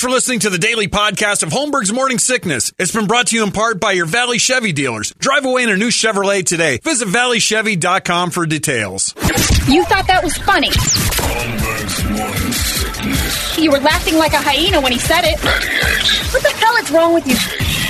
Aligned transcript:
Thanks 0.00 0.08
for 0.10 0.16
listening 0.16 0.38
to 0.40 0.48
the 0.48 0.56
daily 0.56 0.88
podcast 0.88 1.42
of 1.42 1.50
Holmberg's 1.50 1.92
Morning 1.92 2.16
Sickness. 2.16 2.72
It's 2.78 2.90
been 2.90 3.06
brought 3.06 3.26
to 3.26 3.36
you 3.36 3.44
in 3.44 3.52
part 3.52 3.80
by 3.80 3.92
your 3.92 4.06
Valley 4.06 4.38
Chevy 4.38 4.72
dealers. 4.72 5.12
Drive 5.18 5.44
away 5.44 5.62
in 5.64 5.68
a 5.68 5.76
new 5.76 5.88
Chevrolet 5.88 6.42
today. 6.42 6.78
Visit 6.82 7.08
valleychevy.com 7.08 8.30
for 8.30 8.46
details. 8.46 9.12
You 9.68 9.84
thought 9.84 10.06
that 10.06 10.22
was 10.24 10.38
funny. 10.38 10.70
Holmberg's 10.70 12.04
morning 12.18 12.52
sickness. 12.52 13.58
You 13.58 13.70
were 13.72 13.80
laughing 13.80 14.14
like 14.16 14.32
a 14.32 14.38
hyena 14.38 14.80
when 14.80 14.92
he 14.92 14.98
said 14.98 15.24
it. 15.24 15.44
98 15.44 16.32
What 16.32 16.42
the 16.44 16.48
hell 16.48 16.76
is 16.76 16.90
wrong 16.90 17.12
with 17.12 17.26
you? 17.26 17.89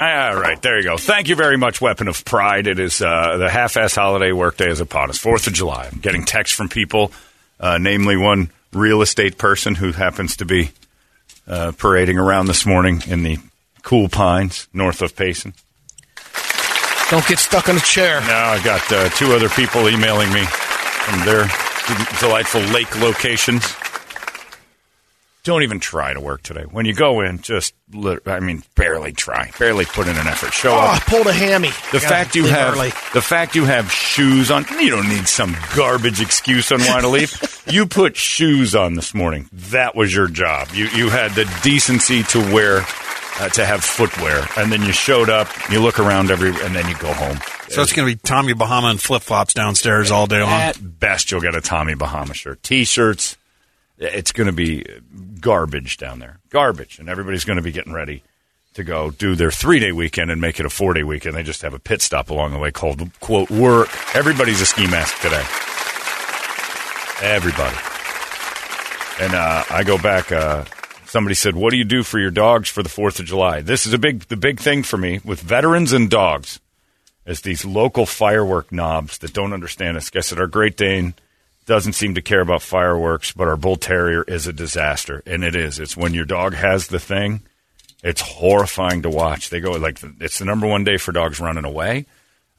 All 0.00 0.34
right, 0.34 0.60
there 0.62 0.78
you 0.78 0.84
go. 0.84 0.96
Thank 0.96 1.28
you 1.28 1.36
very 1.36 1.58
much, 1.58 1.82
Weapon 1.82 2.08
of 2.08 2.24
Pride. 2.24 2.66
It 2.66 2.78
is 2.78 3.02
uh, 3.02 3.36
the 3.36 3.50
half-ass 3.50 3.96
holiday 3.96 4.32
workday 4.32 4.70
is 4.70 4.80
upon 4.80 5.10
us. 5.10 5.18
Fourth 5.18 5.46
of 5.46 5.52
July. 5.52 5.90
I'm 5.92 5.98
getting 5.98 6.24
texts 6.24 6.56
from 6.56 6.70
people, 6.70 7.12
uh, 7.58 7.76
namely 7.76 8.16
one 8.16 8.50
real 8.72 9.02
estate 9.02 9.36
person 9.36 9.74
who 9.74 9.92
happens 9.92 10.38
to 10.38 10.46
be 10.46 10.70
uh, 11.46 11.72
parading 11.76 12.18
around 12.18 12.46
this 12.46 12.64
morning 12.64 13.02
in 13.08 13.24
the 13.24 13.36
cool 13.82 14.08
pines 14.08 14.68
north 14.72 15.02
of 15.02 15.14
Payson. 15.14 15.52
Don't 17.10 17.26
get 17.26 17.38
stuck 17.38 17.68
in 17.68 17.76
a 17.76 17.80
chair. 17.80 18.22
Now 18.22 18.52
I 18.52 18.64
got 18.64 18.90
uh, 18.90 19.10
two 19.10 19.32
other 19.32 19.50
people 19.50 19.86
emailing 19.86 20.32
me 20.32 20.46
from 20.46 21.26
their 21.26 21.46
delightful 22.20 22.62
lake 22.72 22.98
locations. 23.02 23.66
Don't 25.42 25.62
even 25.62 25.80
try 25.80 26.12
to 26.12 26.20
work 26.20 26.42
today. 26.42 26.62
When 26.70 26.84
you 26.84 26.92
go 26.94 27.22
in, 27.22 27.40
just 27.40 27.72
I 28.26 28.40
mean, 28.40 28.62
barely 28.76 29.12
try, 29.12 29.50
barely 29.58 29.86
put 29.86 30.06
in 30.06 30.16
an 30.16 30.26
effort. 30.26 30.52
Show 30.52 30.70
Oh, 30.72 30.76
I 30.78 30.96
up. 30.96 31.02
pulled 31.06 31.26
a 31.26 31.32
hammy. 31.32 31.70
The 31.92 31.96
I 31.96 32.00
fact 32.00 32.34
you 32.36 32.44
have 32.46 32.74
early. 32.74 32.90
the 33.14 33.22
fact 33.22 33.54
you 33.54 33.64
have 33.64 33.90
shoes 33.90 34.50
on, 34.50 34.66
you 34.78 34.90
don't 34.90 35.08
need 35.08 35.26
some 35.28 35.56
garbage 35.74 36.20
excuse 36.20 36.70
on 36.70 36.80
why 36.80 37.00
to 37.00 37.08
leave. 37.08 37.62
you 37.70 37.86
put 37.86 38.16
shoes 38.16 38.74
on 38.74 38.94
this 38.94 39.14
morning. 39.14 39.48
That 39.70 39.96
was 39.96 40.14
your 40.14 40.28
job. 40.28 40.68
You 40.74 40.88
you 40.88 41.08
had 41.08 41.32
the 41.32 41.50
decency 41.62 42.22
to 42.24 42.38
wear 42.52 42.84
uh, 43.40 43.48
to 43.48 43.64
have 43.64 43.82
footwear, 43.82 44.46
and 44.58 44.70
then 44.70 44.82
you 44.82 44.92
showed 44.92 45.30
up. 45.30 45.48
You 45.70 45.80
look 45.80 45.98
around 45.98 46.30
every, 46.30 46.48
and 46.50 46.74
then 46.76 46.86
you 46.88 46.96
go 46.98 47.12
home. 47.14 47.38
So 47.70 47.80
it's 47.82 47.92
going 47.92 48.06
to 48.08 48.14
be 48.14 48.20
Tommy 48.22 48.52
Bahama 48.52 48.88
and 48.88 49.00
flip 49.00 49.22
flops 49.22 49.54
downstairs 49.54 50.10
all 50.10 50.26
day 50.26 50.42
long. 50.42 50.50
At 50.50 50.76
best, 51.00 51.30
you'll 51.30 51.40
get 51.40 51.54
a 51.54 51.60
Tommy 51.60 51.94
Bahama 51.94 52.34
shirt, 52.34 52.62
T-shirts. 52.64 53.36
It's 54.00 54.32
going 54.32 54.46
to 54.46 54.52
be 54.52 54.84
garbage 55.40 55.98
down 55.98 56.20
there, 56.20 56.38
garbage, 56.48 56.98
and 56.98 57.08
everybody's 57.08 57.44
going 57.44 57.58
to 57.58 57.62
be 57.62 57.70
getting 57.70 57.92
ready 57.92 58.22
to 58.72 58.82
go 58.82 59.10
do 59.10 59.34
their 59.34 59.50
three-day 59.50 59.92
weekend 59.92 60.30
and 60.30 60.40
make 60.40 60.58
it 60.58 60.64
a 60.64 60.70
four-day 60.70 61.02
weekend. 61.02 61.36
They 61.36 61.42
just 61.42 61.60
have 61.60 61.74
a 61.74 61.78
pit 61.78 62.00
stop 62.00 62.30
along 62.30 62.52
the 62.52 62.58
way 62.58 62.70
called 62.70 63.02
"quote 63.20 63.50
work." 63.50 63.88
Everybody's 64.16 64.62
a 64.62 64.66
ski 64.66 64.86
mask 64.86 65.20
today. 65.20 65.44
Everybody. 67.22 67.76
And 69.20 69.34
uh, 69.34 69.64
I 69.68 69.84
go 69.84 69.98
back. 69.98 70.32
Uh, 70.32 70.64
somebody 71.04 71.34
said, 71.34 71.54
"What 71.54 71.70
do 71.70 71.76
you 71.76 71.84
do 71.84 72.02
for 72.02 72.18
your 72.18 72.30
dogs 72.30 72.70
for 72.70 72.82
the 72.82 72.88
Fourth 72.88 73.20
of 73.20 73.26
July?" 73.26 73.60
This 73.60 73.84
is 73.84 73.92
a 73.92 73.98
big, 73.98 74.20
the 74.28 74.36
big 74.36 74.60
thing 74.60 74.82
for 74.82 74.96
me 74.96 75.20
with 75.24 75.40
veterans 75.40 75.92
and 75.92 76.08
dogs 76.08 76.58
is 77.26 77.42
these 77.42 77.66
local 77.66 78.06
firework 78.06 78.72
knobs 78.72 79.18
that 79.18 79.34
don't 79.34 79.52
understand 79.52 79.98
us. 79.98 80.08
Guess 80.08 80.30
that 80.30 80.38
our 80.38 80.46
Great 80.46 80.78
Dane 80.78 81.12
doesn't 81.66 81.92
seem 81.92 82.14
to 82.14 82.22
care 82.22 82.40
about 82.40 82.62
fireworks, 82.62 83.32
but 83.32 83.48
our 83.48 83.56
Bull 83.56 83.76
Terrier 83.76 84.22
is 84.22 84.46
a 84.46 84.52
disaster, 84.52 85.22
and 85.26 85.44
it 85.44 85.54
is. 85.54 85.78
It's 85.78 85.96
when 85.96 86.14
your 86.14 86.24
dog 86.24 86.54
has 86.54 86.88
the 86.88 86.98
thing. 86.98 87.42
It's 88.02 88.20
horrifying 88.20 89.02
to 89.02 89.10
watch. 89.10 89.50
They 89.50 89.60
go 89.60 89.72
like 89.72 90.00
it's 90.20 90.38
the 90.38 90.44
number 90.44 90.66
one 90.66 90.84
day 90.84 90.96
for 90.96 91.12
dogs 91.12 91.38
running 91.38 91.64
away. 91.64 92.06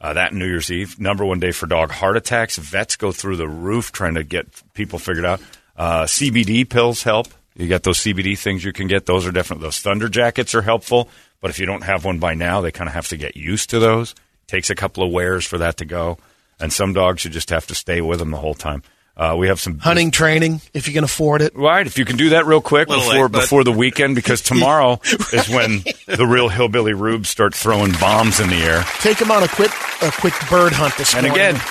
Uh, 0.00 0.14
that 0.14 0.34
New 0.34 0.46
Year's 0.46 0.70
Eve, 0.70 0.98
number 0.98 1.24
one 1.24 1.40
day 1.40 1.52
for 1.52 1.66
dog 1.66 1.90
heart 1.90 2.16
attacks. 2.16 2.56
Vets 2.56 2.96
go 2.96 3.12
through 3.12 3.36
the 3.36 3.48
roof 3.48 3.92
trying 3.92 4.14
to 4.14 4.24
get 4.24 4.46
people 4.74 4.98
figured 4.98 5.24
out. 5.24 5.40
Uh, 5.76 6.04
CBD 6.04 6.68
pills 6.68 7.02
help. 7.02 7.28
You 7.54 7.68
got 7.68 7.82
those 7.82 7.98
CBD 7.98 8.38
things 8.38 8.64
you 8.64 8.72
can 8.72 8.86
get. 8.86 9.06
Those 9.06 9.26
are 9.26 9.32
definitely 9.32 9.64
those 9.64 9.80
Thunder 9.80 10.08
jackets 10.08 10.54
are 10.54 10.62
helpful. 10.62 11.08
But 11.40 11.50
if 11.50 11.58
you 11.58 11.66
don't 11.66 11.84
have 11.84 12.04
one 12.04 12.18
by 12.18 12.34
now, 12.34 12.60
they 12.60 12.72
kind 12.72 12.88
of 12.88 12.94
have 12.94 13.08
to 13.08 13.16
get 13.16 13.36
used 13.36 13.70
to 13.70 13.78
those. 13.78 14.14
Takes 14.46 14.70
a 14.70 14.74
couple 14.74 15.04
of 15.04 15.12
wears 15.12 15.46
for 15.46 15.58
that 15.58 15.76
to 15.78 15.84
go. 15.84 16.18
And 16.58 16.72
some 16.72 16.92
dogs 16.92 17.24
you 17.24 17.30
just 17.30 17.50
have 17.50 17.66
to 17.66 17.74
stay 17.74 18.00
with 18.00 18.20
them 18.20 18.30
the 18.30 18.36
whole 18.36 18.54
time. 18.54 18.82
Uh, 19.14 19.36
we 19.38 19.48
have 19.48 19.60
some 19.60 19.78
hunting 19.78 20.10
training 20.10 20.60
if 20.72 20.88
you 20.88 20.94
can 20.94 21.04
afford 21.04 21.42
it. 21.42 21.54
Right, 21.54 21.86
if 21.86 21.98
you 21.98 22.04
can 22.04 22.16
do 22.16 22.30
that 22.30 22.46
real 22.46 22.62
quick 22.62 22.88
before 22.88 23.28
late, 23.28 23.32
before 23.32 23.62
the 23.62 23.72
weekend, 23.72 24.14
because 24.14 24.40
tomorrow 24.42 25.00
is 25.32 25.48
when 25.48 25.84
the 26.06 26.26
real 26.26 26.48
hillbilly 26.48 26.94
rubes 26.94 27.28
start 27.28 27.54
throwing 27.54 27.92
bombs 27.92 28.40
in 28.40 28.48
the 28.48 28.56
air. 28.56 28.82
Take 29.00 29.18
them 29.18 29.30
on 29.30 29.42
a 29.42 29.48
quick 29.48 29.70
a 30.00 30.10
quick 30.10 30.34
bird 30.48 30.72
hunt 30.72 30.96
this 30.96 31.14
And 31.14 31.26
morning. 31.26 31.44
And 31.44 31.56
again, 31.56 31.66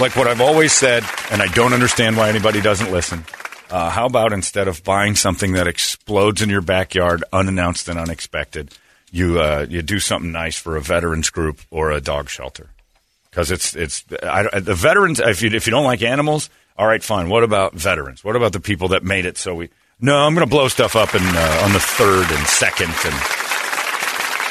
like 0.00 0.16
what 0.16 0.28
I've 0.28 0.40
always 0.40 0.72
said, 0.72 1.04
and 1.30 1.42
I 1.42 1.48
don't 1.48 1.72
understand 1.72 2.16
why 2.16 2.28
anybody 2.28 2.60
doesn't 2.60 2.92
listen. 2.92 3.24
Uh, 3.70 3.90
how 3.90 4.06
about 4.06 4.32
instead 4.32 4.68
of 4.68 4.84
buying 4.84 5.16
something 5.16 5.52
that 5.52 5.66
explodes 5.66 6.42
in 6.42 6.48
your 6.48 6.60
backyard, 6.60 7.24
unannounced 7.32 7.88
and 7.88 7.98
unexpected, 7.98 8.72
you 9.10 9.40
uh, 9.40 9.66
you 9.68 9.82
do 9.82 9.98
something 9.98 10.30
nice 10.30 10.56
for 10.56 10.76
a 10.76 10.80
veterans 10.80 11.30
group 11.30 11.60
or 11.70 11.90
a 11.90 12.00
dog 12.00 12.28
shelter? 12.28 12.68
Because 13.30 13.50
it's 13.50 13.74
it's 13.74 14.04
I, 14.22 14.60
the 14.60 14.76
veterans. 14.76 15.18
If 15.18 15.42
you 15.42 15.50
if 15.50 15.66
you 15.66 15.72
don't 15.72 15.84
like 15.84 16.02
animals, 16.02 16.50
all 16.76 16.86
right, 16.86 17.02
fine. 17.02 17.28
What 17.28 17.44
about 17.44 17.74
veterans? 17.74 18.24
What 18.24 18.36
about 18.36 18.52
the 18.52 18.60
people 18.60 18.88
that 18.88 19.04
made 19.04 19.26
it 19.26 19.38
so 19.38 19.54
we? 19.54 19.70
No, 20.00 20.16
I'm 20.16 20.34
going 20.34 20.46
to 20.46 20.50
blow 20.50 20.68
stuff 20.68 20.96
up 20.96 21.14
in, 21.14 21.22
uh, 21.22 21.60
on 21.64 21.72
the 21.72 21.80
third 21.80 22.30
and 22.30 22.46
second 22.46 22.92
and 23.04 23.14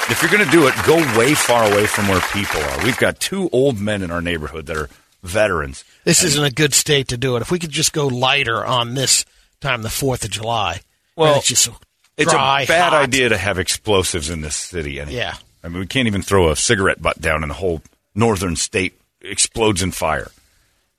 if 0.10 0.22
you're 0.22 0.32
going 0.32 0.44
to 0.44 0.52
do 0.52 0.68
it, 0.68 0.74
go 0.86 0.98
way 1.18 1.34
far 1.34 1.64
away 1.72 1.86
from 1.86 2.08
where 2.10 2.20
people 2.34 2.60
are. 2.62 2.84
We've 2.84 2.98
got 2.98 3.20
two 3.20 3.50
old 3.52 3.80
men 3.80 4.02
in 4.02 4.12
our 4.12 4.22
neighborhood 4.22 4.66
that 4.66 4.76
are 4.76 4.90
veterans. 5.24 5.86
This 6.04 6.24
isn't 6.24 6.44
a 6.44 6.52
good 6.52 6.74
state 6.74 7.08
to 7.10 7.18
do 7.18 7.38
it. 7.38 7.42
If 7.42 7.52
we 7.52 7.60
could 7.60 7.70
just 7.70 7.94
go 7.94 8.08
lighter 8.08 8.66
on 8.66 8.96
this 8.96 9.26
time, 9.62 9.82
the 9.82 9.90
Fourth 9.90 10.26
of 10.26 10.30
July. 10.32 10.82
Well, 11.16 11.38
it's 11.38 11.48
just 11.48 11.64
so 11.64 11.76
It's 12.18 12.34
a 12.34 12.36
bad 12.36 12.92
hot. 12.92 12.94
idea 12.94 13.30
to 13.30 13.38
have 13.38 13.60
explosives 13.60 14.30
in 14.30 14.42
this 14.42 14.56
city. 14.56 15.00
Anyway. 15.00 15.18
Yeah. 15.18 15.36
I 15.64 15.70
mean, 15.70 15.80
we 15.80 15.88
can't 15.88 16.08
even 16.08 16.22
throw 16.22 16.52
a 16.52 16.56
cigarette 16.56 17.02
butt 17.02 17.22
down 17.22 17.42
and 17.42 17.50
the 17.50 17.56
whole 17.56 17.82
northern 18.14 18.58
state 18.58 19.00
explodes 19.22 19.82
in 19.82 19.92
fire. 19.92 20.32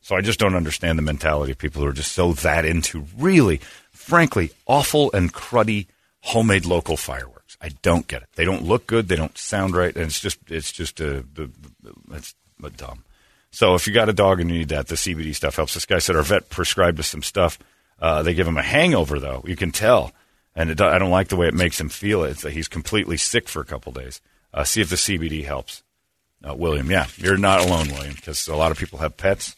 So 0.04 0.14
I 0.16 0.20
just 0.20 0.38
don't 0.38 0.54
understand 0.54 0.98
the 0.98 1.02
mentality 1.02 1.50
of 1.50 1.56
people 1.56 1.80
who 1.80 1.88
are 1.88 1.94
just 1.94 2.12
so 2.12 2.34
that 2.34 2.66
into 2.66 3.06
really, 3.16 3.62
frankly, 3.90 4.50
awful 4.66 5.10
and 5.14 5.32
cruddy 5.32 5.86
homemade 6.20 6.66
local 6.66 6.98
fireworks. 6.98 7.56
I 7.58 7.70
don't 7.80 8.06
get 8.06 8.20
it. 8.20 8.28
They 8.36 8.44
don't 8.44 8.64
look 8.64 8.86
good. 8.86 9.08
They 9.08 9.16
don't 9.16 9.38
sound 9.38 9.74
right. 9.74 9.96
And 9.96 10.04
it's 10.04 10.20
just, 10.20 10.38
it's 10.48 10.72
just 10.72 11.00
a, 11.00 11.24
it's 12.12 12.34
a 12.62 12.68
dumb. 12.68 13.02
So 13.50 13.76
if 13.76 13.86
you 13.86 13.94
got 13.94 14.10
a 14.10 14.12
dog 14.12 14.40
and 14.40 14.50
you 14.50 14.58
need 14.58 14.68
that, 14.68 14.88
the 14.88 14.96
CBD 14.96 15.34
stuff 15.34 15.56
helps. 15.56 15.72
This 15.72 15.86
guy 15.86 16.00
said 16.00 16.16
our 16.16 16.22
vet 16.22 16.50
prescribed 16.50 17.00
us 17.00 17.06
some 17.06 17.22
stuff. 17.22 17.58
Uh, 17.98 18.22
they 18.22 18.34
give 18.34 18.46
him 18.46 18.58
a 18.58 18.62
hangover 18.62 19.18
though. 19.18 19.42
You 19.46 19.56
can 19.56 19.70
tell, 19.70 20.12
and 20.54 20.68
it, 20.68 20.82
I 20.82 20.98
don't 20.98 21.12
like 21.12 21.28
the 21.28 21.36
way 21.36 21.48
it 21.48 21.54
makes 21.54 21.80
him 21.80 21.88
feel. 21.88 22.24
It's 22.24 22.42
that 22.42 22.52
he's 22.52 22.68
completely 22.68 23.16
sick 23.16 23.48
for 23.48 23.62
a 23.62 23.64
couple 23.64 23.90
days. 23.92 24.20
Uh, 24.52 24.64
see 24.64 24.82
if 24.82 24.90
the 24.90 24.96
CBD 24.96 25.46
helps. 25.46 25.82
Uh, 26.46 26.54
William, 26.54 26.90
yeah, 26.90 27.06
you're 27.16 27.38
not 27.38 27.64
alone, 27.64 27.88
William, 27.88 28.12
because 28.14 28.48
a 28.48 28.56
lot 28.56 28.70
of 28.70 28.76
people 28.76 28.98
have 28.98 29.16
pets, 29.16 29.56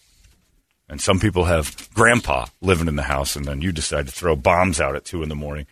and 0.88 1.00
some 1.00 1.18
people 1.18 1.44
have 1.44 1.88
grandpa 1.94 2.46
living 2.60 2.88
in 2.88 2.96
the 2.96 3.02
house, 3.02 3.36
and 3.36 3.44
then 3.44 3.60
you 3.60 3.72
decide 3.72 4.06
to 4.06 4.12
throw 4.12 4.36
bombs 4.36 4.80
out 4.80 4.96
at 4.96 5.04
two 5.04 5.22
in 5.22 5.28
the 5.28 5.34
morning. 5.34 5.66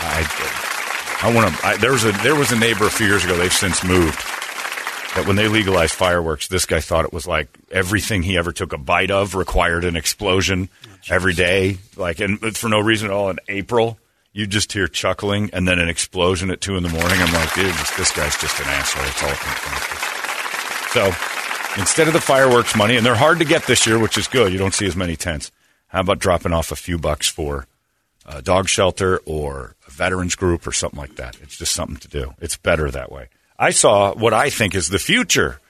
I, 0.00 1.20
I 1.22 1.34
want 1.34 1.54
to. 1.54 1.80
There 1.80 1.92
was 1.92 2.04
a 2.04 2.12
there 2.22 2.34
was 2.34 2.52
a 2.52 2.58
neighbor 2.58 2.86
a 2.86 2.90
few 2.90 3.06
years 3.06 3.24
ago. 3.24 3.36
They've 3.36 3.52
since 3.52 3.84
moved. 3.84 4.22
That 5.14 5.28
when 5.28 5.36
they 5.36 5.46
legalized 5.46 5.94
fireworks, 5.94 6.48
this 6.48 6.66
guy 6.66 6.80
thought 6.80 7.04
it 7.04 7.12
was 7.12 7.24
like 7.24 7.48
everything 7.70 8.24
he 8.24 8.36
ever 8.36 8.50
took 8.50 8.72
a 8.72 8.78
bite 8.78 9.12
of 9.12 9.36
required 9.36 9.84
an 9.84 9.94
explosion 9.94 10.68
every 11.08 11.34
day, 11.34 11.78
like 11.96 12.18
and 12.18 12.40
for 12.56 12.68
no 12.68 12.80
reason 12.80 13.10
at 13.10 13.14
all. 13.14 13.30
In 13.30 13.38
April, 13.48 13.96
you 14.32 14.48
just 14.48 14.72
hear 14.72 14.88
chuckling 14.88 15.50
and 15.52 15.68
then 15.68 15.78
an 15.78 15.88
explosion 15.88 16.50
at 16.50 16.60
two 16.60 16.76
in 16.76 16.82
the 16.82 16.88
morning. 16.88 17.16
I'm 17.20 17.32
like, 17.32 17.54
dude, 17.54 17.66
this, 17.66 17.96
this 17.96 18.10
guy's 18.10 18.36
just 18.36 18.58
an 18.58 18.66
asshole. 18.66 19.04
It's 19.04 19.22
all. 19.22 21.10
So 21.12 21.43
instead 21.76 22.06
of 22.06 22.12
the 22.12 22.20
fireworks 22.20 22.76
money, 22.76 22.96
and 22.96 23.04
they're 23.04 23.14
hard 23.14 23.38
to 23.38 23.44
get 23.44 23.66
this 23.66 23.86
year, 23.86 23.98
which 23.98 24.16
is 24.18 24.28
good. 24.28 24.52
You 24.52 24.58
don't 24.58 24.74
see 24.74 24.86
as 24.86 24.96
many 24.96 25.16
tents. 25.16 25.50
How 25.88 26.00
about 26.00 26.18
dropping 26.18 26.52
off 26.52 26.72
a 26.72 26.76
few 26.76 26.98
bucks 26.98 27.28
for 27.28 27.66
a 28.26 28.42
dog 28.42 28.68
shelter 28.68 29.20
or 29.26 29.74
a 29.86 29.90
veterans 29.90 30.34
group 30.34 30.66
or 30.66 30.72
something 30.72 30.98
like 30.98 31.16
that? 31.16 31.36
It's 31.42 31.56
just 31.56 31.72
something 31.72 31.96
to 31.98 32.08
do. 32.08 32.34
It's 32.40 32.56
better 32.56 32.90
that 32.90 33.12
way. 33.12 33.28
I 33.58 33.70
saw 33.70 34.12
what 34.14 34.32
I 34.34 34.50
think 34.50 34.74
is 34.74 34.88
the 34.88 34.98
future 34.98 35.60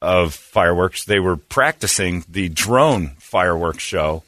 of 0.00 0.34
fireworks. 0.34 1.04
They 1.04 1.20
were 1.20 1.36
practicing 1.36 2.24
the 2.28 2.48
drone 2.48 3.08
fireworks 3.18 3.82
show 3.82 4.22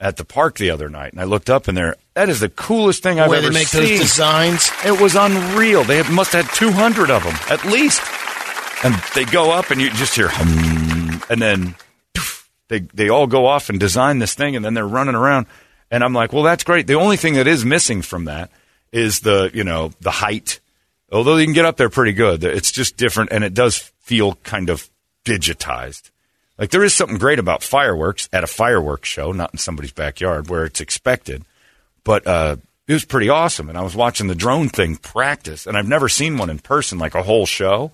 at 0.00 0.16
the 0.16 0.24
park 0.24 0.56
the 0.58 0.70
other 0.70 0.88
night, 0.88 1.12
and 1.12 1.20
I 1.20 1.24
looked 1.24 1.50
up 1.50 1.68
and 1.68 1.76
there. 1.76 1.96
That 2.14 2.28
is 2.28 2.40
the 2.40 2.48
coolest 2.48 3.02
thing 3.02 3.20
I've 3.20 3.28
Where 3.28 3.38
ever 3.38 3.48
they 3.48 3.54
make 3.54 3.68
seen. 3.68 3.82
those 3.82 4.00
designs. 4.00 4.70
It 4.84 5.00
was 5.00 5.14
unreal. 5.14 5.84
They 5.84 6.02
must 6.08 6.32
have 6.32 6.46
had 6.46 6.54
200 6.56 7.10
of 7.10 7.22
them 7.22 7.36
at 7.48 7.64
least. 7.66 8.00
And 8.84 8.94
they 9.14 9.24
go 9.24 9.50
up 9.50 9.70
and 9.70 9.80
you 9.80 9.90
just 9.90 10.14
hear 10.14 10.28
hum, 10.28 11.22
and 11.30 11.40
then 11.40 11.74
poof, 12.14 12.50
they 12.68 12.80
they 12.80 13.08
all 13.08 13.26
go 13.26 13.46
off 13.46 13.68
and 13.68 13.78
design 13.78 14.18
this 14.18 14.34
thing 14.34 14.56
and 14.56 14.64
then 14.64 14.74
they're 14.74 14.86
running 14.86 15.14
around 15.14 15.46
and 15.90 16.02
I'm 16.02 16.14
like, 16.14 16.32
"Well, 16.32 16.42
that's 16.42 16.64
great. 16.64 16.86
The 16.86 16.94
only 16.94 17.16
thing 17.16 17.34
that 17.34 17.46
is 17.46 17.64
missing 17.64 18.02
from 18.02 18.24
that 18.24 18.50
is 18.92 19.20
the, 19.20 19.50
you 19.54 19.64
know, 19.64 19.92
the 20.00 20.10
height. 20.10 20.60
Although 21.10 21.36
you 21.36 21.44
can 21.44 21.54
get 21.54 21.64
up 21.64 21.76
there 21.76 21.90
pretty 21.90 22.12
good. 22.12 22.42
It's 22.44 22.72
just 22.72 22.96
different 22.96 23.32
and 23.32 23.44
it 23.44 23.54
does 23.54 23.78
feel 24.00 24.34
kind 24.42 24.70
of 24.70 24.90
digitized. 25.24 26.10
Like 26.58 26.70
there 26.70 26.84
is 26.84 26.94
something 26.94 27.18
great 27.18 27.38
about 27.38 27.62
fireworks 27.62 28.28
at 28.32 28.44
a 28.44 28.46
fireworks 28.46 29.08
show, 29.08 29.32
not 29.32 29.52
in 29.52 29.58
somebody's 29.58 29.92
backyard 29.92 30.48
where 30.48 30.64
it's 30.64 30.80
expected 30.80 31.44
but 32.04 32.26
uh, 32.26 32.56
it 32.86 32.92
was 32.92 33.04
pretty 33.04 33.28
awesome. 33.28 33.68
And 33.68 33.78
I 33.78 33.82
was 33.82 33.94
watching 33.94 34.26
the 34.26 34.34
drone 34.34 34.68
thing 34.68 34.96
practice, 34.96 35.66
and 35.66 35.76
I've 35.76 35.88
never 35.88 36.08
seen 36.08 36.38
one 36.38 36.50
in 36.50 36.58
person, 36.58 36.98
like 36.98 37.14
a 37.14 37.22
whole 37.22 37.46
show. 37.46 37.92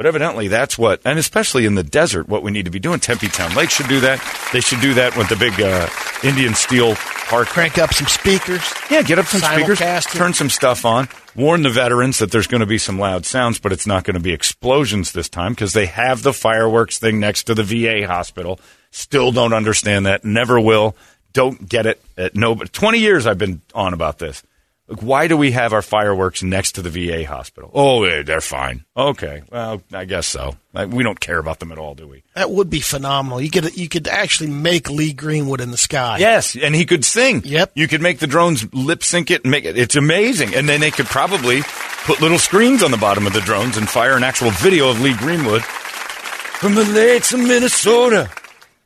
But 0.00 0.06
evidently, 0.06 0.48
that's 0.48 0.78
what, 0.78 1.02
and 1.04 1.18
especially 1.18 1.66
in 1.66 1.74
the 1.74 1.82
desert, 1.82 2.26
what 2.26 2.42
we 2.42 2.50
need 2.50 2.64
to 2.64 2.70
be 2.70 2.78
doing. 2.78 3.00
Tempe 3.00 3.28
Town 3.28 3.54
Lake 3.54 3.68
should 3.68 3.86
do 3.86 4.00
that. 4.00 4.18
They 4.50 4.62
should 4.62 4.80
do 4.80 4.94
that 4.94 5.14
with 5.14 5.28
the 5.28 5.36
big 5.36 5.60
uh, 5.60 5.90
Indian 6.26 6.54
Steele 6.54 6.94
Park. 6.94 7.48
Crank 7.48 7.76
up 7.76 7.92
some 7.92 8.06
speakers. 8.06 8.62
Yeah, 8.90 9.02
get 9.02 9.18
up 9.18 9.26
some 9.26 9.42
speakers, 9.42 9.78
turn 10.06 10.32
some 10.32 10.48
stuff 10.48 10.86
on, 10.86 11.10
warn 11.36 11.60
the 11.60 11.68
veterans 11.68 12.18
that 12.20 12.30
there's 12.30 12.46
going 12.46 12.62
to 12.62 12.66
be 12.66 12.78
some 12.78 12.98
loud 12.98 13.26
sounds, 13.26 13.60
but 13.60 13.72
it's 13.72 13.86
not 13.86 14.04
going 14.04 14.14
to 14.14 14.22
be 14.22 14.32
explosions 14.32 15.12
this 15.12 15.28
time 15.28 15.52
because 15.52 15.74
they 15.74 15.84
have 15.84 16.22
the 16.22 16.32
fireworks 16.32 16.98
thing 16.98 17.20
next 17.20 17.42
to 17.42 17.54
the 17.54 17.62
VA 17.62 18.06
hospital. 18.06 18.58
Still 18.92 19.32
don't 19.32 19.52
understand 19.52 20.06
that. 20.06 20.24
Never 20.24 20.58
will. 20.58 20.96
Don't 21.34 21.68
get 21.68 21.84
it. 21.84 22.02
At 22.16 22.34
no, 22.34 22.54
but 22.54 22.72
20 22.72 23.00
years 23.00 23.26
I've 23.26 23.36
been 23.36 23.60
on 23.74 23.92
about 23.92 24.18
this. 24.18 24.42
Like, 24.90 25.02
why 25.02 25.28
do 25.28 25.36
we 25.36 25.52
have 25.52 25.72
our 25.72 25.82
fireworks 25.82 26.42
next 26.42 26.72
to 26.72 26.82
the 26.82 26.90
VA 26.90 27.24
hospital? 27.24 27.70
Oh, 27.72 28.02
eh, 28.02 28.24
they're 28.24 28.40
fine. 28.40 28.84
Okay, 28.96 29.42
well, 29.50 29.80
I 29.92 30.04
guess 30.04 30.26
so. 30.26 30.56
Like, 30.72 30.90
we 30.90 31.04
don't 31.04 31.20
care 31.20 31.38
about 31.38 31.60
them 31.60 31.70
at 31.70 31.78
all, 31.78 31.94
do 31.94 32.08
we? 32.08 32.24
That 32.34 32.50
would 32.50 32.68
be 32.68 32.80
phenomenal. 32.80 33.40
You 33.40 33.50
could 33.50 33.76
you 33.76 33.88
could 33.88 34.08
actually 34.08 34.50
make 34.50 34.90
Lee 34.90 35.12
Greenwood 35.12 35.60
in 35.60 35.70
the 35.70 35.76
sky. 35.76 36.18
Yes, 36.18 36.56
and 36.56 36.74
he 36.74 36.86
could 36.86 37.04
sing. 37.04 37.42
Yep. 37.44 37.70
You 37.76 37.86
could 37.86 38.02
make 38.02 38.18
the 38.18 38.26
drones 38.26 38.66
lip 38.74 39.04
sync 39.04 39.30
it 39.30 39.44
and 39.44 39.52
make 39.52 39.64
it. 39.64 39.78
It's 39.78 39.94
amazing. 39.94 40.56
And 40.56 40.68
then 40.68 40.80
they 40.80 40.90
could 40.90 41.06
probably 41.06 41.62
put 42.04 42.20
little 42.20 42.38
screens 42.38 42.82
on 42.82 42.90
the 42.90 42.96
bottom 42.96 43.28
of 43.28 43.32
the 43.32 43.40
drones 43.40 43.76
and 43.76 43.88
fire 43.88 44.16
an 44.16 44.24
actual 44.24 44.50
video 44.50 44.90
of 44.90 45.00
Lee 45.00 45.14
Greenwood 45.16 45.62
from 45.62 46.74
the 46.74 46.84
lakes 46.84 47.32
of 47.32 47.38
Minnesota. 47.38 48.28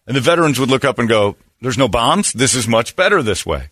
And 0.06 0.14
the 0.14 0.20
veterans 0.20 0.60
would 0.60 0.68
look 0.68 0.84
up 0.84 0.98
and 0.98 1.08
go, 1.08 1.36
There's 1.62 1.78
no 1.78 1.88
bombs. 1.88 2.34
This 2.34 2.54
is 2.54 2.68
much 2.68 2.94
better 2.94 3.22
this 3.22 3.46
way. 3.46 3.70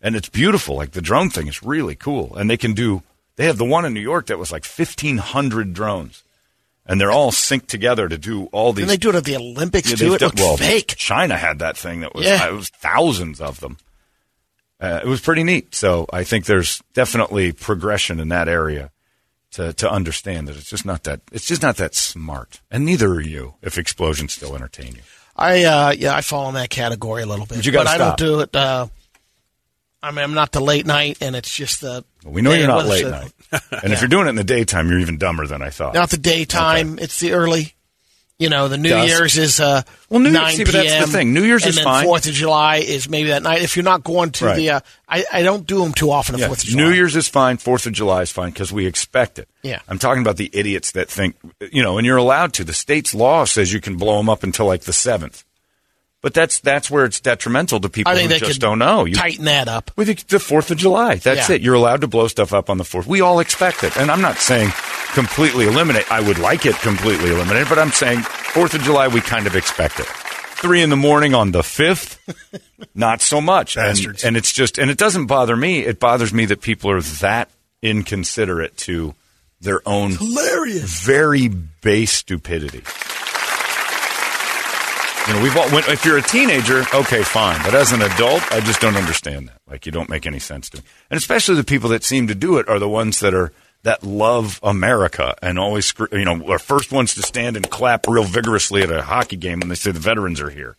And 0.00 0.14
it's 0.14 0.28
beautiful. 0.28 0.76
Like 0.76 0.92
the 0.92 1.02
drone 1.02 1.30
thing 1.30 1.48
is 1.48 1.62
really 1.62 1.94
cool. 1.94 2.36
And 2.36 2.48
they 2.48 2.56
can 2.56 2.72
do, 2.72 3.02
they 3.36 3.46
have 3.46 3.58
the 3.58 3.64
one 3.64 3.84
in 3.84 3.94
New 3.94 4.00
York 4.00 4.26
that 4.26 4.38
was 4.38 4.52
like 4.52 4.64
1,500 4.64 5.72
drones. 5.74 6.22
And 6.86 7.00
they're 7.00 7.10
all 7.10 7.32
synced 7.32 7.66
together 7.66 8.08
to 8.08 8.16
do 8.16 8.44
all 8.46 8.72
these 8.72 8.86
Didn't 8.86 8.88
they 8.88 8.96
do 8.96 9.10
it 9.10 9.14
at 9.16 9.24
the 9.24 9.36
Olympics 9.36 9.90
yeah, 9.90 9.96
too? 9.96 10.14
It 10.14 10.18
done- 10.20 10.28
looked 10.28 10.38
well, 10.40 10.56
fake. 10.56 10.94
China 10.96 11.36
had 11.36 11.58
that 11.58 11.76
thing 11.76 12.00
that 12.00 12.14
was 12.14 12.24
Yeah. 12.24 12.48
it 12.48 12.52
was 12.52 12.70
thousands 12.70 13.40
of 13.40 13.60
them. 13.60 13.76
Uh, 14.80 15.00
it 15.02 15.06
was 15.08 15.20
pretty 15.20 15.42
neat. 15.42 15.74
So 15.74 16.06
I 16.12 16.24
think 16.24 16.46
there's 16.46 16.82
definitely 16.94 17.52
progression 17.52 18.20
in 18.20 18.28
that 18.28 18.48
area 18.48 18.90
to 19.50 19.72
to 19.72 19.90
understand 19.90 20.46
that 20.46 20.56
it's 20.56 20.70
just 20.70 20.84
not 20.86 21.02
that 21.04 21.20
it's 21.32 21.46
just 21.46 21.62
not 21.62 21.76
that 21.78 21.94
smart. 21.94 22.60
And 22.70 22.84
neither 22.84 23.08
are 23.08 23.20
you 23.20 23.54
if 23.60 23.76
explosions 23.76 24.34
still 24.34 24.54
entertain 24.54 24.94
you. 24.94 25.02
I 25.36 25.64
uh, 25.64 25.90
yeah, 25.90 26.14
I 26.14 26.20
fall 26.20 26.48
in 26.48 26.54
that 26.54 26.70
category 26.70 27.22
a 27.22 27.26
little 27.26 27.44
bit. 27.46 27.56
But 27.56 27.66
you 27.66 27.72
but 27.72 27.86
I 27.88 27.98
don't 27.98 28.16
do 28.16 28.40
it. 28.40 28.54
Uh, 28.54 28.86
I 30.02 30.10
mean, 30.10 30.18
I'm 30.24 30.34
not 30.34 30.52
the 30.52 30.60
late 30.60 30.86
night, 30.86 31.18
and 31.20 31.34
it's 31.34 31.52
just 31.54 31.80
the. 31.80 32.04
Well, 32.24 32.32
we 32.34 32.40
know 32.42 32.52
you're 32.52 32.66
not 32.68 32.86
late 32.86 33.06
night. 33.06 33.32
And 33.82 33.92
if 33.94 34.00
you're 34.02 34.08
doing 34.08 34.26
it 34.26 34.30
in 34.30 34.36
the 34.36 34.44
daytime, 34.44 34.90
you're 34.90 34.98
even 35.00 35.16
dumber 35.16 35.46
than 35.46 35.62
I 35.62 35.70
thought. 35.70 35.94
Not 35.94 36.10
the 36.10 36.18
daytime. 36.18 36.98
It's 36.98 37.18
the 37.20 37.32
early. 37.32 37.74
You 38.38 38.48
know, 38.50 38.68
the 38.68 38.76
New 38.78 38.90
Dusk. 38.90 39.08
Year's 39.08 39.36
is 39.36 39.58
uh, 39.58 39.82
Well, 40.08 40.20
New 40.20 40.30
Year's- 40.30 40.42
9 40.44 40.52
see, 40.58 40.64
but 40.64 40.72
that's 40.74 41.06
the 41.06 41.10
thing. 41.12 41.34
New 41.34 41.42
Year's 41.42 41.66
is 41.66 41.80
fine. 41.80 42.04
Fourth 42.04 42.26
of 42.28 42.34
July 42.34 42.76
is 42.76 43.08
maybe 43.08 43.30
that 43.30 43.42
night. 43.42 43.62
If 43.62 43.74
you're 43.74 43.82
not 43.82 44.04
going 44.04 44.30
to 44.32 44.44
Right. 44.44 44.54
the, 44.56 44.70
uh, 44.70 44.80
I, 45.08 45.24
I 45.32 45.42
don't 45.42 45.66
do 45.66 45.82
them 45.82 45.92
too 45.92 46.12
often. 46.12 46.34
The 46.36 46.42
Yeah. 46.42 46.46
Fourth 46.46 46.62
of 46.62 46.68
July. 46.68 46.84
New 46.84 46.90
Year's 46.92 47.16
is 47.16 47.26
fine. 47.26 47.56
Fourth 47.56 47.86
of 47.86 47.94
July 47.94 48.22
is 48.22 48.30
fine 48.30 48.50
because 48.50 48.70
we 48.70 48.86
expect 48.86 49.40
it. 49.40 49.48
Yeah. 49.64 49.80
I'm 49.88 49.98
talking 49.98 50.22
about 50.22 50.36
the 50.36 50.50
idiots 50.52 50.92
that 50.92 51.08
think, 51.08 51.34
you 51.72 51.82
know, 51.82 51.98
and 51.98 52.06
you're 52.06 52.16
allowed 52.16 52.52
to. 52.54 52.64
The 52.64 52.72
state's 52.74 53.12
law 53.12 53.44
says 53.44 53.72
you 53.72 53.80
can 53.80 53.96
blow 53.96 54.18
them 54.18 54.28
up 54.28 54.44
until 54.44 54.66
like 54.66 54.82
the 54.82 54.92
seventh. 54.92 55.42
But 56.28 56.34
that's 56.34 56.58
that's 56.60 56.90
where 56.90 57.06
it's 57.06 57.20
detrimental 57.20 57.80
to 57.80 57.88
people 57.88 58.12
I 58.12 58.16
think 58.16 58.30
who 58.30 58.38
just 58.40 58.60
don't 58.60 58.78
know. 58.78 59.06
You, 59.06 59.14
tighten 59.14 59.46
that 59.46 59.66
up. 59.66 59.90
with 59.96 60.08
the- 60.08 60.24
the 60.28 60.38
Fourth 60.38 60.70
of 60.70 60.76
July, 60.76 61.14
that's 61.14 61.48
Yeah. 61.48 61.54
it. 61.54 61.62
You're 61.62 61.72
allowed 61.74 62.02
to 62.02 62.06
blow 62.06 62.28
stuff 62.28 62.52
up 62.52 62.68
on 62.68 62.76
the 62.76 62.84
Fourth. 62.84 63.06
We 63.06 63.22
all 63.22 63.40
expect 63.40 63.82
it, 63.82 63.96
and 63.96 64.10
I'm 64.10 64.20
not 64.20 64.36
saying 64.36 64.70
completely 65.14 65.64
eliminate. 65.66 66.04
I 66.12 66.20
would 66.20 66.38
like 66.38 66.66
it 66.66 66.76
completely 66.80 67.30
eliminated, 67.30 67.70
but 67.70 67.78
I'm 67.78 67.92
saying 67.92 68.20
Fourth 68.52 68.74
of 68.74 68.82
July 68.82 69.08
we 69.08 69.22
kind 69.22 69.46
of 69.46 69.56
expect 69.56 70.00
it. 70.00 70.06
Three 70.60 70.82
in 70.82 70.90
the 70.90 70.96
morning 70.96 71.32
on 71.34 71.52
the 71.52 71.62
fifth, 71.62 72.18
not 72.94 73.22
so 73.22 73.40
much. 73.40 73.78
And, 73.78 73.86
Bastards. 73.96 74.22
and 74.24 74.36
it's 74.36 74.52
just, 74.52 74.76
and 74.76 74.90
it 74.90 74.98
doesn't 74.98 75.28
bother 75.28 75.56
me. 75.56 75.78
It 75.86 75.98
bothers 75.98 76.30
me 76.34 76.44
that 76.44 76.60
people 76.60 76.90
are 76.90 77.00
that 77.00 77.48
inconsiderate 77.80 78.76
to 78.78 79.14
their 79.62 79.80
own 79.88 80.10
Hilarious. 80.16 81.00
very 81.00 81.48
base 81.48 82.12
stupidity. 82.12 82.82
You 85.28 85.34
know, 85.34 85.42
we've 85.42 85.56
all. 85.58 85.66
If 85.92 86.06
you're 86.06 86.16
a 86.16 86.22
teenager, 86.22 86.84
okay, 86.94 87.22
fine. 87.22 87.60
But 87.62 87.74
as 87.74 87.92
an 87.92 88.00
adult, 88.00 88.50
I 88.50 88.60
just 88.60 88.80
don't 88.80 88.96
understand 88.96 89.48
that. 89.48 89.60
Like, 89.68 89.84
you 89.84 89.92
don't 89.92 90.08
make 90.08 90.26
any 90.26 90.38
sense 90.38 90.70
to 90.70 90.78
me. 90.78 90.84
And 91.10 91.18
especially 91.18 91.56
the 91.56 91.64
people 91.64 91.90
that 91.90 92.02
seem 92.02 92.28
to 92.28 92.34
do 92.34 92.56
it 92.56 92.66
are 92.66 92.78
the 92.78 92.88
ones 92.88 93.20
that 93.20 93.34
are 93.34 93.52
that 93.82 94.02
love 94.02 94.58
America 94.62 95.36
and 95.42 95.58
always, 95.58 95.92
you 96.12 96.24
know, 96.24 96.50
are 96.50 96.58
first 96.58 96.92
ones 96.92 97.14
to 97.14 97.22
stand 97.22 97.56
and 97.56 97.68
clap 97.68 98.08
real 98.08 98.24
vigorously 98.24 98.82
at 98.82 98.90
a 98.90 99.02
hockey 99.02 99.36
game 99.36 99.60
when 99.60 99.68
they 99.68 99.74
say 99.74 99.92
the 99.92 100.00
veterans 100.00 100.40
are 100.40 100.48
here. 100.48 100.76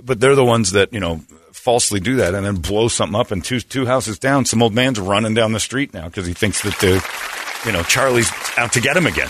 But 0.00 0.18
they're 0.18 0.34
the 0.34 0.44
ones 0.46 0.70
that 0.70 0.92
you 0.94 1.00
know 1.00 1.20
falsely 1.52 2.00
do 2.00 2.16
that 2.16 2.34
and 2.34 2.46
then 2.46 2.56
blow 2.56 2.88
something 2.88 3.20
up. 3.20 3.32
And 3.32 3.44
two 3.44 3.60
two 3.60 3.84
houses 3.84 4.18
down, 4.18 4.46
some 4.46 4.62
old 4.62 4.72
man's 4.72 4.98
running 4.98 5.34
down 5.34 5.52
the 5.52 5.60
street 5.60 5.92
now 5.92 6.06
because 6.06 6.26
he 6.26 6.32
thinks 6.32 6.62
that 6.62 6.78
the, 6.78 7.04
you 7.66 7.72
know, 7.72 7.82
Charlie's 7.82 8.32
out 8.56 8.72
to 8.72 8.80
get 8.80 8.96
him 8.96 9.06
again. 9.06 9.28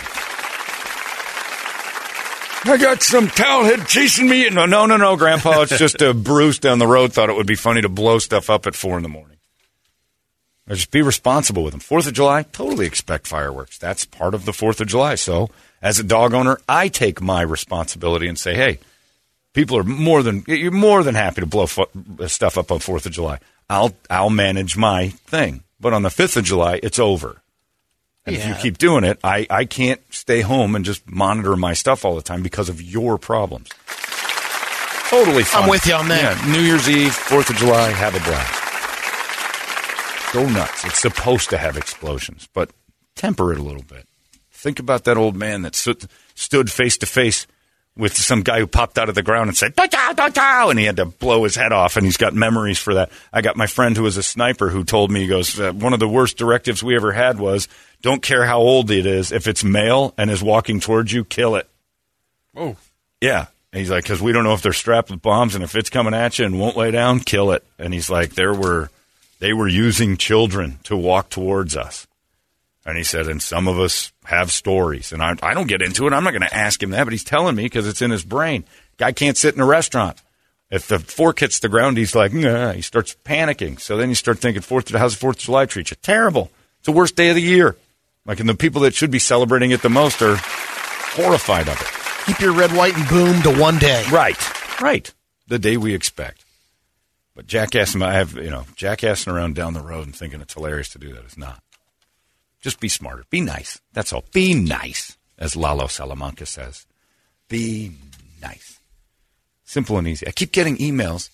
I 2.65 2.77
got 2.77 3.03
some 3.03 3.29
towelhead 3.29 3.87
chasing 3.87 4.29
me. 4.29 4.49
No, 4.51 4.67
no, 4.67 4.87
no, 4.87 4.97
no, 4.97 5.17
Grandpa. 5.17 5.63
It's 5.63 5.79
just 5.79 6.03
a 6.03 6.13
Bruce 6.15 6.59
down 6.59 6.79
the 6.79 6.87
road 6.87 7.13
thought 7.13 7.31
it 7.31 7.37
would 7.37 7.47
be 7.47 7.55
funny 7.55 7.83
to 7.83 7.89
blow 7.89 8.19
stuff 8.19 8.51
up 8.51 8.67
at 8.67 8.75
four 8.75 8.97
in 8.97 9.03
the 9.03 9.09
morning. 9.09 9.39
Or 10.69 10.75
just 10.75 10.91
be 10.91 11.01
responsible 11.01 11.65
with 11.65 11.73
them. 11.73 11.81
Fourth 11.81 12.07
of 12.07 12.13
July, 12.13 12.43
totally 12.43 12.87
expect 12.87 13.27
fireworks. 13.27 13.79
That's 13.79 14.05
part 14.05 14.35
of 14.35 14.45
the 14.45 14.53
Fourth 14.53 14.81
of 14.81 14.89
July. 14.89 15.15
So, 15.15 15.49
as 15.81 15.99
a 15.99 16.05
dog 16.05 16.35
owner, 16.35 16.59
I 16.69 16.89
take 16.89 17.23
my 17.23 17.41
responsibility 17.41 18.29
and 18.29 18.39
say, 18.39 18.55
hey, 18.55 18.81
people 19.55 19.79
are 19.79 19.85
more 19.85 20.23
than 20.23 20.45
you're 20.47 20.71
more 20.71 21.03
than 21.03 21.15
happy 21.15 21.41
to 21.41 21.47
blow 21.47 21.67
stuff 22.27 22.59
up 22.59 22.71
on 22.71 22.81
Fourth 22.81 23.07
of 23.07 23.13
July. 23.13 23.39
I'll 23.71 23.95
I'll 24.11 24.31
manage 24.31 24.77
my 24.77 25.09
thing. 25.09 25.63
But 25.81 25.95
on 25.95 26.03
the 26.03 26.11
fifth 26.11 26.37
of 26.37 26.45
July, 26.45 26.81
it's 26.83 26.99
over. 26.99 27.41
And 28.29 28.37
if 28.37 28.47
you 28.47 28.55
keep 28.55 28.79
doing 28.79 29.05
it, 29.05 29.19
I, 29.25 29.47
I 29.51 29.65
can't 29.65 30.01
stay 30.11 30.41
home 30.41 30.75
and 30.75 30.85
just 30.85 31.09
monitor 31.11 31.57
my 31.57 31.73
stuff 31.73 32.05
all 32.05 32.15
the 32.15 32.23
time 32.23 32.43
because 32.43 32.69
of 32.69 32.81
your 32.83 33.19
problems. 33.19 33.69
Totally 35.09 35.43
fine. 35.43 35.63
I'm 35.63 35.71
with 35.71 35.87
you 35.87 35.95
on 35.95 36.09
that. 36.09 36.45
Yeah, 36.45 36.53
New 36.53 36.61
Year's 36.61 36.89
Eve, 36.89 37.15
Fourth 37.15 37.49
of 37.49 37.57
July, 37.57 37.91
have 37.91 38.15
a 38.15 38.21
blast. 38.21 38.65
Go 40.33 40.47
nuts. 40.49 40.85
It's 40.85 40.99
supposed 40.99 41.49
to 41.51 41.57
have 41.57 41.77
explosions, 41.79 42.49
but 42.53 42.71
temper 43.15 43.53
it 43.53 43.59
a 43.59 43.63
little 43.63 43.83
bit. 43.83 44.07
Think 44.53 44.79
about 44.79 45.05
that 45.05 45.17
old 45.17 45.35
man 45.37 45.63
that 45.63 45.75
stood 45.75 46.71
face 46.71 46.99
to 46.99 47.07
face 47.07 47.47
with 47.99 48.17
some 48.17 48.43
guy 48.43 48.61
who 48.61 48.67
popped 48.67 48.97
out 48.97 49.09
of 49.09 49.15
the 49.15 49.23
ground 49.23 49.49
and 49.49 49.57
said, 49.57 49.75
"Da, 49.75 49.87
da, 49.87 50.13
da, 50.13 50.29
da," 50.29 50.69
and 50.71 50.79
he 50.79 50.85
had 50.87 50.97
to 50.97 51.05
blow 51.05 51.45
his 51.45 51.57
head 51.57 51.73
off, 51.73 51.97
and 51.97 52.07
he's 52.07 52.17
got 52.17 52.33
memories 52.33 52.79
for 52.79 52.95
that. 52.95 53.11
I 53.33 53.43
got 53.43 53.57
my 53.57 53.67
friend 53.67 53.97
who 53.97 54.05
was 54.05 54.17
a 54.17 54.23
sniper 54.23 54.69
who 54.71 54.85
told 54.85 55.11
me, 55.11 55.21
he 55.21 55.27
goes, 55.27 55.59
uh, 55.59 55.73
one 55.73 55.93
of 55.93 56.01
the 56.01 56.09
worst 56.09 56.39
directives 56.39 56.83
we 56.83 56.97
ever 56.97 57.13
had 57.13 57.39
was, 57.39 57.69
don't 58.01 58.23
care 58.23 58.47
how 58.47 58.59
old 58.59 58.91
it 58.91 59.05
is, 59.05 59.33
if 59.33 59.47
it's 59.49 59.65
male 59.65 60.15
and 60.17 60.31
is 60.31 60.43
walking 60.43 60.81
towards 60.81 61.13
you, 61.13 61.25
kill 61.25 61.57
it. 61.57 61.69
Oh, 62.57 62.77
Yeah. 63.21 63.47
And 63.71 63.81
he's 63.81 63.91
like, 63.91 64.05
because 64.05 64.23
we 64.23 64.33
don't 64.33 64.45
know 64.45 64.55
if 64.55 64.63
they're 64.63 64.73
strapped 64.73 65.11
with 65.11 65.21
bombs, 65.21 65.55
and 65.55 65.63
if 65.63 65.77
it's 65.77 65.91
coming 65.91 66.15
at 66.15 66.39
you 66.39 66.47
and 66.47 66.59
won't 66.59 66.77
lay 66.77 66.91
down, 66.91 67.21
kill 67.21 67.51
it. 67.51 67.63
And 67.79 67.93
he's 67.93 68.09
like, 68.09 68.31
there 68.31 68.55
were, 68.55 68.89
they 69.41 69.53
were 69.53 69.69
using 69.69 70.17
children 70.17 70.79
to 70.85 70.97
walk 70.97 71.29
towards 71.29 71.77
us. 71.77 72.07
And 72.87 72.97
he 72.97 73.05
said, 73.05 73.27
and 73.27 73.43
some 73.43 73.69
of 73.69 73.79
us 73.79 74.11
have 74.29 74.53
stories. 74.53 75.11
And 75.11 75.23
I, 75.23 75.35
I 75.43 75.55
don't 75.55 75.69
get 75.69 75.81
into 75.81 76.07
it. 76.07 76.13
I'm 76.13 76.23
not 76.23 76.33
going 76.33 76.43
to 76.43 76.55
ask 76.55 76.83
him 76.83 76.91
that, 76.91 77.05
but 77.05 77.15
he's 77.15 77.25
telling 77.25 77.55
me 77.55 77.63
because 77.63 77.89
it's 77.89 78.03
in 78.03 78.11
his 78.11 78.23
brain. 78.23 78.65
Guy 78.99 79.13
can't 79.13 79.39
sit 79.39 79.55
in 79.55 79.61
a 79.63 79.67
restaurant. 79.67 80.21
If 80.71 80.87
the 80.87 80.99
fork 80.99 81.41
hits 81.41 81.61
the 81.61 81.71
ground, 81.71 81.97
he's 81.97 82.15
like, 82.15 82.35
nah, 82.35 82.73
he 82.73 82.83
starts 82.83 83.17
panicking. 83.25 83.81
So 83.81 83.97
then 83.97 84.11
you 84.11 84.15
start 84.15 84.39
thinking, 84.39 84.61
Fourth, 84.61 84.91
how's 84.91 85.15
the 85.15 85.19
Fourth 85.19 85.37
of 85.37 85.43
July 85.43 85.65
treat 85.65 85.91
you? 85.91 85.97
Terrible. 86.03 86.51
It's 86.77 86.85
the 86.85 86.93
worst 86.93 87.17
day 87.17 87.31
of 87.31 87.37
the 87.37 87.43
year. 87.43 87.77
Like, 88.27 88.39
and 88.39 88.49
the 88.49 88.55
people 88.55 88.83
that 88.83 88.93
should 88.95 89.11
be 89.11 89.19
celebrating 89.19 89.71
it 89.71 89.81
the 89.81 89.89
most 89.89 90.21
are 90.21 90.37
horrified 90.37 91.67
of 91.71 91.81
it. 91.81 92.27
Keep 92.27 92.41
your 92.41 92.53
red, 92.53 92.77
white, 92.77 92.95
and 92.99 93.09
boom 93.09 93.41
to 93.45 93.59
one 93.59 93.79
day. 93.79 94.05
Right, 94.13 94.37
right. 94.83 95.11
The 95.47 95.59
day 95.59 95.79
we 95.79 95.95
expect. 95.95 96.45
But 97.35 97.47
jackassing, 97.47 98.03
I 98.03 98.13
have 98.13 98.35
you 98.35 98.51
know, 98.51 98.67
jackassing 98.77 99.33
around 99.33 99.55
down 99.55 99.73
the 99.73 99.81
road 99.81 100.05
and 100.05 100.15
thinking 100.15 100.43
it's 100.43 100.53
hilarious 100.53 100.91
to 100.91 100.99
do 100.99 101.15
that 101.15 101.25
is 101.25 101.39
not. 101.39 101.63
Just 102.61 102.81
be 102.81 102.89
smarter. 102.89 103.25
Be 103.31 103.41
nice. 103.41 103.81
That's 103.93 104.13
all. 104.13 104.25
Be 104.33 104.55
nice, 104.55 105.17
as 105.39 105.55
Lalo 105.57 105.87
Salamanca 105.87 106.47
says. 106.47 106.87
Be 107.49 107.93
nice. 108.43 108.79
Simple 109.65 109.99
and 109.99 110.09
easy. 110.09 110.27
I 110.27 110.33
keep 110.33 110.53
getting 110.53 110.77
emails 110.79 111.31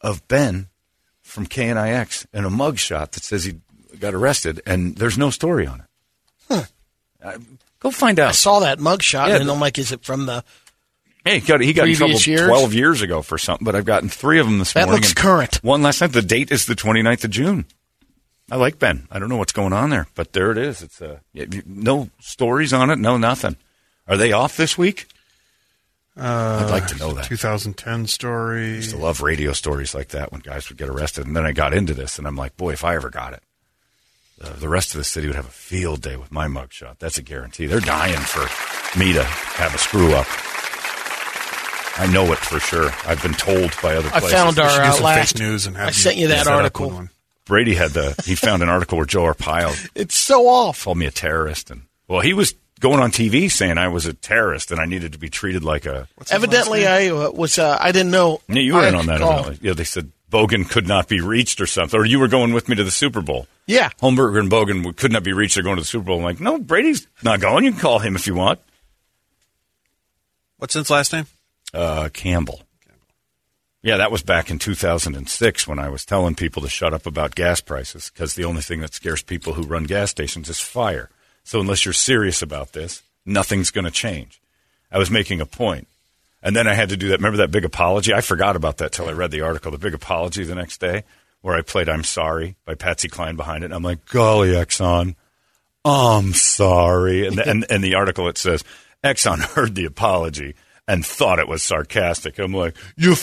of 0.00 0.26
Ben 0.28 0.68
from 1.22 1.46
KNIX 1.46 2.26
and 2.32 2.46
a 2.46 2.48
mugshot 2.50 3.12
that 3.12 3.22
says 3.24 3.44
he 3.44 3.54
got 3.98 4.14
arrested, 4.14 4.60
and 4.66 4.96
there's 4.96 5.18
no 5.18 5.30
story 5.30 5.66
on 5.66 5.80
it. 5.80 5.86
Uh, 7.22 7.36
go 7.80 7.90
find 7.90 8.18
out. 8.18 8.30
I 8.30 8.32
saw 8.32 8.60
that 8.60 8.78
mugshot, 8.78 9.28
Yeah, 9.28 9.36
and 9.36 9.48
the- 9.48 9.54
I'm 9.54 9.60
like, 9.60 9.78
is 9.78 9.92
it 9.92 10.04
from 10.04 10.26
the? 10.26 10.42
Hey, 11.24 11.38
he 11.40 11.46
got, 11.46 11.60
he 11.60 11.74
got 11.74 11.86
in 11.86 11.94
trouble 11.96 12.18
years? 12.18 12.46
12 12.48 12.72
years 12.72 13.02
ago 13.02 13.20
for 13.20 13.36
something, 13.36 13.62
but 13.64 13.74
I've 13.74 13.84
gotten 13.84 14.08
three 14.08 14.38
of 14.40 14.46
them 14.46 14.58
this 14.58 14.72
That 14.72 14.86
morning. 14.86 15.02
That 15.02 15.06
looks 15.08 15.14
current. 15.14 15.56
One 15.62 15.82
last 15.82 16.00
night. 16.00 16.12
The 16.12 16.22
date 16.22 16.50
is 16.50 16.64
the 16.64 16.74
29th 16.74 17.24
of 17.24 17.30
June. 17.30 17.66
I 18.50 18.56
like 18.56 18.78
Ben. 18.78 19.06
I 19.10 19.18
don't 19.18 19.28
know 19.28 19.36
what's 19.36 19.52
going 19.52 19.72
on 19.72 19.90
there, 19.90 20.08
but 20.14 20.32
there 20.32 20.50
it 20.50 20.58
is. 20.58 20.82
It's 20.82 21.00
uh, 21.00 21.18
no 21.66 22.10
stories 22.18 22.72
on 22.72 22.90
it, 22.90 22.98
no 22.98 23.16
nothing. 23.16 23.56
Are 24.08 24.16
they 24.16 24.32
off 24.32 24.56
this 24.56 24.76
week? 24.76 25.06
Uh, 26.16 26.64
I'd 26.66 26.70
like 26.70 26.88
to 26.88 26.96
know 26.98 27.12
that. 27.12 27.26
2010 27.26 28.06
story. 28.08 28.64
I 28.64 28.74
used 28.76 28.90
to 28.90 28.96
love 28.96 29.22
radio 29.22 29.52
stories 29.52 29.94
like 29.94 30.08
that 30.08 30.32
when 30.32 30.40
guys 30.40 30.68
would 30.68 30.78
get 30.78 30.88
arrested. 30.88 31.26
And 31.26 31.36
then 31.36 31.46
I 31.46 31.52
got 31.52 31.72
into 31.72 31.94
this, 31.94 32.18
and 32.18 32.26
I'm 32.26 32.36
like, 32.36 32.56
boy, 32.56 32.72
if 32.72 32.84
I 32.84 32.96
ever 32.96 33.08
got 33.08 33.32
it, 33.34 33.42
uh, 34.42 34.52
the 34.54 34.68
rest 34.68 34.94
of 34.94 34.98
the 34.98 35.04
city 35.04 35.28
would 35.28 35.36
have 35.36 35.46
a 35.46 35.50
field 35.50 36.00
day 36.02 36.16
with 36.16 36.32
my 36.32 36.48
mugshot. 36.48 36.98
That's 36.98 37.18
a 37.18 37.22
guarantee. 37.22 37.66
They're 37.66 37.78
dying 37.80 38.18
for 38.18 38.98
me 38.98 39.12
to 39.12 39.22
have 39.22 39.74
a 39.74 39.78
screw 39.78 40.12
up. 40.12 40.26
I 41.98 42.10
know 42.12 42.32
it 42.32 42.38
for 42.38 42.58
sure. 42.58 42.90
I've 43.06 43.22
been 43.22 43.34
told 43.34 43.74
by 43.82 43.94
other 43.96 44.08
I 44.08 44.20
places. 44.20 44.32
found 44.32 44.58
our 44.58 44.68
uh, 44.80 45.00
last. 45.00 45.32
fake 45.32 45.40
news 45.40 45.66
and 45.66 45.76
have 45.76 45.88
I 45.88 45.90
sent 45.92 46.16
you 46.16 46.28
that 46.28 46.44
set 46.44 46.52
up 46.52 46.58
article. 46.58 47.08
With 47.50 47.52
one. 47.52 47.58
Brady 47.58 47.74
had 47.74 47.90
the 47.90 48.22
he 48.24 48.34
found 48.34 48.62
an 48.62 48.68
article 48.68 48.96
where 48.96 49.06
Joe 49.06 49.24
Arpaio 49.24 49.90
It's 49.94 50.14
so 50.14 50.48
off. 50.48 50.84
called 50.84 50.98
me 50.98 51.06
a 51.06 51.10
terrorist, 51.10 51.70
and 51.70 51.82
well, 52.08 52.20
he 52.20 52.32
was 52.32 52.54
going 52.80 53.00
on 53.00 53.10
TV 53.10 53.50
saying 53.50 53.76
I 53.78 53.88
was 53.88 54.06
a 54.06 54.14
terrorist 54.14 54.70
and 54.70 54.80
I 54.80 54.86
needed 54.86 55.12
to 55.12 55.18
be 55.18 55.28
treated 55.28 55.62
like 55.62 55.86
a. 55.86 56.08
Evidently, 56.30 56.86
I 56.86 57.08
uh, 57.08 57.30
was. 57.30 57.58
Uh, 57.58 57.76
I 57.80 57.92
didn't 57.92 58.10
know. 58.10 58.40
Yeah, 58.48 58.60
you 58.62 58.74
were 58.74 58.86
in 58.86 58.94
on 58.94 59.06
that. 59.06 59.20
Evidently. 59.20 59.58
Yeah, 59.62 59.74
they 59.74 59.84
said 59.84 60.10
Bogan 60.30 60.68
could 60.68 60.86
not 60.88 61.08
be 61.08 61.20
reached 61.20 61.60
or 61.60 61.66
something, 61.66 61.98
or 62.00 62.04
you 62.04 62.18
were 62.18 62.28
going 62.28 62.52
with 62.52 62.68
me 62.68 62.76
to 62.76 62.84
the 62.84 62.90
Super 62.90 63.20
Bowl. 63.20 63.46
Yeah. 63.66 63.90
Holmberger 64.00 64.40
and 64.40 64.50
Bogan 64.50 64.96
could 64.96 65.12
not 65.12 65.22
be 65.22 65.32
reached. 65.32 65.54
They're 65.54 65.64
going 65.64 65.76
to 65.76 65.82
the 65.82 65.86
Super 65.86 66.06
Bowl. 66.06 66.18
I'm 66.18 66.24
like, 66.24 66.40
no, 66.40 66.58
Brady's 66.58 67.06
not 67.22 67.40
going. 67.40 67.64
You 67.64 67.72
can 67.72 67.80
call 67.80 67.98
him 67.98 68.16
if 68.16 68.26
you 68.26 68.34
want. 68.34 68.58
What's 70.56 70.74
his 70.74 70.90
last 70.90 71.12
name? 71.12 71.26
Uh, 71.72 72.08
Campbell. 72.12 72.62
Yeah, 73.82 73.96
that 73.96 74.12
was 74.12 74.22
back 74.22 74.50
in 74.50 74.58
2006 74.58 75.66
when 75.66 75.78
I 75.78 75.88
was 75.88 76.04
telling 76.04 76.34
people 76.34 76.60
to 76.62 76.68
shut 76.68 76.92
up 76.92 77.06
about 77.06 77.34
gas 77.34 77.62
prices 77.62 78.10
because 78.12 78.34
the 78.34 78.44
only 78.44 78.60
thing 78.60 78.80
that 78.80 78.92
scares 78.92 79.22
people 79.22 79.54
who 79.54 79.62
run 79.62 79.84
gas 79.84 80.10
stations 80.10 80.50
is 80.50 80.60
fire. 80.60 81.08
So 81.44 81.60
unless 81.60 81.86
you're 81.86 81.94
serious 81.94 82.42
about 82.42 82.72
this, 82.72 83.02
nothing's 83.24 83.70
going 83.70 83.86
to 83.86 83.90
change. 83.90 84.40
I 84.92 84.98
was 84.98 85.10
making 85.10 85.40
a 85.40 85.46
point. 85.46 85.88
And 86.42 86.54
then 86.54 86.66
I 86.66 86.74
had 86.74 86.90
to 86.90 86.96
do 86.96 87.08
that. 87.08 87.18
Remember 87.18 87.38
that 87.38 87.50
big 87.50 87.64
apology? 87.64 88.12
I 88.12 88.20
forgot 88.20 88.56
about 88.56 88.78
that 88.78 88.92
till 88.92 89.08
I 89.08 89.12
read 89.12 89.30
the 89.30 89.42
article. 89.42 89.70
The 89.70 89.78
big 89.78 89.94
apology 89.94 90.44
the 90.44 90.54
next 90.54 90.80
day 90.80 91.04
where 91.42 91.56
I 91.56 91.62
played 91.62 91.88
I'm 91.88 92.04
Sorry 92.04 92.56
by 92.64 92.74
Patsy 92.74 93.08
Cline 93.08 93.36
behind 93.36 93.62
it. 93.62 93.66
And 93.66 93.74
I'm 93.74 93.82
like, 93.82 94.04
golly, 94.06 94.50
Exxon, 94.50 95.14
I'm 95.84 96.34
sorry. 96.34 97.26
And 97.26 97.38
the, 97.38 97.48
and, 97.48 97.66
and 97.70 97.82
the 97.82 97.94
article, 97.94 98.28
it 98.28 98.36
says, 98.36 98.62
Exxon 99.02 99.38
heard 99.54 99.74
the 99.74 99.86
apology 99.86 100.54
and 100.86 101.04
thought 101.04 101.38
it 101.38 101.48
was 101.48 101.62
sarcastic. 101.62 102.38
I'm 102.38 102.52
like, 102.52 102.76
you 102.96 103.14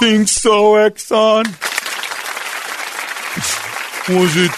think 0.00 0.28
so, 0.28 0.74
Exxon? 0.74 1.44
Was 4.08 4.36
it 4.36 4.50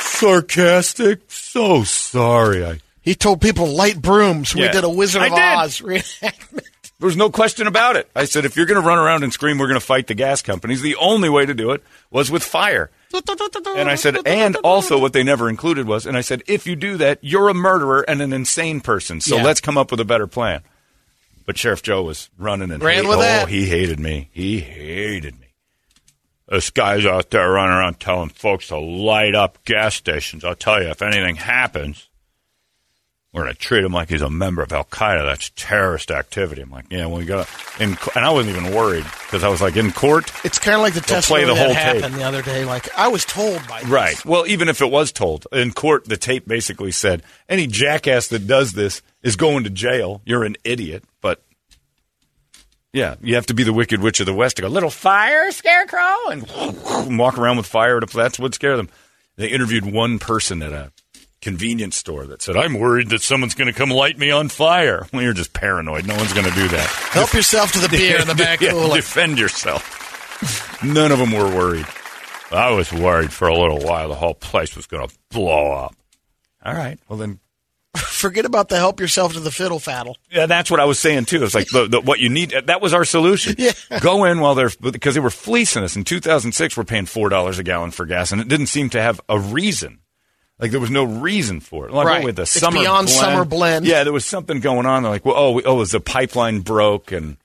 sarcastic? 0.00 1.20
So 1.28 1.82
sorry. 1.84 2.64
I 2.64 2.80
He 3.02 3.14
told 3.14 3.40
people 3.40 3.66
light 3.66 4.00
brooms. 4.00 4.54
We 4.54 4.62
Yeah. 4.62 4.72
did 4.72 4.84
a 4.84 4.88
Wizard 4.90 5.22
I 5.22 5.26
of 5.26 5.32
did. 5.32 5.40
Oz 5.42 5.80
reenactment. 5.84 6.64
There 6.98 7.06
was 7.08 7.16
no 7.16 7.28
question 7.28 7.66
about 7.66 7.96
it. 7.96 8.08
I 8.16 8.24
said, 8.24 8.46
if 8.46 8.56
you're 8.56 8.64
going 8.64 8.80
to 8.80 8.86
run 8.86 8.96
around 8.98 9.22
and 9.22 9.30
scream, 9.30 9.58
we're 9.58 9.66
going 9.66 9.78
to 9.78 9.84
fight 9.84 10.06
the 10.06 10.14
gas 10.14 10.40
companies. 10.40 10.80
The 10.80 10.96
only 10.96 11.28
way 11.28 11.44
to 11.44 11.52
do 11.52 11.72
it 11.72 11.82
was 12.10 12.30
with 12.30 12.42
fire. 12.42 12.90
And 13.76 13.90
I 13.90 13.96
said, 13.96 14.16
and 14.26 14.56
also 14.56 14.98
what 14.98 15.12
they 15.12 15.22
never 15.22 15.50
included 15.50 15.86
was, 15.86 16.06
and 16.06 16.16
I 16.16 16.22
said, 16.22 16.42
if 16.46 16.66
you 16.66 16.74
do 16.74 16.96
that, 16.96 17.18
you're 17.20 17.50
a 17.50 17.54
murderer 17.54 18.00
and 18.08 18.22
an 18.22 18.32
insane 18.32 18.80
person. 18.80 19.20
So 19.20 19.36
Yeah. 19.36 19.42
let's 19.42 19.60
come 19.60 19.76
up 19.76 19.90
with 19.90 20.00
a 20.00 20.06
better 20.06 20.26
plan. 20.26 20.62
But 21.46 21.56
Sheriff 21.56 21.82
Joe 21.82 22.02
was 22.02 22.28
running 22.36 22.70
and 22.70 22.82
Ran 22.82 23.02
hate- 23.04 23.08
with 23.08 23.18
oh, 23.18 23.22
that. 23.22 23.48
he 23.48 23.66
hated 23.66 24.00
me. 24.00 24.28
He 24.32 24.60
hated 24.60 25.38
me. 25.40 25.46
This 26.48 26.70
guy's 26.70 27.04
out 27.06 27.30
there 27.30 27.50
running 27.50 27.74
around 27.76 27.98
telling 27.98 28.28
folks 28.28 28.68
to 28.68 28.78
light 28.78 29.34
up 29.34 29.64
gas 29.64 29.94
stations. 29.96 30.44
I'll 30.44 30.54
tell 30.54 30.80
you, 30.82 30.88
if 30.90 31.02
anything 31.02 31.34
happens, 31.36 32.08
we're 33.32 33.42
going 33.42 33.54
to 33.54 33.60
treat 33.60 33.84
him 33.84 33.92
like 33.92 34.08
he's 34.08 34.22
a 34.22 34.30
member 34.30 34.62
of 34.62 34.72
Al 34.72 34.84
Qaeda. 34.84 35.24
That's 35.26 35.50
terrorist 35.56 36.10
activity. 36.12 36.62
I'm 36.62 36.70
like, 36.70 36.86
yeah, 36.88 37.06
well, 37.06 37.20
you 37.20 37.26
got 37.26 37.48
in, 37.80 37.90
and 38.14 38.24
I 38.24 38.30
wasn't 38.30 38.56
even 38.56 38.72
worried 38.74 39.04
because 39.04 39.42
I 39.44 39.48
was 39.48 39.60
like 39.60 39.76
in 39.76 39.90
court. 39.92 40.32
It's 40.44 40.58
kind 40.60 40.76
of 40.76 40.82
like 40.82 40.94
the 40.94 41.00
They'll 41.00 41.16
testimony 41.16 41.44
play 41.44 41.52
the 41.52 41.58
that 41.58 41.66
whole 41.66 41.74
happened 41.74 42.04
tape. 42.04 42.12
the 42.14 42.22
other 42.22 42.42
day. 42.42 42.64
Like 42.64 42.96
I 42.96 43.08
was 43.08 43.24
told 43.24 43.60
by 43.68 43.80
this. 43.80 43.90
Right. 43.90 44.24
Well, 44.24 44.46
even 44.46 44.68
if 44.68 44.80
it 44.80 44.90
was 44.90 45.10
told 45.12 45.46
in 45.52 45.72
court, 45.72 46.04
the 46.06 46.16
tape 46.16 46.46
basically 46.46 46.92
said 46.92 47.24
any 47.48 47.66
jackass 47.66 48.28
that 48.28 48.46
does 48.46 48.72
this 48.72 49.02
is 49.22 49.34
going 49.36 49.64
to 49.64 49.70
jail. 49.70 50.22
You're 50.24 50.44
an 50.44 50.56
idiot. 50.64 51.02
Yeah, 52.96 53.16
you 53.20 53.34
have 53.34 53.44
to 53.46 53.54
be 53.54 53.62
the 53.62 53.74
Wicked 53.74 54.00
Witch 54.00 54.20
of 54.20 54.26
the 54.26 54.32
West 54.32 54.56
to 54.56 54.62
go 54.62 54.68
little 54.68 54.88
fire 54.90 55.50
scarecrow 55.52 56.30
and, 56.30 56.50
and 56.50 57.18
walk 57.18 57.36
around 57.36 57.58
with 57.58 57.66
fire. 57.66 58.00
To, 58.00 58.06
that's 58.06 58.38
what 58.38 58.54
scared 58.54 58.78
them. 58.78 58.88
They 59.36 59.48
interviewed 59.48 59.84
one 59.84 60.18
person 60.18 60.62
at 60.62 60.72
a 60.72 60.92
convenience 61.42 61.96
store 61.98 62.24
that 62.26 62.40
said, 62.40 62.56
"I'm 62.56 62.78
worried 62.78 63.10
that 63.10 63.20
someone's 63.20 63.54
going 63.54 63.66
to 63.70 63.78
come 63.78 63.90
light 63.90 64.18
me 64.18 64.30
on 64.30 64.48
fire." 64.48 65.06
Well, 65.12 65.22
you're 65.22 65.34
just 65.34 65.52
paranoid. 65.52 66.06
No 66.06 66.16
one's 66.16 66.32
going 66.32 66.46
to 66.46 66.54
do 66.54 66.68
that. 66.68 66.86
Help 67.12 67.34
yourself 67.34 67.72
to 67.72 67.80
the 67.80 67.88
beer 67.90 68.18
in 68.20 68.26
the 68.28 68.34
back 68.44 68.62
Yeah, 68.62 68.70
cooler. 68.70 68.96
defend 68.96 69.38
yourself. 69.38 70.82
None 70.82 71.12
of 71.12 71.18
them 71.18 71.32
were 71.32 71.44
worried. 71.54 71.86
I 72.50 72.70
was 72.70 72.90
worried 72.92 73.32
for 73.32 73.48
a 73.48 73.58
little 73.58 73.80
while 73.80 74.08
the 74.08 74.14
whole 74.14 74.34
place 74.34 74.74
was 74.74 74.86
going 74.86 75.06
to 75.06 75.14
blow 75.30 75.72
up. 75.72 75.94
All 76.64 76.72
right. 76.74 76.98
Well, 77.08 77.18
then, 77.18 77.40
Forget 78.06 78.44
about 78.44 78.68
the 78.68 78.76
help 78.76 79.00
yourself 79.00 79.32
to 79.34 79.40
the 79.40 79.50
fiddle 79.50 79.78
faddle. 79.78 80.14
yeah, 80.30 80.46
that's 80.46 80.70
what 80.70 80.80
I 80.80 80.84
was 80.84 80.98
saying 80.98 81.24
too. 81.26 81.42
It's 81.44 81.54
like 81.54 81.68
the, 81.68 81.86
the, 81.88 82.00
what 82.00 82.20
you 82.20 82.28
need. 82.28 82.54
That 82.66 82.80
was 82.80 82.94
our 82.94 83.04
solution. 83.04 83.54
Yeah. 83.58 83.72
Go 84.00 84.24
in 84.24 84.40
while 84.40 84.54
they're 84.54 84.70
because 84.80 85.14
they 85.14 85.20
were 85.20 85.30
fleecing 85.30 85.82
us. 85.82 85.96
In 85.96 86.04
2006, 86.04 86.76
we're 86.76 86.84
paying 86.84 87.06
four 87.06 87.28
dollars 87.28 87.58
a 87.58 87.62
gallon 87.62 87.90
for 87.90 88.06
gas, 88.06 88.32
and 88.32 88.40
it 88.40 88.48
didn't 88.48 88.66
seem 88.66 88.90
to 88.90 89.00
have 89.02 89.20
a 89.28 89.38
reason. 89.38 89.98
Like 90.58 90.70
there 90.70 90.80
was 90.80 90.90
no 90.90 91.04
reason 91.04 91.60
for 91.60 91.86
it. 91.86 91.92
Like 91.92 92.06
Right. 92.06 92.24
with 92.24 92.36
the 92.36 92.42
It's 92.42 92.52
summer 92.52 92.80
beyond 92.80 93.06
blend. 93.08 93.20
summer 93.20 93.44
blend. 93.44 93.86
Yeah, 93.86 94.04
there 94.04 94.12
was 94.12 94.24
something 94.24 94.60
going 94.60 94.86
on. 94.86 95.02
They're 95.02 95.12
like, 95.12 95.24
well, 95.24 95.34
oh, 95.36 95.52
we, 95.52 95.64
oh, 95.64 95.74
was 95.74 95.90
the 95.90 96.00
pipeline 96.00 96.60
broke 96.60 97.12
and 97.12 97.36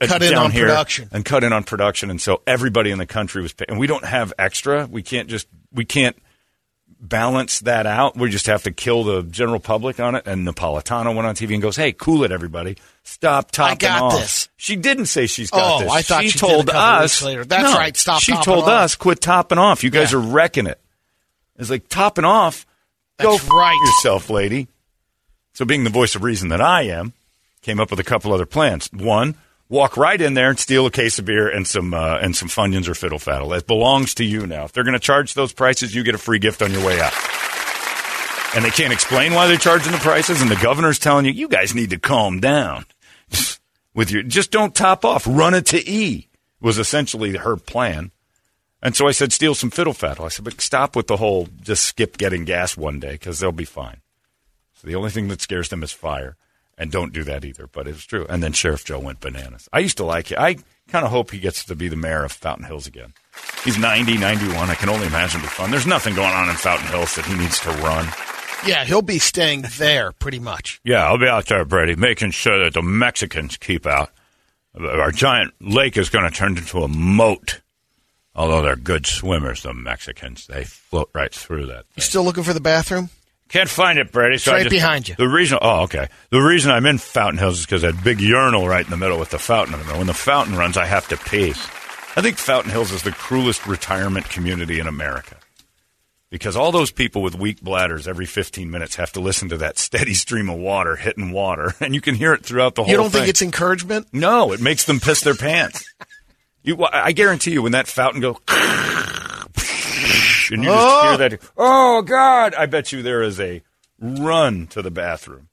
uh, 0.00 0.06
Cut 0.06 0.22
in 0.22 0.32
down 0.32 0.44
on 0.46 0.50
here 0.50 0.66
production. 0.66 1.08
and 1.12 1.24
cut 1.24 1.42
in 1.44 1.52
on 1.52 1.62
production, 1.64 2.10
and 2.10 2.20
so 2.20 2.42
everybody 2.46 2.90
in 2.90 2.98
the 2.98 3.06
country 3.06 3.40
was 3.40 3.52
paying. 3.52 3.70
And 3.70 3.78
we 3.78 3.86
don't 3.86 4.04
have 4.04 4.32
extra. 4.38 4.86
We 4.86 5.02
can't 5.02 5.28
just 5.28 5.46
we 5.72 5.84
can't 5.84 6.16
balance 7.00 7.60
that 7.60 7.86
out. 7.86 8.16
We 8.16 8.28
just 8.30 8.46
have 8.46 8.62
to 8.64 8.70
kill 8.72 9.04
the 9.04 9.22
general 9.22 9.58
public 9.60 9.98
on 10.00 10.14
it. 10.14 10.26
And 10.26 10.46
Napolitano 10.46 11.14
went 11.14 11.26
on 11.26 11.34
TV 11.34 11.54
and 11.54 11.62
goes, 11.62 11.76
"Hey, 11.76 11.92
cool 11.92 12.24
it, 12.24 12.30
everybody. 12.32 12.76
Stop 13.04 13.50
topping 13.50 13.72
I 13.72 13.74
got 13.76 14.02
off." 14.02 14.20
this. 14.20 14.48
She 14.56 14.76
didn't 14.76 15.06
say 15.06 15.26
she's 15.26 15.50
got 15.50 15.76
Oh, 15.76 15.84
this. 15.84 15.92
I 15.92 16.02
thought 16.02 16.22
she, 16.22 16.30
she 16.30 16.38
told 16.38 16.70
us 16.70 17.22
later. 17.22 17.44
That's 17.44 17.62
No, 17.72 17.76
right, 17.76 17.96
stop 17.96 18.20
She 18.22 18.32
told 18.32 18.64
off. 18.64 18.68
us 18.68 18.96
quit 18.96 19.20
topping 19.20 19.58
off. 19.58 19.82
You 19.82 19.90
guys 19.90 20.12
Yeah. 20.12 20.18
are 20.18 20.22
wrecking 20.22 20.66
it. 20.66 20.80
It's 21.58 21.70
like 21.70 21.88
topping 21.88 22.24
off. 22.24 22.66
Go 23.20 23.32
That's 23.32 23.44
f- 23.44 23.50
right. 23.50 23.78
yourself, 23.86 24.30
lady. 24.30 24.68
So, 25.52 25.64
being 25.64 25.84
the 25.84 25.90
voice 25.90 26.14
of 26.14 26.22
reason 26.22 26.48
that 26.50 26.60
I 26.60 26.82
am, 26.82 27.12
came 27.62 27.80
up 27.80 27.90
with 27.90 28.00
a 28.00 28.04
couple 28.04 28.32
other 28.32 28.46
plans. 28.46 28.88
One, 28.92 29.34
walk 29.70 29.96
right 29.96 30.20
in 30.20 30.34
there 30.34 30.50
and 30.50 30.58
steal 30.58 30.84
a 30.84 30.90
case 30.90 31.18
of 31.18 31.24
beer 31.24 31.48
and 31.48 31.66
some 31.66 31.94
uh, 31.94 32.18
and 32.18 32.36
some 32.36 32.48
Funyuns 32.48 32.88
or 32.88 32.94
Fiddle 32.94 33.18
Faddle. 33.18 33.56
It 33.56 33.66
belongs 33.66 34.14
to 34.16 34.24
you 34.24 34.46
now. 34.46 34.64
If 34.64 34.72
they're 34.72 34.84
going 34.84 34.92
to 34.92 34.98
charge 34.98 35.32
those 35.32 35.54
prices, 35.54 35.94
you 35.94 36.02
get 36.02 36.14
a 36.14 36.18
free 36.18 36.38
gift 36.38 36.60
on 36.60 36.72
your 36.72 36.84
way 36.84 37.00
out. 37.00 37.14
And 38.54 38.64
they 38.64 38.70
can't 38.70 38.92
explain 38.92 39.32
why 39.32 39.46
they're 39.46 39.56
charging 39.56 39.92
the 39.92 39.98
prices, 39.98 40.42
and 40.42 40.50
the 40.50 40.56
governor's 40.56 40.98
telling 40.98 41.24
you, 41.24 41.30
you 41.30 41.48
guys 41.48 41.72
need 41.72 41.90
to 41.90 41.98
calm 41.98 42.40
down. 42.40 42.84
With 43.94 44.10
your 44.10 44.24
just 44.24 44.50
don't 44.50 44.74
top 44.74 45.04
off. 45.04 45.26
Run 45.26 45.54
it 45.54 45.66
to 45.66 45.90
E 45.90 46.28
was 46.60 46.78
essentially 46.78 47.36
her 47.36 47.56
plan. 47.56 48.10
And 48.82 48.96
so 48.96 49.06
I 49.06 49.12
said, 49.12 49.32
steal 49.32 49.54
some 49.54 49.70
fiddle 49.70 49.92
faddle. 49.92 50.24
I 50.24 50.28
said, 50.28 50.44
but 50.44 50.60
stop 50.60 50.96
with 50.96 51.06
the 51.06 51.18
whole 51.18 51.48
just 51.60 51.84
skip 51.84 52.16
getting 52.16 52.44
gas 52.44 52.78
one 52.78 52.98
day 52.98 53.12
because 53.12 53.38
they'll 53.38 53.52
be 53.52 53.66
fine. 53.66 54.00
So 54.74 54.86
the 54.86 54.94
only 54.94 55.10
thing 55.10 55.28
that 55.28 55.42
scares 55.42 55.68
them 55.68 55.82
is 55.82 55.92
fire. 55.92 56.36
And 56.80 56.90
don't 56.90 57.12
do 57.12 57.24
that 57.24 57.44
either. 57.44 57.66
But 57.66 57.86
it's 57.86 58.04
true. 58.04 58.24
And 58.30 58.42
then 58.42 58.54
Sheriff 58.54 58.86
Joe 58.86 58.98
went 58.98 59.20
bananas. 59.20 59.68
I 59.70 59.80
used 59.80 59.98
to 59.98 60.04
like 60.04 60.32
it. 60.32 60.38
I 60.38 60.54
kind 60.88 61.04
of 61.04 61.10
hope 61.10 61.30
he 61.30 61.38
gets 61.38 61.62
to 61.66 61.76
be 61.76 61.88
the 61.88 61.94
mayor 61.94 62.24
of 62.24 62.32
Fountain 62.32 62.64
Hills 62.64 62.86
again. 62.86 63.12
He's 63.64 63.78
90, 63.78 64.16
91. 64.16 64.70
I 64.70 64.74
can 64.74 64.88
only 64.88 65.06
imagine 65.06 65.42
be 65.42 65.46
fun. 65.46 65.70
There's 65.70 65.86
nothing 65.86 66.14
going 66.14 66.32
on 66.32 66.48
in 66.48 66.56
Fountain 66.56 66.88
Hills 66.88 67.14
that 67.16 67.26
he 67.26 67.34
needs 67.34 67.60
to 67.60 67.68
run. 67.68 68.08
Yeah, 68.66 68.84
he'll 68.84 69.02
be 69.02 69.18
staying 69.18 69.66
there 69.76 70.10
pretty 70.12 70.38
much. 70.38 70.80
Yeah, 70.82 71.06
I'll 71.06 71.18
be 71.18 71.28
out 71.28 71.46
there, 71.46 71.66
Brady, 71.66 71.96
making 71.96 72.30
sure 72.30 72.64
that 72.64 72.72
the 72.72 72.82
Mexicans 72.82 73.58
keep 73.58 73.86
out. 73.86 74.10
Our 74.74 75.12
giant 75.12 75.52
lake 75.60 75.98
is 75.98 76.08
going 76.08 76.24
to 76.24 76.34
turn 76.34 76.56
into 76.56 76.82
a 76.82 76.88
moat. 76.88 77.60
Although 78.34 78.62
they're 78.62 78.76
good 78.76 79.06
swimmers, 79.06 79.64
the 79.64 79.74
Mexicans. 79.74 80.46
They 80.46 80.64
float 80.64 81.10
right 81.12 81.34
through 81.34 81.66
that. 81.66 81.84
You 81.96 82.02
still 82.02 82.24
looking 82.24 82.44
for 82.44 82.54
the 82.54 82.60
bathroom? 82.60 83.10
Can't 83.50 83.68
find 83.68 83.98
it, 83.98 84.12
Brady. 84.12 84.38
So 84.38 84.54
It's 84.54 84.64
right 84.64 84.70
behind 84.70 85.08
you. 85.08 85.16
The 85.16 85.28
reason, 85.28 85.58
oh, 85.60 85.82
okay. 85.82 86.08
The 86.30 86.40
reason 86.40 86.70
I'm 86.70 86.86
in 86.86 86.98
Fountain 86.98 87.38
Hills 87.38 87.60
is 87.60 87.66
because 87.66 87.82
that 87.82 88.02
big 88.04 88.20
urinal 88.20 88.68
right 88.68 88.84
in 88.84 88.90
the 88.90 88.96
middle 88.96 89.18
with 89.18 89.30
the 89.30 89.38
fountain 89.38 89.74
in 89.74 89.80
the 89.80 89.86
middle. 89.86 89.98
When 89.98 90.06
the 90.06 90.14
fountain 90.14 90.56
runs, 90.56 90.76
I 90.76 90.86
have 90.86 91.08
to 91.08 91.16
pee. 91.16 91.50
I 92.16 92.22
think 92.22 92.38
Fountain 92.38 92.72
Hills 92.72 92.92
is 92.92 93.02
the 93.02 93.12
cruelest 93.12 93.66
retirement 93.66 94.28
community 94.28 94.80
in 94.80 94.86
America 94.86 95.36
because 96.30 96.56
all 96.56 96.70
those 96.72 96.90
people 96.92 97.22
with 97.22 97.34
weak 97.34 97.60
bladders 97.60 98.06
every 98.08 98.26
15 98.26 98.70
minutes 98.70 98.96
have 98.96 99.12
to 99.12 99.20
listen 99.20 99.48
to 99.50 99.56
that 99.58 99.78
steady 99.78 100.14
stream 100.14 100.48
of 100.48 100.58
water 100.58 100.96
hitting 100.96 101.32
water, 101.32 101.74
and 101.80 101.94
you 101.94 102.00
can 102.00 102.14
hear 102.14 102.32
it 102.32 102.44
throughout 102.44 102.74
the 102.74 102.82
whole. 102.82 102.90
You 102.90 102.96
don't 102.96 103.10
thing. 103.10 103.22
think 103.22 103.30
it's 103.30 103.42
encouragement? 103.42 104.08
No, 104.12 104.52
it 104.52 104.60
makes 104.60 104.84
them 104.84 105.00
piss 105.00 105.20
their 105.20 105.34
pants. 105.34 105.84
You, 106.62 106.84
I 106.92 107.12
guarantee 107.12 107.52
you, 107.52 107.62
when 107.62 107.72
that 107.72 107.86
fountain 107.86 108.20
goes, 108.20 108.36
and 110.50 110.64
you 110.64 110.70
just 110.70 111.04
hear 111.04 111.16
that, 111.28 111.50
oh! 111.56 111.98
oh 111.98 112.02
God! 112.02 112.54
I 112.54 112.66
bet 112.66 112.92
you 112.92 113.02
there 113.02 113.22
is 113.22 113.40
a 113.40 113.62
run 114.00 114.66
to 114.68 114.82
the 114.82 114.90
bathroom 114.90 115.48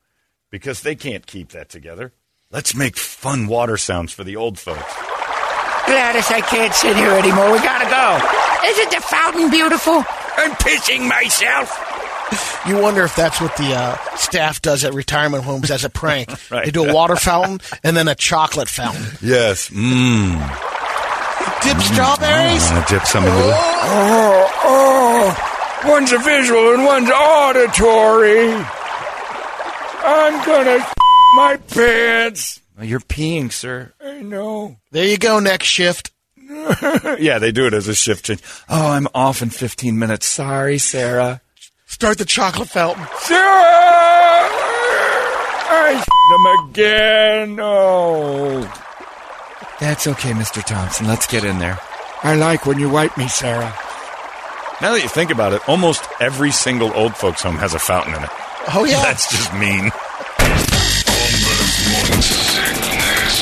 because 0.49 0.81
they 0.81 0.95
can't 0.95 1.25
keep 1.25 1.49
that 1.49 1.69
together. 1.69 2.13
Let's 2.51 2.73
make 2.73 2.95
fun 2.95 3.47
water 3.47 3.77
sounds 3.77 4.13
for 4.13 4.23
the 4.23 4.35
old 4.35 4.57
folks. 4.57 4.93
Gladys, 5.85 6.29
I 6.31 6.41
can't 6.41 6.73
sit 6.73 6.95
here 6.95 7.11
anymore. 7.11 7.51
We 7.51 7.59
gotta 7.59 7.89
go. 7.89 8.69
Isn't 8.69 8.91
the 8.91 9.01
fountain 9.01 9.49
beautiful? 9.49 10.03
I'm 10.37 10.51
pissing 10.51 11.07
myself. 11.07 11.97
You 12.67 12.81
wonder 12.81 13.03
if 13.03 13.15
that's 13.15 13.39
what 13.39 13.55
the 13.55 13.73
uh, 13.73 13.97
staff 14.15 14.61
does 14.61 14.83
at 14.83 14.93
retirement 14.93 15.43
homes 15.43 15.71
as 15.71 15.85
a 15.85 15.89
prank. 15.89 16.29
Right. 16.51 16.65
They 16.65 16.71
do 16.71 16.85
a 16.85 16.93
water 16.93 17.17
fountain 17.17 17.59
and 17.83 17.97
then 17.97 18.07
a 18.07 18.15
chocolate 18.15 18.69
fountain. 18.69 19.03
Yes, 19.21 19.69
mmm. 19.69 20.37
Dip 21.63 21.77
mm. 21.77 21.81
strawberries? 21.81 22.63
Mm. 22.63 22.73
Want 22.73 22.87
to 22.87 22.93
dip 22.93 23.05
some 23.05 23.23
into 23.25 23.37
the? 23.37 23.53
Oh, 23.53 24.51
oh. 24.53 24.56
One's 25.85 26.11
a 26.11 26.17
visual 26.19 26.73
and 26.73 26.83
one's 26.85 27.09
auditory. 27.09 28.51
I'm 30.03 30.45
gonna 30.45 30.85
my 31.35 31.57
pants. 31.67 32.61
Oh, 32.79 32.83
You're 32.83 32.99
peeing, 32.99 33.51
sir. 33.51 33.93
I 34.03 34.21
know. 34.21 34.77
There 34.91 35.05
you 35.05 35.17
go, 35.17 35.39
next 35.39 35.67
shift. 35.67 36.11
Yeah, 37.19 37.39
they 37.39 37.51
do 37.51 37.65
it 37.67 37.73
as 37.73 37.87
a 37.87 37.95
shift 37.95 38.25
change. 38.25 38.41
Oh, 38.69 38.87
I'm 38.89 39.07
off 39.15 39.41
in 39.41 39.49
15 39.49 39.97
minutes. 39.97 40.25
Sorry, 40.25 40.77
Sarah. 40.77 41.41
Start 41.87 42.17
the 42.19 42.25
chocolate 42.25 42.69
fountain. 42.69 43.05
Sarah! 43.21 44.47
I 45.69 46.03
them 46.29 46.69
again. 46.69 47.55
No. 47.55 48.61
That's 49.79 50.07
okay, 50.07 50.31
Mr. 50.31 50.63
Thompson. 50.63 51.07
Let's 51.07 51.27
get 51.27 51.43
in 51.43 51.59
there. 51.59 51.79
I 52.23 52.35
like 52.35 52.65
when 52.65 52.79
you 52.79 52.89
wipe 52.89 53.17
me, 53.17 53.27
Sarah. 53.27 53.73
Now 54.81 54.91
that 54.93 55.01
you 55.01 55.09
think 55.09 55.31
about 55.31 55.53
it, 55.53 55.67
almost 55.67 56.07
every 56.19 56.51
single 56.51 56.93
old 56.93 57.15
folks 57.15 57.41
home 57.41 57.55
has 57.57 57.73
a 57.73 57.79
fountain 57.79 58.13
in 58.13 58.23
it. 58.23 58.29
Oh, 58.73 58.85
yeah. 58.87 59.01
That's 59.01 59.29
just 59.31 59.51
mean. 59.55 59.89
Holmberg's 61.09 61.87
morning 61.91 62.21
sickness. 62.21 63.37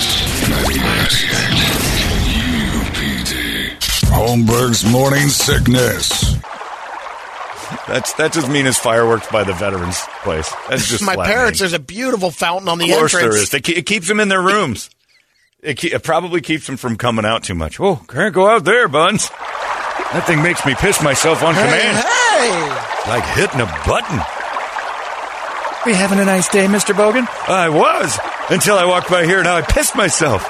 UPD. 2.89 4.09
Holmberg's 4.11 4.85
morning 4.91 5.27
sickness. 5.29 6.35
That's 7.87 8.13
that's 8.13 8.37
as 8.37 8.47
mean 8.49 8.65
as 8.67 8.77
fireworks 8.77 9.27
by 9.31 9.43
the 9.43 9.53
veterans 9.53 9.99
place. 10.23 10.51
That's 10.69 10.87
just 10.87 11.03
My 11.03 11.15
flattening. 11.15 11.35
parents, 11.37 11.59
there's 11.59 11.73
a 11.73 11.79
beautiful 11.79 12.31
fountain 12.31 12.69
on 12.69 12.77
the 12.77 12.91
entrance. 12.93 13.13
Of 13.13 13.19
course 13.19 13.23
entrance. 13.23 13.49
there 13.49 13.59
is. 13.59 13.65
They, 13.65 13.73
it 13.73 13.85
keeps 13.85 14.07
them 14.07 14.19
in 14.19 14.27
their 14.29 14.41
rooms. 14.41 14.89
It, 15.61 15.75
ke- 15.79 15.85
it 15.93 16.03
probably 16.03 16.41
keeps 16.41 16.67
them 16.67 16.77
from 16.77 16.95
coming 16.95 17.25
out 17.25 17.43
too 17.43 17.55
much. 17.55 17.79
Oh, 17.79 17.95
can't 18.07 18.33
go 18.33 18.47
out 18.47 18.63
there, 18.65 18.87
Buns. 18.87 19.29
That 20.13 20.23
thing 20.27 20.41
makes 20.41 20.65
me 20.65 20.75
piss 20.75 21.01
myself 21.01 21.43
on 21.43 21.55
Hey, 21.55 21.61
command. 21.65 21.97
hey! 21.97 23.09
Like 23.09 23.25
hitting 23.35 23.59
a 23.61 23.65
button. 23.85 24.19
Are 24.19 25.89
you 25.89 25.95
having 25.95 26.19
a 26.19 26.25
nice 26.25 26.47
day, 26.49 26.65
Mr. 26.67 26.93
Bogan? 26.95 27.27
I 27.49 27.69
was 27.69 28.17
until 28.49 28.75
I 28.77 28.85
walked 28.85 29.09
by 29.09 29.25
here. 29.25 29.43
Now 29.43 29.55
I 29.57 29.61
pissed 29.61 29.95
myself. 29.95 30.47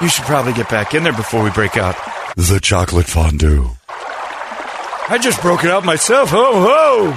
You 0.00 0.08
should 0.08 0.24
probably 0.24 0.52
get 0.52 0.68
back 0.68 0.94
in 0.94 1.02
there 1.04 1.12
before 1.12 1.42
we 1.42 1.50
break 1.50 1.76
out 1.76 1.96
the 2.36 2.60
chocolate 2.60 3.06
fondue. 3.06 3.68
I 5.10 5.18
just 5.20 5.40
broke 5.40 5.64
it 5.64 5.70
out 5.70 5.84
myself. 5.84 6.30
Ho 6.30 6.52
ho! 6.52 7.14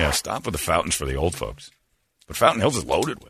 Yeah, 0.00 0.10
stop 0.12 0.46
with 0.46 0.52
the 0.52 0.58
fountains 0.58 0.94
for 0.94 1.04
the 1.04 1.16
old 1.16 1.34
folks. 1.34 1.70
But 2.26 2.36
Fountain 2.36 2.60
Hills 2.60 2.76
is 2.76 2.84
loaded 2.84 3.18
with 3.22 3.29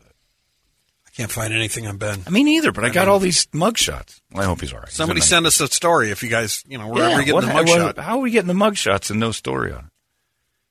I 1.13 1.17
can't 1.17 1.31
find 1.31 1.53
anything 1.53 1.87
on 1.87 1.97
Ben. 1.97 2.21
I 2.25 2.29
mean, 2.29 2.47
either. 2.47 2.71
But 2.71 2.85
I 2.85 2.89
got 2.89 3.07
all 3.09 3.19
these 3.19 3.47
mug 3.53 3.77
shots. 3.77 4.21
Well, 4.31 4.43
I 4.43 4.45
hope 4.45 4.61
he's 4.61 4.71
all 4.71 4.79
right. 4.79 4.89
Somebody 4.89 5.19
send 5.21 5.45
us 5.45 5.59
a 5.59 5.67
story 5.67 6.09
if 6.09 6.23
you 6.23 6.29
guys, 6.29 6.63
you 6.67 6.77
know, 6.77 6.87
wherever 6.87 7.09
Yeah, 7.11 7.19
you 7.19 7.25
get 7.25 7.33
what- 7.35 7.45
the 7.45 7.53
mug 7.53 7.67
what- 7.67 7.95
shot. 7.95 7.97
How 8.03 8.17
are 8.17 8.21
we 8.21 8.31
getting 8.31 8.47
the 8.47 8.53
mug 8.53 8.77
shots 8.77 9.09
and 9.09 9.19
no 9.19 9.31
story 9.31 9.71
on 9.73 9.79
it? 9.79 9.85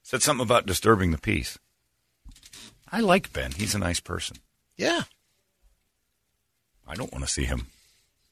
Said 0.02 0.22
something 0.22 0.42
about 0.44 0.66
disturbing 0.66 1.10
the 1.12 1.18
peace. 1.18 1.58
I 2.90 3.00
like 3.00 3.32
Ben. 3.32 3.52
He's 3.52 3.74
a 3.74 3.78
nice 3.78 4.00
person. 4.00 4.38
Yeah. 4.76 5.02
I 6.88 6.94
don't 6.94 7.12
want 7.12 7.24
to 7.24 7.30
see 7.30 7.44
him 7.44 7.66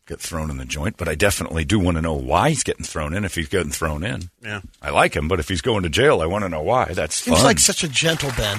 get 0.07 0.19
thrown 0.19 0.51
in 0.51 0.57
the 0.57 0.65
joint, 0.65 0.97
but 0.97 1.09
I 1.09 1.15
definitely 1.15 1.65
do 1.65 1.79
want 1.79 1.97
to 1.97 2.03
know 2.03 2.15
why 2.15 2.49
he's 2.49 2.65
getting 2.65 2.85
thrown 2.85 3.13
in 3.15 3.25
if 3.25 3.35
he's 3.35 3.49
getting 3.49 3.71
thrown 3.71 4.03
in. 4.03 4.31
Yeah. 4.43 4.63
I 4.83 4.91
like 4.91 5.15
him, 5.15 5.29
but 5.29 5.39
if 5.39 5.49
he's 5.49 5.61
going 5.61 5.83
to 5.83 5.89
jail, 5.91 6.21
I 6.23 6.27
want 6.27 6.43
to 6.45 6.49
know 6.49 6.63
why. 6.63 6.87
That's 6.95 7.15
Seems 7.15 7.37
fun. 7.37 7.45
like 7.47 7.59
such 7.59 7.85
a 7.85 7.89
gentle 7.89 8.31
Ben. 8.37 8.59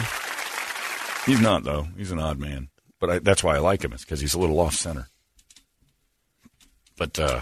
he's 1.25 1.41
not, 1.41 1.63
though. 1.63 1.87
He's 1.97 2.11
an 2.11 2.19
odd 2.19 2.39
man. 2.39 2.69
But 2.99 3.09
I, 3.09 3.19
that's 3.19 3.43
why 3.43 3.55
I 3.55 3.59
like 3.59 3.83
him, 3.83 3.93
is 3.93 4.01
because 4.01 4.19
he's 4.19 4.33
a 4.33 4.39
little 4.39 4.59
off 4.59 4.75
center. 4.75 5.07
But 6.97 7.17
uh, 7.17 7.41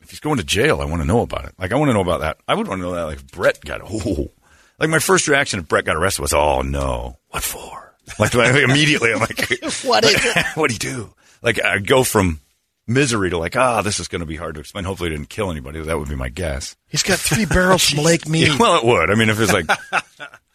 if 0.00 0.10
he's 0.10 0.20
going 0.20 0.38
to 0.38 0.44
jail, 0.44 0.80
I 0.80 0.84
want 0.84 1.02
to 1.02 1.06
know 1.06 1.20
about 1.20 1.44
it. 1.44 1.54
Like, 1.58 1.72
I 1.72 1.76
want 1.76 1.90
to 1.90 1.94
know 1.94 2.00
about 2.00 2.20
that. 2.20 2.38
I 2.48 2.54
would 2.54 2.66
want 2.66 2.80
to 2.80 2.82
know 2.86 2.94
that, 2.94 3.04
like, 3.04 3.18
if 3.18 3.26
Brett 3.30 3.60
got, 3.64 3.80
oh. 3.88 4.30
Like, 4.78 4.90
my 4.90 4.98
first 4.98 5.28
reaction 5.28 5.60
if 5.60 5.68
Brett 5.68 5.84
got 5.84 5.96
arrested 5.96 6.22
was, 6.22 6.32
oh, 6.34 6.62
no. 6.62 7.18
What 7.28 7.42
for? 7.42 7.86
Like, 8.18 8.34
immediately, 8.34 9.12
I'm 9.12 9.20
like, 9.20 9.38
What 9.84 10.04
is 10.04 10.16
it? 10.24 10.46
what 10.56 10.68
do 10.68 10.72
he 10.74 10.78
do? 10.78 11.14
Like, 11.42 11.64
I'd 11.64 11.86
go 11.86 12.02
from 12.02 12.40
misery 12.88 13.30
to 13.30 13.38
like, 13.38 13.54
ah, 13.56 13.82
this 13.82 14.00
is 14.00 14.08
going 14.08 14.18
to 14.20 14.26
be 14.26 14.34
hard 14.34 14.54
to 14.56 14.60
explain. 14.60 14.84
Hopefully, 14.84 15.10
he 15.10 15.16
didn't 15.16 15.28
kill 15.28 15.48
anybody. 15.48 15.80
That 15.80 15.96
would 15.96 16.08
be 16.08 16.16
my 16.16 16.28
guess. 16.28 16.74
He's 16.88 17.04
got 17.04 17.20
three 17.20 17.44
barrels 17.44 17.88
from 17.88 18.02
Lake 18.02 18.28
Mead. 18.28 18.48
Yeah, 18.48 18.56
well, 18.58 18.78
it 18.78 18.84
would. 18.84 19.10
I 19.10 19.14
mean, 19.14 19.28
if 19.28 19.38
it's 19.38 19.52
like, 19.52 19.70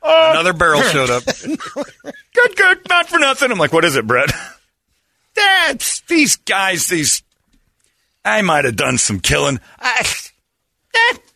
Another 0.05 0.53
barrel 0.53 0.81
showed 0.81 1.09
up. 1.09 1.23
Good, 2.35 2.55
good, 2.55 2.89
not 2.89 3.09
for 3.09 3.17
nothing. 3.19 3.51
I'm 3.51 3.57
like, 3.57 3.73
what 3.73 3.85
is 3.85 3.95
it, 3.95 4.05
Brett? 4.05 4.31
That's 5.35 6.01
these 6.01 6.37
guys. 6.37 6.87
These, 6.87 7.23
I 8.23 8.41
might 8.41 8.65
have 8.65 8.75
done 8.75 8.97
some 8.97 9.19
killing. 9.19 9.59
I, 9.79 10.05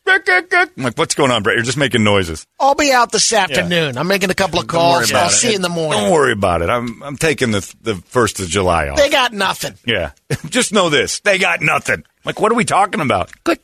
I'm 0.07 0.83
like, 0.83 0.97
what's 0.97 1.15
going 1.15 1.31
on, 1.31 1.43
Brett? 1.43 1.55
You're 1.55 1.65
just 1.65 1.77
making 1.77 2.03
noises. 2.03 2.45
I'll 2.59 2.75
be 2.75 2.91
out 2.91 3.11
this 3.11 3.31
afternoon. 3.31 3.97
I'm 3.97 4.07
making 4.07 4.29
a 4.29 4.35
couple 4.35 4.59
of 4.59 4.67
calls. 4.67 5.11
I'll 5.11 5.27
it. 5.27 5.31
see 5.31 5.49
you 5.49 5.55
in 5.55 5.61
the 5.61 5.69
morning. 5.69 6.01
Don't 6.01 6.11
worry 6.11 6.33
about 6.33 6.61
it. 6.61 6.69
I'm 6.69 7.01
I'm 7.03 7.17
taking 7.17 7.51
the 7.51 7.75
the 7.81 7.95
first 7.95 8.39
of 8.39 8.47
July 8.47 8.89
off. 8.89 8.97
They 8.97 9.09
got 9.09 9.33
nothing. 9.33 9.75
yeah, 9.85 10.11
just 10.49 10.73
know 10.73 10.89
this: 10.89 11.19
they 11.19 11.37
got 11.37 11.61
nothing. 11.61 12.03
Like, 12.25 12.39
what 12.39 12.51
are 12.51 12.55
we 12.55 12.65
talking 12.65 13.01
about? 13.01 13.31
Good. 13.43 13.59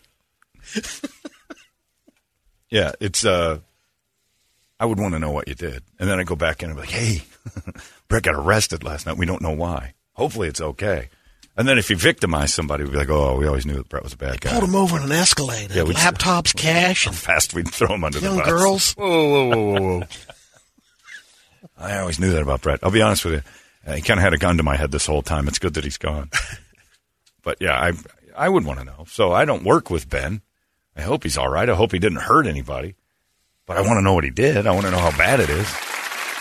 yeah, 2.70 2.92
it's 3.00 3.26
uh. 3.26 3.60
I 4.80 4.86
would 4.86 5.00
want 5.00 5.14
to 5.14 5.20
know 5.20 5.32
what 5.32 5.48
you 5.48 5.56
did, 5.56 5.84
and 6.00 6.10
then 6.10 6.20
I 6.20 6.24
go 6.24 6.36
back 6.36 6.62
in 6.62 6.70
and 6.70 6.76
be 6.78 6.82
like, 6.82 6.90
"Hey, 6.92 7.24
Brett 8.10 8.24
got 8.24 8.36
arrested 8.36 8.84
last 8.84 9.06
night. 9.06 9.18
We 9.18 9.26
don't 9.26 9.42
know 9.42 9.52
why. 9.52 9.94
Hopefully, 10.14 10.48
it's 10.48 10.62
okay." 10.62 11.10
And 11.58 11.66
then 11.66 11.78
if 11.78 11.90
you 11.90 11.96
victimize 11.96 12.54
somebody, 12.54 12.84
we'd 12.84 12.92
be 12.92 12.98
like, 12.98 13.10
"Oh, 13.10 13.38
we 13.38 13.48
always 13.48 13.66
knew 13.66 13.76
that 13.76 13.88
Brett 13.88 14.04
was 14.04 14.12
a 14.14 14.18
bad 14.18 14.42
guy." 14.42 14.52
Pulled 14.52 14.66
him 14.66 14.76
over 14.76 14.98
on 14.98 15.04
an 15.04 15.12
Escalade. 15.14 15.72
Yeah, 15.74 15.84
we 15.84 15.94
just- 15.94 16.06
Laptops, 16.06 16.54
cash, 16.58 17.06
How 17.06 17.12
fast 17.12 17.54
we'd 17.54 17.70
throw 17.70 17.94
him 17.96 18.04
under 18.04 18.20
the 18.20 18.30
bus. 18.30 18.46
girls. 18.48 18.94
Whoa, 18.98 19.30
whoa, 19.30 19.48
whoa, 19.50 19.72
whoa, 19.82 20.00
whoa. 20.00 20.04
I 21.78 21.98
always 22.00 22.20
knew 22.20 22.32
that 22.32 22.42
about 22.42 22.62
Brett. 22.62 22.80
I'll 22.84 22.92
be 22.92 23.02
honest 23.02 23.26
with 23.26 23.34
you. 23.36 23.42
Uh, 23.92 23.96
he 23.96 24.02
kind 24.02 24.20
of 24.20 24.24
had 24.24 24.34
a 24.34 24.38
gun 24.38 24.58
to 24.58 24.64
my 24.64 24.76
head 24.76 24.92
this 24.92 25.06
whole 25.06 25.22
time. 25.22 25.48
It's 25.48 25.60
good 25.60 25.74
that 25.76 25.84
he's 25.84 25.98
gone. 25.98 26.30
but 27.44 27.58
yeah, 27.62 27.74
I 27.80 27.94
I 28.36 28.50
would 28.50 28.66
want 28.66 28.80
to 28.80 28.86
know. 28.86 29.06
So 29.08 29.32
I 29.32 29.46
don't 29.46 29.64
work 29.64 29.90
with 29.90 30.10
Ben. 30.10 30.42
I 30.96 31.02
hope 31.02 31.24
he's 31.24 31.38
all 31.38 31.50
right. 31.50 31.70
I 31.70 31.76
hope 31.76 31.92
he 31.92 32.00
didn't 32.00 32.20
hurt 32.22 32.48
anybody. 32.48 32.96
But 33.68 33.78
I 33.78 33.82
want 33.82 33.98
to 33.98 34.02
know 34.02 34.14
what 34.14 34.24
he 34.24 34.30
did. 34.30 34.68
I 34.68 34.72
want 34.72 34.86
to 34.86 34.92
know 34.92 35.00
how 35.00 35.16
bad 35.18 35.40
it 35.40 35.50
is. 35.50 35.68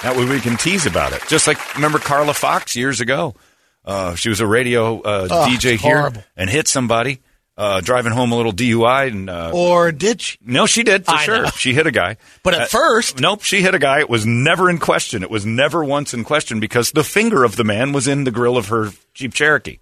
That 0.03 0.15
way 0.17 0.25
we 0.27 0.41
can 0.41 0.57
tease 0.57 0.85
about 0.87 1.13
it. 1.13 1.23
Just 1.29 1.47
like 1.47 1.75
remember 1.75 1.99
Carla 1.99 2.35
Fox 2.35 2.77
years 2.77 3.01
ago. 3.01 3.35
Uh, 3.85 4.15
she 4.15 4.29
was 4.29 4.41
a 4.41 4.47
radio 4.47 5.01
uh, 5.01 5.29
Oh, 5.31 5.47
DJ 5.49 5.77
here 5.77 5.99
horrible. 6.01 6.23
and 6.37 6.49
hit 6.49 6.69
somebody 6.69 7.21
uh, 7.57 7.81
driving 7.83 8.13
home 8.13 8.33
a 8.33 8.37
little 8.37 8.53
DUI 8.53 9.09
and 9.09 9.29
uh, 9.31 9.51
Or 9.55 9.93
did 9.93 10.21
she? 10.23 10.39
no, 10.45 10.65
she 10.67 10.83
did 10.83 11.05
for 11.05 11.13
I 11.13 11.23
sure. 11.25 11.43
know. 11.45 11.51
She 11.51 11.73
hit 11.75 11.87
a 11.87 11.91
guy. 11.91 12.17
But 12.43 12.55
at 12.55 12.61
Uh, 12.63 12.67
first- 12.67 13.21
nope, 13.21 13.43
she 13.43 13.61
hit 13.63 13.75
a 13.75 13.79
guy. 13.79 14.01
It 14.01 14.09
was 14.11 14.25
never 14.27 14.69
in 14.71 14.79
question. 14.79 15.23
It 15.23 15.31
was 15.31 15.45
never 15.47 15.85
once 15.85 16.13
in 16.15 16.25
question 16.25 16.61
because 16.61 16.93
the 16.93 17.05
finger 17.05 17.45
of 17.45 17.57
the 17.57 17.65
man 17.65 17.93
was 17.93 18.09
in 18.09 18.25
the 18.25 18.31
grill 18.31 18.57
of 18.57 18.69
her 18.69 18.91
Jeep 19.15 19.33
Cherokee. 19.35 19.79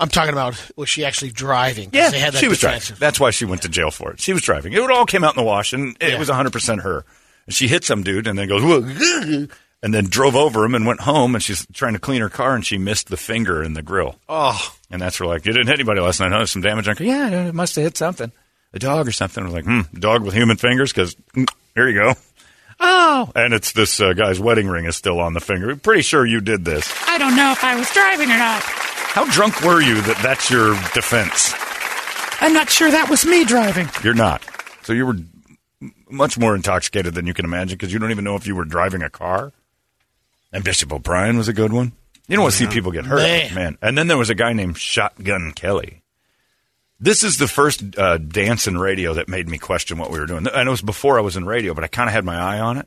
I'm 0.00 0.08
talking 0.08 0.32
about 0.32 0.60
was 0.76 0.88
she 0.88 1.04
actually 1.04 1.30
driving? 1.30 1.90
'Cause 1.90 2.10
they 2.10 2.18
had 2.18 2.32
that 2.32 2.38
she 2.40 2.48
was 2.48 2.58
defensive. 2.58 2.96
driving. 2.98 3.00
That's 3.00 3.20
why 3.20 3.30
she 3.30 3.44
went 3.44 3.62
to 3.62 3.68
jail 3.68 3.90
for 3.90 4.10
it. 4.12 4.20
She 4.20 4.32
was 4.32 4.42
driving. 4.42 4.72
It 4.72 4.80
all 4.90 5.06
came 5.06 5.22
out 5.22 5.36
in 5.36 5.40
the 5.42 5.46
wash, 5.46 5.72
and 5.72 5.96
it 6.00 6.12
Yeah. 6.12 6.18
was 6.18 6.28
100 6.28 6.52
percent 6.52 6.80
her. 6.82 7.04
And 7.46 7.54
she 7.54 7.68
hit 7.68 7.84
some 7.84 8.02
dude, 8.02 8.26
and 8.26 8.38
then 8.38 8.48
goes, 8.48 8.62
"Whoa," 8.62 9.46
and 9.82 9.94
then 9.94 10.06
drove 10.06 10.34
over 10.36 10.64
him 10.64 10.74
and 10.74 10.86
went 10.86 11.00
home. 11.02 11.34
And 11.34 11.42
she's 11.44 11.66
trying 11.72 11.92
to 11.92 11.98
clean 11.98 12.20
her 12.22 12.28
car, 12.30 12.54
and 12.54 12.64
she 12.66 12.78
missed 12.78 13.08
the 13.08 13.16
finger 13.16 13.62
in 13.62 13.74
the 13.74 13.82
grill. 13.82 14.18
Oh, 14.28 14.74
And 14.90 15.00
that's 15.00 15.20
where 15.20 15.28
like 15.28 15.46
you 15.46 15.52
didn't 15.52 15.68
hit 15.68 15.74
anybody 15.74 16.00
last 16.00 16.18
night. 16.20 16.32
Huh? 16.32 16.46
Some 16.46 16.62
damage 16.62 16.88
on. 16.88 16.96
Yeah, 16.98 17.28
it 17.48 17.54
must 17.54 17.76
have 17.76 17.84
hit 17.84 17.96
something, 17.96 18.32
a 18.74 18.78
dog 18.78 19.06
or 19.06 19.12
something. 19.12 19.42
I 19.42 19.46
was 19.46 19.54
like, 19.54 19.64
hmm, 19.64 19.80
dog 19.98 20.22
with 20.22 20.34
human 20.34 20.56
fingers. 20.56 20.92
Because 20.92 21.14
here 21.74 21.88
you 21.88 21.94
go. 21.94 22.14
Oh, 22.82 23.30
and 23.36 23.52
it's 23.52 23.72
this 23.72 24.00
uh, 24.00 24.14
guy's 24.14 24.40
wedding 24.40 24.66
ring 24.66 24.86
is 24.86 24.96
still 24.96 25.20
on 25.20 25.34
the 25.34 25.40
finger. 25.40 25.76
Pretty 25.76 26.00
sure 26.02 26.24
you 26.24 26.40
did 26.40 26.64
this. 26.64 26.90
I 27.06 27.18
don't 27.18 27.36
know 27.36 27.52
if 27.52 27.62
I 27.62 27.76
was 27.76 27.90
driving 27.90 28.30
or 28.30 28.38
not. 28.38 28.64
How 29.12 29.24
drunk 29.32 29.62
were 29.62 29.80
you 29.80 30.00
that 30.02 30.18
that's 30.22 30.50
your 30.50 30.74
defense? 30.94 31.52
I'm 32.40 32.52
not 32.52 32.70
sure 32.70 32.90
that 32.92 33.10
was 33.10 33.26
me 33.26 33.44
driving. 33.44 33.88
You're 34.04 34.14
not. 34.14 34.40
So 34.82 34.92
you 34.92 35.04
were 35.04 35.16
much 36.08 36.38
more 36.38 36.54
intoxicated 36.54 37.14
than 37.14 37.26
you 37.26 37.34
can 37.34 37.44
imagine 37.44 37.76
because 37.76 37.92
you 37.92 37.98
don't 37.98 38.12
even 38.12 38.22
know 38.22 38.36
if 38.36 38.46
you 38.46 38.54
were 38.54 38.64
driving 38.64 39.02
a 39.02 39.10
car. 39.10 39.52
And 40.52 40.62
Bishop 40.62 40.92
O'Brien 40.92 41.36
was 41.36 41.48
a 41.48 41.52
good 41.52 41.72
one. 41.72 41.90
You 42.28 42.36
don't 42.36 42.44
want 42.44 42.54
to 42.54 42.58
see 42.58 42.72
people 42.72 42.92
get 42.92 43.04
hurt, 43.04 43.18
Man. 43.18 43.54
man. 43.54 43.78
And 43.82 43.98
then 43.98 44.06
there 44.06 44.16
was 44.16 44.30
a 44.30 44.34
guy 44.36 44.52
named 44.52 44.78
Shotgun 44.78 45.52
Kelly. 45.54 46.02
This 47.00 47.24
is 47.24 47.38
the 47.38 47.48
first 47.48 47.98
uh, 47.98 48.18
dance 48.18 48.68
in 48.68 48.78
radio 48.78 49.14
that 49.14 49.28
made 49.28 49.48
me 49.48 49.58
question 49.58 49.98
what 49.98 50.12
we 50.12 50.20
were 50.20 50.26
doing. 50.26 50.46
And 50.46 50.68
it 50.68 50.70
was 50.70 50.82
before 50.82 51.18
I 51.18 51.22
was 51.22 51.36
in 51.36 51.46
radio, 51.46 51.74
but 51.74 51.82
I 51.82 51.88
kind 51.88 52.08
of 52.08 52.14
had 52.14 52.24
my 52.24 52.36
eye 52.38 52.60
on 52.60 52.76
it. 52.76 52.86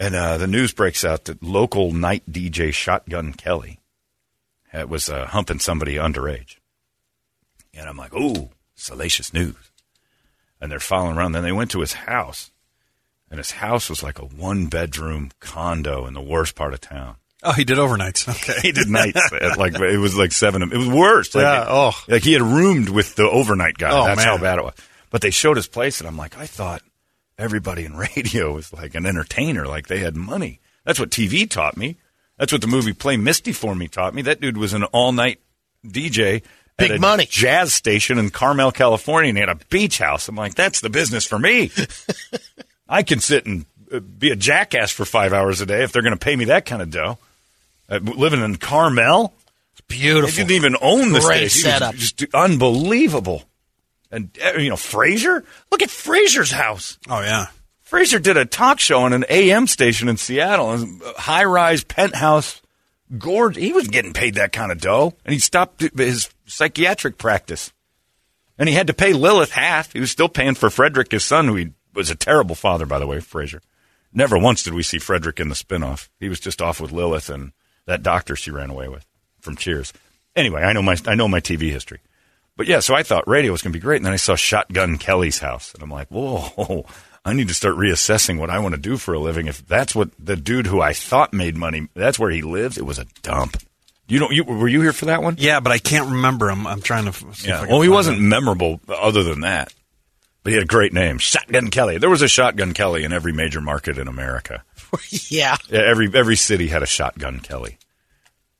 And 0.00 0.16
uh, 0.16 0.38
the 0.38 0.48
news 0.48 0.72
breaks 0.72 1.04
out 1.04 1.26
that 1.26 1.44
local 1.44 1.92
night 1.92 2.24
DJ 2.28 2.72
Shotgun 2.74 3.32
Kelly 3.34 3.78
uh, 4.76 4.86
was 4.86 5.08
uh, 5.08 5.26
humping 5.26 5.58
somebody 5.58 5.94
underage. 5.94 6.56
And 7.74 7.88
I'm 7.88 7.96
like, 7.96 8.14
ooh, 8.14 8.50
salacious 8.74 9.32
news. 9.32 9.56
And 10.60 10.70
they're 10.70 10.80
following 10.80 11.16
around. 11.16 11.32
Then 11.32 11.42
they 11.42 11.52
went 11.52 11.70
to 11.72 11.80
his 11.80 11.92
house, 11.92 12.50
and 13.30 13.38
his 13.38 13.52
house 13.52 13.90
was 13.90 14.02
like 14.02 14.18
a 14.18 14.24
one 14.24 14.66
bedroom 14.68 15.30
condo 15.40 16.06
in 16.06 16.14
the 16.14 16.20
worst 16.22 16.54
part 16.54 16.72
of 16.72 16.80
town. 16.80 17.16
Oh, 17.42 17.52
he 17.52 17.64
did 17.64 17.78
overnights. 17.78 18.26
Okay. 18.28 18.60
He 18.62 18.72
did 18.72 18.88
nights 18.88 19.20
at 19.40 19.58
like 19.58 19.78
it 19.78 19.98
was 19.98 20.16
like 20.16 20.32
seven. 20.32 20.62
It 20.62 20.76
was 20.76 20.88
worse. 20.88 21.34
Like, 21.34 21.42
Yeah, 21.42 21.66
oh. 21.68 21.92
like 22.08 22.22
he 22.22 22.32
had 22.32 22.42
roomed 22.42 22.88
with 22.88 23.14
the 23.16 23.28
overnight 23.28 23.76
guy. 23.76 23.90
Oh, 23.90 24.06
That's 24.06 24.24
how 24.24 24.38
bad 24.38 24.58
it 24.58 24.64
was. 24.64 24.74
But 25.10 25.20
they 25.20 25.30
showed 25.30 25.56
his 25.56 25.68
place, 25.68 26.00
and 26.00 26.08
I'm 26.08 26.16
like, 26.16 26.36
I 26.38 26.46
thought 26.46 26.82
everybody 27.38 27.84
in 27.84 27.96
radio 28.16 28.54
was 28.54 28.72
like 28.72 28.94
an 28.94 29.06
entertainer, 29.06 29.66
like 29.66 29.88
they 29.88 29.98
had 29.98 30.16
money. 30.16 30.60
That's 30.84 30.98
what 30.98 31.10
TV 31.10 31.48
taught 31.48 31.76
me. 31.76 31.96
That's 32.38 32.52
what 32.52 32.60
the 32.60 32.66
movie 32.66 32.92
Play 32.92 33.16
Misty 33.16 33.52
for 33.52 33.74
Me 33.74 33.88
taught 33.88 34.14
me. 34.14 34.22
That 34.22 34.40
dude 34.40 34.58
was 34.58 34.72
an 34.72 34.84
all 34.84 35.12
night 35.12 35.40
DJ. 35.84 36.42
Big 36.78 36.90
at 36.90 36.96
a 36.96 37.00
money. 37.00 37.26
Jazz 37.26 37.72
station 37.72 38.18
in 38.18 38.28
Carmel, 38.30 38.70
California, 38.70 39.30
and 39.30 39.38
he 39.38 39.40
had 39.40 39.48
a 39.48 39.58
beach 39.70 39.98
house. 39.98 40.28
I'm 40.28 40.36
like, 40.36 40.54
that's 40.54 40.80
the 40.80 40.90
business 40.90 41.24
for 41.24 41.38
me. 41.38 41.70
I 42.88 43.02
can 43.02 43.20
sit 43.20 43.46
and 43.46 43.64
uh, 43.90 44.00
be 44.00 44.30
a 44.30 44.36
jackass 44.36 44.90
for 44.90 45.06
five 45.06 45.32
hours 45.32 45.60
a 45.62 45.66
day 45.66 45.82
if 45.82 45.92
they're 45.92 46.02
going 46.02 46.12
to 46.12 46.22
pay 46.22 46.36
me 46.36 46.46
that 46.46 46.66
kind 46.66 46.82
of 46.82 46.90
dough. 46.90 47.18
Uh, 47.88 48.00
living 48.02 48.42
in 48.42 48.56
Carmel, 48.56 49.32
he 49.76 49.82
beautiful. 49.88 50.36
didn't 50.36 50.50
even 50.50 50.76
own 50.80 51.12
the 51.12 51.20
Great 51.20 51.50
station. 51.50 51.70
He 51.70 51.72
was 51.72 51.80
setup. 51.80 51.94
just 51.94 52.34
unbelievable. 52.34 53.44
And 54.10 54.36
uh, 54.44 54.58
you 54.58 54.68
know, 54.68 54.76
Frasier. 54.76 55.44
Look 55.70 55.82
at 55.82 55.88
Frasier's 55.88 56.50
house. 56.50 56.98
Oh 57.08 57.20
yeah. 57.20 57.46
Frasier 57.88 58.20
did 58.20 58.36
a 58.36 58.44
talk 58.44 58.80
show 58.80 59.02
on 59.02 59.12
an 59.12 59.24
AM 59.28 59.66
station 59.66 60.08
in 60.08 60.16
Seattle, 60.16 60.70
uh, 60.70 61.12
high 61.16 61.44
rise 61.44 61.84
penthouse. 61.84 62.60
Gorge, 63.16 63.56
he 63.56 63.72
was 63.72 63.86
getting 63.86 64.12
paid 64.12 64.34
that 64.34 64.52
kind 64.52 64.72
of 64.72 64.80
dough, 64.80 65.14
and 65.24 65.32
he 65.32 65.38
stopped 65.38 65.80
his 65.96 66.28
psychiatric 66.46 67.18
practice. 67.18 67.72
And 68.58 68.68
he 68.68 68.74
had 68.74 68.88
to 68.88 68.94
pay 68.94 69.12
Lilith 69.12 69.52
half. 69.52 69.92
He 69.92 70.00
was 70.00 70.10
still 70.10 70.28
paying 70.28 70.56
for 70.56 70.70
Frederick, 70.70 71.12
his 71.12 71.22
son, 71.22 71.46
who 71.46 71.54
he 71.54 71.70
was 71.94 72.10
a 72.10 72.16
terrible 72.16 72.56
father, 72.56 72.84
by 72.84 72.98
the 72.98 73.06
way, 73.06 73.18
Frasier. 73.18 73.60
Never 74.12 74.36
once 74.36 74.64
did 74.64 74.74
we 74.74 74.82
see 74.82 74.98
Frederick 74.98 75.38
in 75.38 75.48
the 75.48 75.54
spinoff. 75.54 76.08
He 76.18 76.28
was 76.28 76.40
just 76.40 76.60
off 76.60 76.80
with 76.80 76.90
Lilith 76.90 77.28
and 77.28 77.52
that 77.86 78.02
doctor 78.02 78.34
she 78.34 78.50
ran 78.50 78.70
away 78.70 78.88
with 78.88 79.06
from 79.40 79.56
Cheers. 79.56 79.92
Anyway, 80.34 80.62
I 80.62 80.72
know 80.72 80.82
my 80.82 80.96
I 81.06 81.14
know 81.14 81.28
my 81.28 81.40
TV 81.40 81.70
history. 81.70 82.00
But 82.56 82.66
yeah, 82.66 82.80
so 82.80 82.94
I 82.94 83.02
thought 83.02 83.28
radio 83.28 83.52
was 83.52 83.62
going 83.62 83.72
to 83.72 83.78
be 83.78 83.82
great, 83.82 83.96
and 83.96 84.06
then 84.06 84.14
I 84.14 84.16
saw 84.16 84.34
Shotgun 84.34 84.96
Kelly's 84.96 85.38
house, 85.38 85.74
and 85.74 85.82
I'm 85.82 85.90
like, 85.90 86.08
whoa, 86.08 86.86
I 87.26 87.32
need 87.32 87.48
to 87.48 87.54
start 87.54 87.74
reassessing 87.74 88.38
what 88.38 88.50
I 88.50 88.60
want 88.60 88.76
to 88.76 88.80
do 88.80 88.96
for 88.96 89.12
a 89.12 89.18
living. 89.18 89.48
If 89.48 89.66
that's 89.66 89.96
what 89.96 90.10
the 90.16 90.36
dude 90.36 90.68
who 90.68 90.80
I 90.80 90.92
thought 90.92 91.32
made 91.32 91.56
money, 91.56 91.88
that's 91.92 92.20
where 92.20 92.30
he 92.30 92.40
lives, 92.40 92.78
it 92.78 92.86
was 92.86 93.00
a 93.00 93.06
dump. 93.22 93.60
You 94.06 94.20
don't, 94.20 94.32
you 94.32 94.44
were 94.44 94.68
you 94.68 94.80
here 94.80 94.92
for 94.92 95.06
that 95.06 95.24
one? 95.24 95.34
Yeah, 95.36 95.58
but 95.58 95.72
I 95.72 95.78
can't 95.78 96.12
remember 96.12 96.48
him. 96.48 96.68
I'm 96.68 96.80
trying 96.80 97.10
to. 97.10 97.26
Yeah. 97.42 97.66
Well, 97.66 97.80
he 97.80 97.88
wasn't 97.88 98.18
it. 98.18 98.22
memorable 98.22 98.80
other 98.88 99.24
than 99.24 99.40
that, 99.40 99.74
but 100.44 100.50
he 100.50 100.54
had 100.54 100.62
a 100.62 100.68
great 100.68 100.92
name, 100.92 101.18
Shotgun 101.18 101.70
Kelly. 101.70 101.98
There 101.98 102.08
was 102.08 102.22
a 102.22 102.28
Shotgun 102.28 102.72
Kelly 102.72 103.02
in 103.02 103.12
every 103.12 103.32
major 103.32 103.60
market 103.60 103.98
in 103.98 104.06
America. 104.06 104.62
yeah. 105.28 105.56
Yeah, 105.68 105.80
every 105.80 106.08
every 106.14 106.36
city 106.36 106.68
had 106.68 106.84
a 106.84 106.86
Shotgun 106.86 107.40
Kelly. 107.40 107.78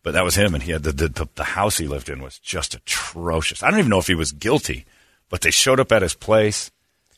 But 0.02 0.14
that 0.14 0.24
was 0.24 0.34
him, 0.34 0.54
and 0.54 0.62
he 0.64 0.72
had 0.72 0.82
the, 0.82 0.90
the 0.90 1.28
the 1.36 1.44
house 1.44 1.78
he 1.78 1.86
lived 1.86 2.08
in 2.08 2.20
was 2.20 2.40
just 2.40 2.74
atrocious. 2.74 3.62
I 3.62 3.70
don't 3.70 3.78
even 3.78 3.90
know 3.90 4.00
if 4.00 4.08
he 4.08 4.16
was 4.16 4.32
guilty, 4.32 4.86
but 5.30 5.42
they 5.42 5.52
showed 5.52 5.78
up 5.78 5.92
at 5.92 6.02
his 6.02 6.14
place. 6.14 6.72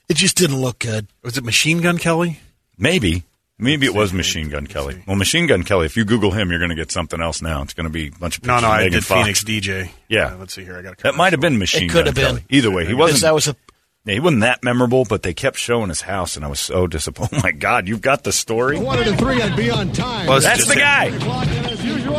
It 0.09 0.17
just 0.17 0.37
didn't 0.37 0.61
look 0.61 0.79
good. 0.79 1.07
Was 1.23 1.37
it 1.37 1.45
Machine 1.45 1.81
Gun 1.81 1.99
Kelly? 1.99 2.41
Maybe, 2.79 3.25
maybe 3.59 3.85
it 3.87 3.95
was 3.95 4.13
Machine 4.13 4.49
Gun 4.49 4.67
Kelly. 4.67 5.03
Well, 5.07 5.17
Machine 5.17 5.47
Gun 5.47 5.65
Kelly. 5.65 5.85
If 5.87 5.97
you 5.97 6.05
Google 6.05 6.31
him, 6.31 6.49
you're 6.51 6.59
going 6.61 6.71
to 6.71 6.75
get 6.77 6.91
something 6.91 7.21
else. 7.21 7.43
Now 7.43 7.63
it's 7.63 7.75
going 7.75 7.85
to 7.87 7.93
be 7.93 8.07
a 8.09 8.11
bunch 8.11 8.39
of 8.39 8.45
No, 8.45 8.55
pictures 8.55 8.63
no, 8.63 8.69
of 8.69 8.75
I 8.75 8.79
Megan 8.79 8.93
did 8.93 9.05
Fox. 9.05 9.21
Phoenix 9.21 9.45
DJ. 9.45 9.91
Yeah. 10.09 10.33
Uh, 10.35 10.37
let's 10.39 10.55
see 10.55 10.65
here. 10.65 10.79
I 10.79 10.83
got 10.83 10.97
That 10.99 11.15
might 11.15 11.33
have 11.35 11.41
been 11.41 11.59
Machine 11.59 11.85
It 11.85 11.89
could 11.91 12.05
Gun 12.05 12.07
have 12.07 12.15
been. 12.15 12.25
Kelly. 12.27 12.45
Either 12.49 12.71
way, 12.71 12.87
he 12.87 12.95
wasn't. 12.95 13.21
that 13.23 13.35
was 13.35 13.49
a 13.49 13.57
yeah, 14.05 14.15
he 14.15 14.21
wasn't 14.21 14.41
that 14.41 14.63
memorable, 14.65 15.05
but 15.05 15.23
they 15.23 15.35
kept 15.35 15.59
showing 15.59 15.91
his 15.91 16.01
house, 16.01 16.37
and 16.37 16.45
I 16.45 16.49
was 16.49 16.61
so 16.61 16.87
disappointed. 16.87 17.39
Oh 17.39 17.41
my 17.43 17.51
God, 17.53 17.87
you've 17.89 18.01
got 18.01 18.25
the 18.25 18.33
story. 18.33 18.79
One 18.79 18.97
to 19.05 19.15
three, 19.17 19.43
I'd 19.43 19.55
be 19.55 19.69
on 19.71 19.93
time. 19.93 20.27
Well, 20.27 20.39
it's 20.39 20.47
That's 20.47 20.61
just 20.65 20.69
the 20.71 20.77
him. 20.77 20.81
guy. 20.81 21.19
Clock 21.19 21.47
in 21.49 21.65
as 21.67 21.85
usual. 21.85 22.19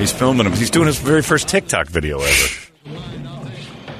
He's 0.00 0.10
filming 0.12 0.46
him. 0.46 0.52
He's 0.54 0.70
doing 0.70 0.86
his 0.88 0.98
very 0.98 1.22
first 1.22 1.46
TikTok 1.46 1.86
video 1.88 2.18
ever. 2.20 2.67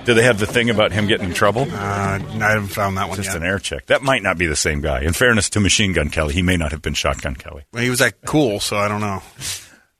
Do 0.08 0.14
they 0.14 0.22
have 0.22 0.38
the 0.38 0.46
thing 0.46 0.70
about 0.70 0.90
him 0.90 1.06
getting 1.06 1.26
in 1.28 1.34
trouble? 1.34 1.64
Uh, 1.70 1.74
I 1.74 2.18
haven't 2.52 2.68
found 2.68 2.96
that 2.96 3.10
one 3.10 3.16
Just 3.18 3.28
yet. 3.28 3.36
an 3.36 3.42
air 3.42 3.58
check. 3.58 3.84
That 3.88 4.02
might 4.02 4.22
not 4.22 4.38
be 4.38 4.46
the 4.46 4.56
same 4.56 4.80
guy. 4.80 5.02
In 5.02 5.12
fairness 5.12 5.50
to 5.50 5.60
Machine 5.60 5.92
Gun 5.92 6.08
Kelly, 6.08 6.32
he 6.32 6.40
may 6.40 6.56
not 6.56 6.70
have 6.72 6.80
been 6.80 6.94
Shotgun 6.94 7.34
Kelly. 7.34 7.64
Well, 7.74 7.82
he 7.82 7.90
was 7.90 7.98
that 7.98 8.14
cool, 8.24 8.58
so 8.58 8.78
I 8.78 8.88
don't 8.88 9.02
know. 9.02 9.22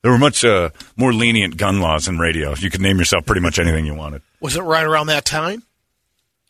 There 0.01 0.11
were 0.11 0.17
much 0.17 0.47
uh, 0.47 0.71
more 0.97 1.13
lenient 1.13 1.59
gun 1.59 1.83
laws 1.83 2.09
in 2.09 2.19
radio. 2.19 2.55
You 2.55 2.71
could 2.71 2.81
name 2.81 2.97
yourself 2.97 3.27
pretty 3.27 3.43
much 3.43 3.59
anything 3.59 3.85
you 3.85 3.95
wanted. 3.95 4.23
was 4.41 4.57
it 4.57 4.63
right 4.63 4.83
around 4.87 5.09
that 5.09 5.27
time? 5.27 5.63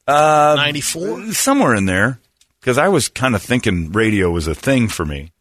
Uh, 0.06 0.54
Ninety 0.56 0.80
four. 0.80 1.32
Somewhere 1.32 1.74
in 1.74 1.86
there, 1.86 2.20
because 2.60 2.78
I 2.78 2.86
was 2.86 3.08
kind 3.08 3.34
of 3.34 3.42
thinking 3.42 3.90
radio 3.90 4.30
was 4.30 4.46
a 4.46 4.54
thing 4.54 4.86
for 4.86 5.04
me. 5.04 5.32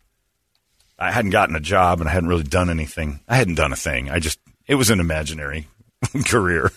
I 0.98 1.12
hadn't 1.12 1.30
gotten 1.30 1.56
a 1.56 1.60
job 1.60 2.00
and 2.00 2.10
I 2.10 2.14
hadn't 2.14 2.30
really 2.30 2.42
done 2.42 2.72
anything. 2.72 3.20
I 3.28 3.36
hadn't 3.36 3.56
done 3.56 3.74
a 3.74 3.76
thing. 3.76 4.10
I 4.10 4.18
just, 4.18 4.40
it 4.66 4.74
was 4.74 4.90
an 4.90 5.00
imaginary 5.00 5.68
career. 6.26 6.72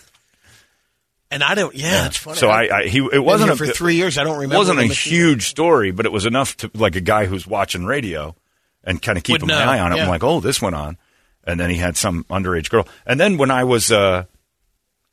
And 1.31 1.41
I 1.43 1.55
don't. 1.55 1.73
Yeah, 1.73 2.07
it's 2.07 2.17
funny. 2.17 2.37
So 2.37 2.49
I, 2.49 2.79
I 2.79 2.87
he, 2.87 2.99
it 3.11 3.23
wasn't 3.23 3.51
a, 3.51 3.55
for 3.55 3.65
three 3.65 3.95
years. 3.95 4.17
I 4.17 4.25
don't 4.25 4.35
remember. 4.35 4.55
It 4.55 4.57
wasn't 4.57 4.79
a 4.79 4.85
huge 4.85 5.47
story, 5.47 5.91
but 5.91 6.05
it 6.05 6.11
was 6.11 6.25
enough 6.25 6.57
to 6.57 6.71
like 6.73 6.97
a 6.97 7.01
guy 7.01 7.25
who's 7.25 7.47
watching 7.47 7.85
radio 7.85 8.35
and 8.83 9.01
kind 9.01 9.17
of 9.17 9.23
keeping 9.23 9.47
my 9.47 9.55
eye 9.63 9.79
on 9.79 9.93
it. 9.93 9.95
yeah. 9.95 10.03
I'm 10.03 10.09
like, 10.09 10.23
oh, 10.23 10.41
this 10.41 10.61
went 10.61 10.75
on, 10.75 10.97
and 11.45 11.57
then 11.57 11.69
he 11.69 11.77
had 11.77 11.95
some 11.95 12.25
underage 12.25 12.69
girl. 12.69 12.85
And 13.05 13.17
then 13.17 13.37
when 13.37 13.49
I 13.49 13.63
was, 13.63 13.91
uh, 13.91 14.25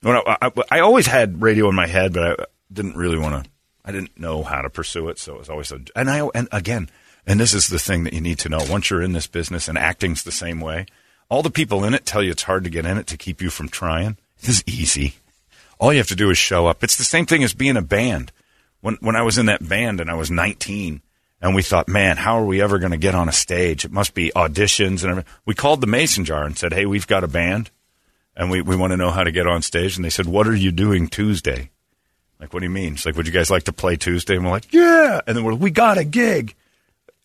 when 0.02 0.16
I, 0.16 0.36
I, 0.42 0.50
I 0.72 0.80
always 0.80 1.06
had 1.06 1.40
radio 1.40 1.68
in 1.68 1.76
my 1.76 1.86
head, 1.86 2.14
but 2.14 2.40
I 2.40 2.44
didn't 2.72 2.96
really 2.96 3.18
want 3.18 3.44
to. 3.44 3.50
I 3.84 3.92
didn't 3.92 4.18
know 4.18 4.42
how 4.42 4.60
to 4.60 4.68
pursue 4.68 5.08
it, 5.08 5.18
so 5.18 5.36
it 5.36 5.38
was 5.38 5.48
always 5.48 5.70
a. 5.72 5.80
And 5.96 6.10
I 6.10 6.28
and 6.34 6.48
again, 6.52 6.90
and 7.26 7.38
this 7.38 7.54
is 7.54 7.68
the 7.68 7.78
thing 7.78 8.04
that 8.04 8.12
you 8.12 8.20
need 8.20 8.40
to 8.40 8.48
know. 8.48 8.58
Once 8.68 8.90
you're 8.90 9.02
in 9.02 9.12
this 9.12 9.26
business 9.28 9.68
and 9.68 9.78
acting's 9.78 10.24
the 10.24 10.32
same 10.32 10.60
way, 10.60 10.86
all 11.28 11.42
the 11.42 11.50
people 11.50 11.84
in 11.84 11.94
it 11.94 12.04
tell 12.04 12.22
you 12.22 12.32
it's 12.32 12.42
hard 12.42 12.64
to 12.64 12.70
get 12.70 12.84
in 12.84 12.98
it 12.98 13.06
to 13.06 13.16
keep 13.16 13.40
you 13.40 13.50
from 13.50 13.68
trying. 13.68 14.16
This 14.40 14.50
is 14.50 14.64
easy. 14.66 15.14
All 15.78 15.92
you 15.92 15.98
have 15.98 16.08
to 16.08 16.16
do 16.16 16.30
is 16.30 16.38
show 16.38 16.66
up. 16.66 16.82
It's 16.82 16.96
the 16.96 17.04
same 17.04 17.26
thing 17.26 17.42
as 17.44 17.54
being 17.54 17.76
a 17.76 17.82
band. 17.82 18.32
When 18.80 18.96
when 19.00 19.16
I 19.16 19.22
was 19.22 19.38
in 19.38 19.46
that 19.46 19.66
band 19.66 20.00
and 20.00 20.10
I 20.10 20.14
was 20.14 20.30
19, 20.30 21.02
and 21.40 21.54
we 21.54 21.62
thought, 21.62 21.88
man, 21.88 22.16
how 22.16 22.38
are 22.38 22.44
we 22.44 22.60
ever 22.60 22.78
going 22.78 22.92
to 22.92 22.98
get 22.98 23.14
on 23.14 23.28
a 23.28 23.32
stage? 23.32 23.84
It 23.84 23.92
must 23.92 24.14
be 24.14 24.32
auditions 24.34 25.02
and 25.02 25.10
everything. 25.10 25.32
We 25.46 25.54
called 25.54 25.80
the 25.80 25.86
Mason 25.86 26.24
Jar 26.24 26.44
and 26.44 26.58
said, 26.58 26.72
hey, 26.72 26.86
we've 26.86 27.06
got 27.06 27.24
a 27.24 27.28
band, 27.28 27.70
and 28.36 28.50
we 28.50 28.60
we 28.60 28.76
want 28.76 28.92
to 28.92 28.96
know 28.96 29.10
how 29.10 29.24
to 29.24 29.32
get 29.32 29.46
on 29.46 29.62
stage. 29.62 29.96
And 29.96 30.04
they 30.04 30.10
said, 30.10 30.26
what 30.26 30.48
are 30.48 30.54
you 30.54 30.72
doing 30.72 31.08
Tuesday? 31.08 31.70
Like, 32.40 32.52
what 32.52 32.60
do 32.60 32.66
you 32.66 32.70
mean? 32.70 32.94
It's 32.94 33.04
like, 33.04 33.16
would 33.16 33.26
you 33.26 33.32
guys 33.32 33.50
like 33.50 33.64
to 33.64 33.72
play 33.72 33.96
Tuesday? 33.96 34.36
And 34.36 34.44
we're 34.44 34.52
like, 34.52 34.72
yeah. 34.72 35.20
And 35.26 35.36
then 35.36 35.44
we're, 35.44 35.54
we 35.54 35.70
got 35.70 35.98
a 35.98 36.04
gig. 36.04 36.54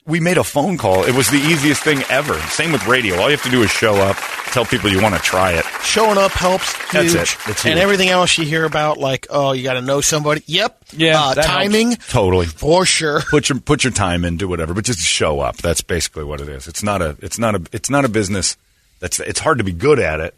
We 0.06 0.20
made 0.20 0.38
a 0.38 0.44
phone 0.44 0.78
call. 0.78 1.04
It 1.04 1.16
was 1.16 1.30
the 1.30 1.38
easiest 1.38 1.84
thing 1.84 2.02
ever. 2.10 2.38
Same 2.50 2.72
with 2.72 2.86
radio. 2.88 3.16
All 3.18 3.30
you 3.30 3.36
have 3.38 3.44
to 3.44 3.52
do 3.52 3.62
is 3.62 3.70
show 3.70 3.94
up, 3.96 4.18
tell 4.54 4.66
people 4.66 4.90
you 4.90 5.02
want 5.02 5.16
to 5.16 5.22
try 5.22 5.54
it. 5.54 5.66
Showing 5.82 6.18
up 6.18 6.32
helps. 6.32 6.74
That's 6.92 7.14
it. 7.14 7.38
That's 7.46 7.66
and 7.66 7.80
everything 7.80 8.10
else 8.10 8.38
you 8.38 8.46
hear 8.46 8.66
about, 8.66 8.98
like, 8.98 9.28
oh, 9.30 9.52
you 9.52 9.64
got 9.64 9.74
to 9.74 9.82
know 9.82 10.00
somebody. 10.02 10.44
Yep. 10.46 10.84
uh, 11.30 11.34
that 11.34 11.46
helps. 11.46 11.64
timing 11.64 11.96
totally 11.96 12.46
for 12.46 12.86
sure. 12.86 13.22
Put 13.30 13.50
your 13.50 13.60
put 13.60 13.84
your 13.84 13.92
time 13.92 14.24
in, 14.26 14.38
do 14.38 14.48
whatever, 14.48 14.74
but 14.74 14.86
just 14.86 15.00
show 15.00 15.40
up. 15.40 15.58
That's 15.58 15.82
basically 15.82 16.24
what 16.24 16.40
it 16.40 16.50
is. 16.50 16.68
It's 16.68 16.84
not 16.84 17.02
a 17.02 17.18
it's 17.20 17.40
not 17.40 17.56
a 17.56 17.62
it's 17.72 17.90
not 17.90 18.06
a 18.06 18.10
business. 18.10 18.56
That's 19.00 19.20
it's 19.20 19.40
hard 19.40 19.58
to 19.58 19.64
be 19.64 19.74
good 19.74 20.00
at 20.00 20.20
it, 20.20 20.36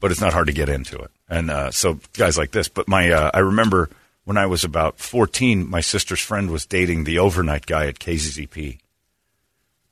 but 0.00 0.10
it's 0.10 0.20
not 0.20 0.32
hard 0.32 0.48
to 0.48 0.52
get 0.52 0.68
into 0.68 0.98
it. 0.98 1.10
And 1.28 1.50
uh, 1.50 1.70
so 1.70 2.00
guys 2.14 2.36
like 2.36 2.50
this. 2.50 2.68
But 2.68 2.88
my 2.88 3.10
uh, 3.10 3.30
I 3.32 3.38
remember 3.38 3.88
when 4.24 4.36
I 4.36 4.46
was 4.46 4.64
about 4.64 4.98
14, 4.98 5.68
my 5.70 5.80
sister's 5.80 6.20
friend 6.20 6.50
was 6.50 6.66
dating 6.66 7.04
the 7.04 7.18
overnight 7.18 7.66
guy 7.66 7.86
at 7.86 7.98
KZZP. 7.98 8.78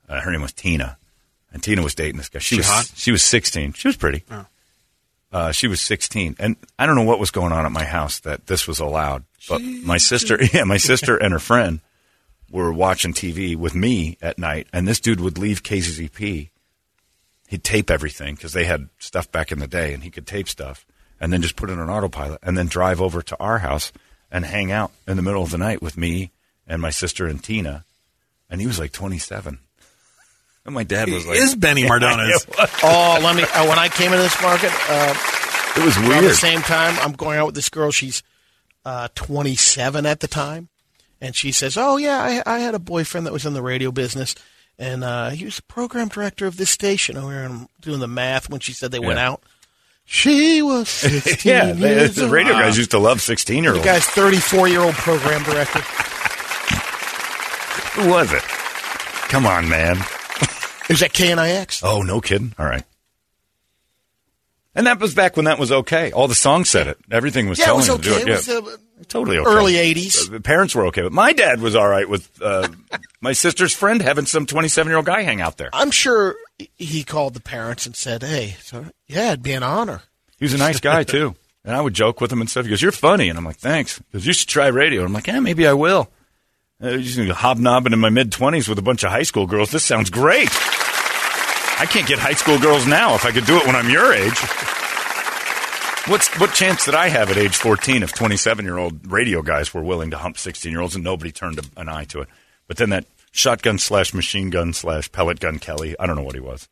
Uh, 0.09 0.21
her 0.21 0.31
name 0.31 0.43
was 0.43 0.53
Tina, 0.53 0.99
and 1.57 1.63
Tina 1.63 1.81
was 1.83 1.95
dating 1.95 2.19
this 2.19 2.29
guy. 2.29 2.39
She, 2.39 2.57
She 2.57 2.59
was 2.59 2.69
hot? 2.69 2.93
she 2.95 3.11
was 3.11 3.25
16. 3.25 3.73
She 3.73 3.89
was 3.89 3.97
pretty. 3.97 4.25
Uh, 5.33 5.53
she 5.53 5.69
was 5.69 5.81
16, 5.81 6.37
and 6.39 6.57
I 6.79 6.85
don't 6.85 6.97
know 6.97 7.03
what 7.03 7.19
was 7.19 7.31
going 7.31 7.53
on 7.53 7.65
at 7.65 7.73
my 7.73 7.85
house 7.85 8.21
that 8.21 8.47
this 8.47 8.69
was 8.69 8.79
allowed. 8.79 9.25
But 9.49 9.63
my 9.63 9.97
sister, 9.97 10.39
yeah, 10.53 10.65
my 10.65 10.77
sister 10.77 11.17
and 11.17 11.33
her 11.33 11.39
friend 11.39 11.81
were 12.51 12.71
watching 12.75 13.15
TV 13.15 13.57
with 13.57 13.75
me 13.75 14.19
at 14.21 14.39
night, 14.39 14.67
and 14.71 14.87
this 14.87 15.01
dude 15.01 15.21
would 15.21 15.39
leave 15.39 15.63
KZZP. 15.63 16.51
He'd 17.49 17.65
tape 17.65 17.91
everything 17.91 18.35
because 18.35 18.53
they 18.53 18.65
had 18.65 18.91
stuff 18.99 19.33
back 19.33 19.51
in 19.51 19.59
the 19.59 19.67
day, 19.67 19.95
and 19.95 20.03
he 20.03 20.11
could 20.11 20.27
tape 20.27 20.49
stuff, 20.49 20.85
and 21.19 21.33
then 21.33 21.41
just 21.41 21.57
put 21.57 21.71
it 21.71 21.79
on 21.79 21.89
autopilot, 21.89 22.41
and 22.43 22.59
then 22.59 22.67
drive 22.67 23.01
over 23.01 23.23
to 23.23 23.37
our 23.41 23.61
house 23.61 23.93
and 24.31 24.45
hang 24.45 24.71
out 24.71 24.91
in 25.09 25.17
the 25.17 25.23
middle 25.23 25.43
of 25.43 25.51
the 25.51 25.59
night 25.59 25.81
with 25.81 25.97
me 25.97 26.33
and 26.67 26.83
my 26.83 26.91
sister 26.91 27.27
and 27.27 27.43
Tina. 27.43 27.85
And 28.51 28.61
he 28.61 28.67
was 28.67 28.79
like 28.79 28.93
27. 28.93 29.59
And 30.67 30.75
my 30.75 30.83
dad 30.85 31.09
was 31.09 31.27
like, 31.27 31.39
is 31.39 31.55
Benny 31.55 31.85
Mardones. 31.85 32.29
Oh, 32.83 33.19
let 33.23 33.37
me. 33.37 33.43
Uh, 33.43 33.69
when 33.69 33.79
I 33.79 33.89
came 33.89 34.13
into 34.13 34.23
this 34.23 34.41
market, 34.43 34.71
uh, 34.91 35.15
it 35.77 35.85
was 35.85 35.97
around 35.99 36.25
the 36.25 36.35
same 36.35 36.61
time, 36.61 36.97
I'm 37.01 37.13
going 37.13 37.39
out 37.39 37.47
with 37.47 37.55
this 37.55 37.69
girl. 37.69 37.91
She's 37.93 38.23
uh, 38.85 39.09
27 39.15 40.07
at 40.07 40.21
the 40.21 40.27
time, 40.29 40.69
and 41.21 41.35
she 41.37 41.53
says, 41.53 41.77
"Oh 41.77 41.97
yeah, 41.97 42.43
I, 42.47 42.55
I 42.57 42.59
had 42.59 42.75
a 42.75 42.79
boyfriend 42.81 43.27
that 43.27 43.33
was 43.33 43.47
in 43.47 43.55
the 43.55 43.63
radio 43.63 43.93
business, 43.93 44.35
and 44.79 45.05
uh, 45.05 45.31
he 45.31 45.45
was 45.45 45.57
the 45.57 45.63
program 45.63 46.09
director 46.09 46.47
of 46.47 46.57
this 46.57 46.71
station." 46.71 47.17
Oh, 47.17 47.29
I'm 47.31 47.69
doing 47.81 48.01
the 48.01 48.09
math 48.09 48.51
when 48.51 48.61
she 48.61 48.73
said 48.73 48.91
they 48.91 48.99
went 48.99 49.19
out. 49.21 49.43
She 50.05 50.63
was 50.63 50.89
16 50.91 51.51
Yeah, 51.51 51.73
they, 51.73 51.95
years 51.97 52.15
the 52.17 52.25
old. 52.25 52.33
radio 52.33 52.53
guys 52.55 52.77
used 52.79 52.91
to 52.93 52.99
love 52.99 53.21
16 53.21 53.63
year 53.63 53.73
The 53.73 53.79
olds. 53.79 53.87
guy's 53.87 54.05
34 54.07 54.69
year 54.69 54.81
old 54.81 54.95
program 54.95 55.43
director. 55.45 55.81
Who 58.01 58.09
was 58.11 58.33
it? 58.33 58.43
Come 58.43 59.47
on, 59.47 59.69
man. 59.69 59.97
Is 60.89 61.01
that 61.01 61.13
KNIX? 61.13 61.83
Oh, 61.85 62.03
no 62.03 62.21
kidding. 62.21 62.55
All 62.59 62.67
right. 62.67 62.85
And 64.75 64.87
that 64.87 65.01
was 65.01 65.15
back 65.15 65.37
when 65.37 65.47
that 65.47 65.59
was 65.59 65.73
okay. 65.73 66.13
All 66.13 66.29
the 66.29 66.35
songs 66.35 66.69
said 66.69 66.87
it. 66.87 66.99
Everything 67.11 67.49
was 67.49 67.59
Yeah, 67.59 67.65
it 67.65 67.67
telling 67.69 67.79
was 67.79 67.87
them 67.89 67.97
to 67.99 68.03
do 68.03 68.15
okay. 68.15 68.23
it. 68.23 68.29
It 68.29 68.33
was, 68.33 68.49
yeah. 68.49 68.75
uh, 68.75 69.05
totally 69.09 69.39
okay. 69.39 69.49
early 69.51 69.73
80s. 69.73 70.29
Uh, 70.29 70.33
The 70.33 70.41
parents 70.41 70.75
were 70.75 70.87
okay, 70.89 71.01
but 71.03 71.13
my 71.13 71.33
dad 71.33 71.61
was 71.61 71.75
all 71.75 71.89
right 71.89 72.07
with 72.09 72.31
uh, 72.43 72.69
my 73.23 73.33
sister's 73.33 73.75
friend 73.75 74.03
having 74.03 74.27
some 74.27 74.45
27 74.45 74.91
year 74.91 74.99
old 74.99 75.07
guy 75.07 75.23
hang 75.23 75.41
out 75.41 75.57
there. 75.57 75.71
I'm 75.73 75.91
sure 75.91 76.37
he 76.77 77.05
called 77.05 77.33
the 77.35 77.41
parents 77.41 77.87
and 77.87 77.97
said, 77.97 78.23
"Hey, 78.23 78.57
yeah, 79.07 79.29
it'd 79.29 79.43
be 79.43 79.53
an 79.53 79.63
honor." 79.63 80.03
He 80.39 80.45
was 80.45 80.53
a 80.53 80.59
nice 80.59 80.79
guy 80.81 81.03
too, 81.05 81.35
and 81.65 81.75
I 81.75 81.81
would 81.81 81.95
joke 81.95 82.21
with 82.21 82.31
him 82.31 82.43
and 82.43 82.51
stuff. 82.51 82.65
He 82.67 82.71
goes, 82.71 82.83
"You're 82.83 82.93
funny," 82.93 83.31
and 83.31 83.39
I'm 83.39 83.45
like, 83.47 83.57
"Thanks." 83.57 83.97
He 83.99 84.05
goes, 84.13 84.27
"You 84.27 84.35
should 84.35 84.49
try 84.49 84.67
radio." 84.67 85.05
I'm 85.05 85.13
like, 85.15 85.27
"Yeah, 85.27 85.41
maybe 85.41 85.67
I 85.67 85.73
will." 85.73 86.11
Uh, 86.81 86.99
just 86.99 87.19
hobnobbing 87.19 87.95
in 87.95 87.99
my 87.99 88.11
mid 88.11 88.31
20s 88.31 88.69
with 88.69 88.79
a 88.79 88.83
bunch 88.83 89.03
of 89.03 89.11
high 89.11 89.23
school 89.23 89.47
girls. 89.47 89.71
This 89.71 89.83
sounds 89.83 90.11
great. 90.11 90.51
I 91.79 91.87
can't 91.89 92.07
get 92.07 92.19
high 92.19 92.35
school 92.35 92.59
girls 92.59 92.87
now. 92.87 93.15
If 93.15 93.25
I 93.25 93.33
could 93.33 93.47
do 93.47 93.57
it 93.57 93.67
when 93.67 93.75
I'm 93.75 93.89
your 93.89 94.13
age, 94.13 94.39
what's 96.07 96.29
what 96.39 96.53
chance 96.53 96.85
did 96.85 96.95
I 96.95 97.09
have 97.09 97.31
at 97.31 97.39
age 97.39 97.57
14 97.57 98.03
if 98.03 98.13
27 98.13 98.65
year 98.65 98.77
old 98.77 99.11
radio 99.11 99.41
guys 99.41 99.73
were 99.73 99.83
willing 99.83 100.11
to 100.11 100.19
hump 100.19 100.37
16 100.37 100.71
year 100.71 100.83
olds 100.83 100.95
and 100.95 101.05
nobody 101.05 101.33
turned 101.33 101.61
an 101.79 101.89
eye 101.89 102.05
to 102.07 102.21
it? 102.21 102.29
But 102.69 102.77
then 102.77 102.91
that 102.91 103.07
shotgun 103.33 103.79
slash 103.79 104.13
machine 104.13 104.51
gun 104.51 104.75
slash 104.75 105.11
pellet 105.11 105.41
gun 105.41 105.59
Kelly, 105.59 105.97
I 105.99 106.07
don't 106.07 106.17
know 106.17 106.23
what 106.23 106.35
he 106.35 106.41
was. 106.41 106.69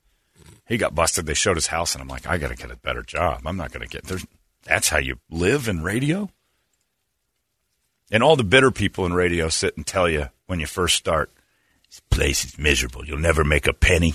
He 0.66 0.76
got 0.76 0.94
busted. 0.94 1.24
They 1.24 1.34
showed 1.34 1.56
his 1.56 1.66
house, 1.68 1.94
and 1.94 2.02
I'm 2.02 2.08
like, 2.08 2.26
I 2.26 2.38
got 2.38 2.48
to 2.48 2.56
get 2.56 2.70
a 2.70 2.76
better 2.76 3.02
job. 3.02 3.42
I'm 3.46 3.56
not 3.56 3.72
going 3.72 3.86
to 3.86 3.92
get 3.92 4.04
there's. 4.04 4.26
That's 4.64 4.88
how 4.88 4.98
you 4.98 5.16
live 5.30 5.68
in 5.68 5.82
radio. 5.82 6.30
And 8.14 8.22
all 8.22 8.36
the 8.36 8.44
bitter 8.44 8.70
people 8.70 9.06
in 9.06 9.12
radio 9.12 9.48
sit 9.48 9.76
and 9.76 9.84
tell 9.84 10.08
you 10.08 10.30
when 10.46 10.60
you 10.60 10.66
first 10.66 10.94
start, 10.94 11.32
this 11.90 12.00
place 12.10 12.44
is 12.44 12.56
miserable. 12.58 13.04
You'll 13.04 13.18
never 13.18 13.42
make 13.42 13.66
a 13.66 13.72
penny. 13.72 14.14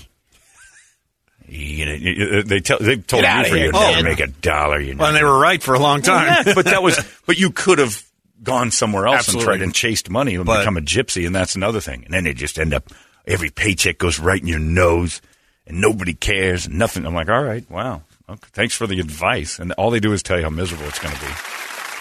You 1.46 1.84
know, 1.84 1.92
you- 1.92 2.12
you- 2.12 2.42
they 2.42 2.60
tell 2.60 2.78
they 2.78 2.96
told 2.96 3.22
Get 3.24 3.44
you 3.46 3.50
for 3.52 3.56
you'll 3.58 3.72
never 3.72 3.98
oh. 3.98 4.02
make 4.02 4.20
a 4.20 4.28
dollar. 4.28 4.80
You 4.80 4.96
Well, 4.96 5.08
and 5.08 5.16
they 5.16 5.22
were 5.22 5.38
right 5.38 5.62
for 5.62 5.74
a 5.74 5.78
long 5.78 6.00
Well, 6.00 6.18
time. 6.18 6.44
yeah, 6.46 6.54
but 6.54 6.64
that 6.64 6.82
was 6.82 6.98
but 7.26 7.38
you 7.38 7.50
could 7.50 7.78
have 7.78 8.02
gone 8.42 8.70
somewhere 8.70 9.06
else 9.06 9.18
Absolutely. 9.28 9.40
and 9.42 9.46
tried 9.58 9.62
and 9.64 9.74
chased 9.74 10.08
money 10.08 10.34
and 10.36 10.46
But- 10.46 10.60
become 10.60 10.78
a 10.78 10.80
gypsy, 10.80 11.26
and 11.26 11.34
that's 11.36 11.54
another 11.54 11.80
thing. 11.80 12.04
And 12.06 12.14
then 12.14 12.24
they 12.24 12.32
just 12.32 12.58
end 12.58 12.72
up 12.72 12.88
every 13.26 13.50
paycheck 13.50 13.98
goes 13.98 14.18
right 14.18 14.40
in 14.40 14.46
your 14.46 14.58
nose, 14.60 15.20
and 15.66 15.78
nobody 15.80 16.14
cares, 16.14 16.68
nothing. 16.70 17.04
I'm 17.04 17.14
like, 17.14 17.28
all 17.28 17.42
right, 17.42 17.68
wow, 17.70 18.02
okay, 18.30 18.48
thanks 18.52 18.74
for 18.74 18.86
the 18.86 18.98
advice. 18.98 19.58
And 19.58 19.72
all 19.72 19.90
they 19.90 20.00
do 20.00 20.12
is 20.14 20.22
tell 20.22 20.38
you 20.38 20.44
how 20.44 20.50
miserable 20.50 20.86
it's 20.86 20.98
going 20.98 21.14
to 21.14 21.20
be. 21.20 21.32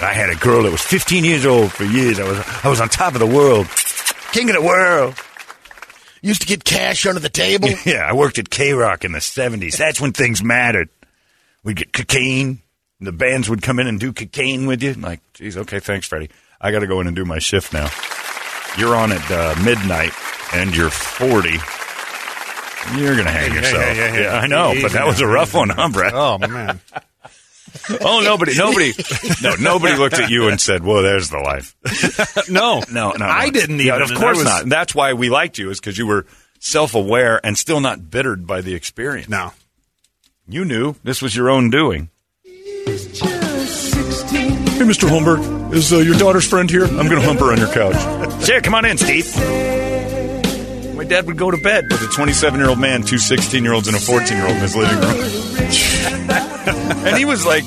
I 0.01 0.13
had 0.13 0.29
a 0.29 0.35
girl 0.35 0.63
that 0.63 0.71
was 0.71 0.81
15 0.81 1.23
years 1.25 1.45
old 1.45 1.71
for 1.71 1.83
years. 1.83 2.19
I 2.19 2.27
was 2.27 2.39
I 2.63 2.69
was 2.69 2.79
on 2.81 2.89
top 2.89 3.13
of 3.13 3.19
the 3.19 3.25
world, 3.27 3.67
king 4.31 4.49
of 4.49 4.55
the 4.55 4.62
world. 4.62 5.15
Used 6.21 6.41
to 6.41 6.47
get 6.47 6.63
cash 6.65 7.05
under 7.05 7.19
the 7.21 7.29
table. 7.29 7.69
Yeah, 7.85 8.05
I 8.07 8.13
worked 8.13 8.39
at 8.39 8.49
K 8.49 8.73
Rock 8.73 9.05
in 9.05 9.12
the 9.13 9.19
70s. 9.19 9.77
That's 9.77 10.01
when 10.01 10.12
things 10.12 10.43
mattered. 10.43 10.89
We'd 11.63 11.77
get 11.77 11.93
cocaine. 11.93 12.62
and 12.99 13.07
The 13.07 13.12
bands 13.13 13.49
would 13.49 13.62
come 13.62 13.79
in 13.79 13.88
and 13.88 13.99
do 13.99 14.12
cocaine 14.12 14.65
with 14.67 14.83
you. 14.83 14.91
I'm 14.91 15.01
like, 15.01 15.21
geez, 15.33 15.55
okay, 15.57 15.79
thanks, 15.79 16.07
Freddie. 16.07 16.29
I 16.59 16.71
got 16.71 16.79
to 16.79 16.88
go 16.88 16.99
in 16.99 17.07
and 17.07 17.15
do 17.15 17.23
my 17.23 17.39
shift 17.39 17.71
now. 17.71 17.89
You're 18.77 18.95
on 18.97 19.12
at 19.13 19.31
uh, 19.31 19.55
midnight 19.63 20.12
and 20.53 20.75
you're 20.75 20.89
40. 20.89 21.51
You're 22.97 23.13
going 23.13 23.25
to 23.25 23.31
hang 23.31 23.51
Yeah, 23.51 23.57
yourself. 23.59 23.97
yeah, 23.97 24.13
yeah, 24.13 24.19
yeah. 24.21 24.39
I 24.39 24.47
know, 24.47 24.73
but 24.81 24.91
that 24.93 25.05
was 25.05 25.21
a 25.21 25.27
rough 25.27 25.53
one, 25.53 25.69
huh, 25.69 25.89
Brett? 25.91 26.13
Oh 26.13 26.38
man, 26.38 26.79
Oh, 28.01 28.21
nobody, 28.23 28.55
nobody, 28.58 28.93
no, 29.41 29.55
nobody 29.60 29.95
looked 29.97 30.19
at 30.19 30.29
you 30.29 30.47
and 30.49 30.60
said, 30.62 30.84
"Well, 30.84 31.01
there's 31.03 31.29
the 31.29 31.39
life." 31.39 31.75
no, 32.49 32.82
No, 32.91 33.12
no, 33.12 33.25
I 33.25 33.45
no. 33.45 33.51
didn't 33.51 33.79
Yeah, 33.79 33.97
even. 33.97 34.12
of 34.12 34.17
course 34.17 34.38
was- 34.38 34.45
not. 34.45 34.63
And 34.63 34.71
that's 34.71 34.93
why 34.95 35.13
we 35.13 35.29
liked 35.29 35.58
you, 35.58 35.69
is 35.71 35.79
because 35.79 35.97
you 35.97 36.05
were 36.08 36.25
self-aware 36.60 37.43
and 37.45 37.58
still 37.58 37.79
not 37.79 38.10
bittered 38.12 38.45
by 38.47 38.62
the 38.62 38.73
experience. 38.75 39.29
No, 39.29 39.53
You 40.47 40.65
knew 40.65 40.95
this 41.03 41.21
was 41.21 41.36
your 41.36 41.49
own 41.49 41.69
doing. 41.69 42.10
Hey, 42.43 42.51
Mr. 44.86 45.10
Holmberg, 45.10 45.73
is 45.73 45.91
uh, 45.91 45.97
your 45.97 46.15
daughter's 46.17 46.47
friend 46.47 46.69
here? 46.69 46.86
I'm 46.86 47.10
going 47.10 47.19
to 47.19 47.21
hump 47.21 47.39
her 47.41 47.51
on 47.51 47.58
your 47.58 47.71
couch. 47.73 48.45
Sure, 48.45 48.62
come 48.62 48.75
on 48.75 48.86
in, 48.86 48.97
Steve. 48.97 49.36
My 50.95 51.03
dad 51.03 51.25
would 51.27 51.38
go 51.38 51.51
to 51.51 51.58
bed 51.58 51.86
with 51.91 52.01
a 52.01 52.08
27 52.08 52.60
year 52.60 52.69
old 52.69 52.79
man, 52.79 53.03
two 53.03 53.17
16 53.17 53.63
year 53.63 53.73
olds, 53.73 53.88
and 53.88 53.97
a 53.97 53.99
14 53.99 54.38
year 54.38 54.45
old 54.45 54.55
in 54.55 54.62
his 54.62 54.75
living 54.75 54.99
room. 54.99 56.48
and 57.05 57.17
he 57.17 57.25
was 57.25 57.45
like 57.45 57.63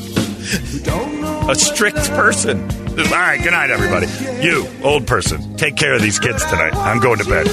a 1.49 1.55
strict 1.55 1.97
person. 2.11 2.63
All 2.91 2.97
right, 3.11 3.43
good 3.43 3.53
night, 3.53 3.71
everybody. 3.71 4.07
You, 4.45 4.69
old 4.83 5.07
person, 5.07 5.57
take 5.57 5.77
care 5.77 5.95
of 5.95 6.03
these 6.03 6.19
kids 6.19 6.45
tonight. 6.45 6.75
I'm 6.75 7.01
going 7.01 7.19
to 7.19 7.25
bed. 7.25 7.47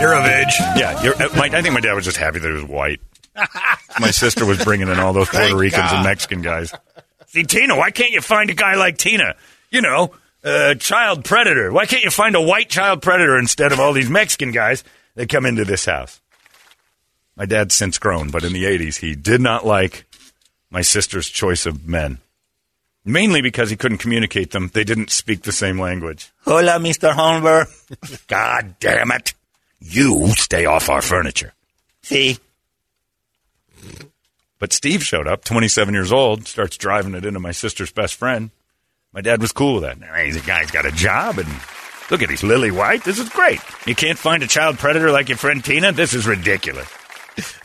You're 0.00 0.14
of 0.14 0.24
age. 0.26 0.54
Yeah, 0.76 1.02
you're, 1.02 1.14
uh, 1.14 1.28
my, 1.36 1.46
I 1.46 1.62
think 1.62 1.74
my 1.74 1.80
dad 1.80 1.94
was 1.94 2.04
just 2.04 2.16
happy 2.16 2.38
that 2.38 2.46
he 2.46 2.54
was 2.54 2.64
white. 2.64 3.00
my 4.00 4.10
sister 4.10 4.46
was 4.46 4.62
bringing 4.62 4.88
in 4.88 4.98
all 4.98 5.12
those 5.12 5.28
Puerto 5.28 5.56
Ricans 5.56 5.90
God. 5.90 5.94
and 5.96 6.04
Mexican 6.04 6.42
guys. 6.42 6.72
See, 7.26 7.44
Tina, 7.44 7.76
why 7.76 7.90
can't 7.90 8.12
you 8.12 8.20
find 8.20 8.50
a 8.50 8.54
guy 8.54 8.76
like 8.76 8.98
Tina? 8.98 9.34
You 9.70 9.82
know, 9.82 10.12
a 10.42 10.74
child 10.74 11.24
predator. 11.24 11.72
Why 11.72 11.86
can't 11.86 12.02
you 12.02 12.10
find 12.10 12.34
a 12.34 12.40
white 12.40 12.68
child 12.68 13.02
predator 13.02 13.38
instead 13.38 13.72
of 13.72 13.80
all 13.80 13.92
these 13.92 14.10
Mexican 14.10 14.52
guys 14.52 14.84
that 15.14 15.28
come 15.28 15.46
into 15.46 15.64
this 15.64 15.84
house? 15.84 16.20
My 17.36 17.46
dad's 17.46 17.74
since 17.74 17.98
grown, 17.98 18.30
but 18.30 18.44
in 18.44 18.52
the 18.52 18.64
80s, 18.64 18.96
he 19.00 19.14
did 19.14 19.40
not 19.40 19.64
like 19.64 20.04
my 20.70 20.82
sister's 20.82 21.28
choice 21.28 21.66
of 21.66 21.86
men. 21.86 22.18
Mainly 23.04 23.40
because 23.40 23.70
he 23.70 23.76
couldn't 23.76 23.98
communicate 23.98 24.50
them. 24.50 24.70
They 24.72 24.84
didn't 24.84 25.10
speak 25.10 25.42
the 25.42 25.52
same 25.52 25.80
language. 25.80 26.30
Hola, 26.44 26.72
Mr. 26.72 27.12
Holmberg. 27.12 28.26
God 28.26 28.76
damn 28.78 29.10
it. 29.10 29.34
You 29.80 30.28
stay 30.36 30.66
off 30.66 30.90
our 30.90 31.00
furniture. 31.00 31.54
See? 32.02 32.38
But 34.58 34.74
Steve 34.74 35.02
showed 35.02 35.26
up, 35.26 35.44
27 35.44 35.94
years 35.94 36.12
old, 36.12 36.46
starts 36.46 36.76
driving 36.76 37.14
it 37.14 37.24
into 37.24 37.40
my 37.40 37.52
sister's 37.52 37.90
best 37.90 38.14
friend. 38.14 38.50
My 39.12 39.22
dad 39.22 39.40
was 39.40 39.52
cool 39.52 39.80
with 39.80 39.84
that. 39.84 40.24
He's 40.24 40.36
a 40.36 40.40
guy's 40.40 40.70
got 40.70 40.84
a 40.84 40.92
job, 40.92 41.38
and 41.38 41.48
look 42.10 42.22
at 42.22 42.28
he's 42.28 42.42
lily 42.42 42.70
white. 42.70 43.02
This 43.02 43.18
is 43.18 43.28
great. 43.30 43.60
You 43.86 43.94
can't 43.94 44.18
find 44.18 44.42
a 44.42 44.46
child 44.46 44.78
predator 44.78 45.10
like 45.10 45.30
your 45.30 45.38
friend 45.38 45.64
Tina? 45.64 45.92
This 45.92 46.12
is 46.12 46.26
ridiculous. 46.26 46.88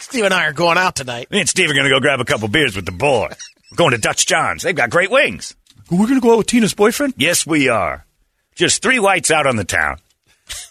Steve 0.05 0.23
and 0.23 0.33
I 0.35 0.45
are 0.45 0.53
going 0.53 0.77
out 0.77 0.95
tonight. 0.95 1.31
Me 1.31 1.39
and 1.39 1.49
Steve 1.49 1.67
are 1.67 1.73
going 1.73 1.85
to 1.85 1.89
go 1.89 1.99
grab 1.99 2.19
a 2.19 2.25
couple 2.25 2.47
beers 2.47 2.75
with 2.75 2.85
the 2.85 2.91
boy. 2.91 3.27
We're 3.71 3.75
going 3.75 3.89
to 3.89 3.97
Dutch 3.97 4.27
John's. 4.27 4.61
They've 4.61 4.75
got 4.75 4.91
great 4.91 5.09
wings. 5.09 5.55
We're 5.89 6.05
going 6.05 6.13
to 6.13 6.21
go 6.21 6.33
out 6.33 6.37
with 6.37 6.47
Tina's 6.47 6.75
boyfriend? 6.75 7.15
Yes, 7.17 7.47
we 7.47 7.69
are. 7.69 8.05
Just 8.53 8.83
three 8.83 8.99
whites 8.99 9.31
out 9.31 9.47
on 9.47 9.55
the 9.55 9.63
town. 9.63 9.97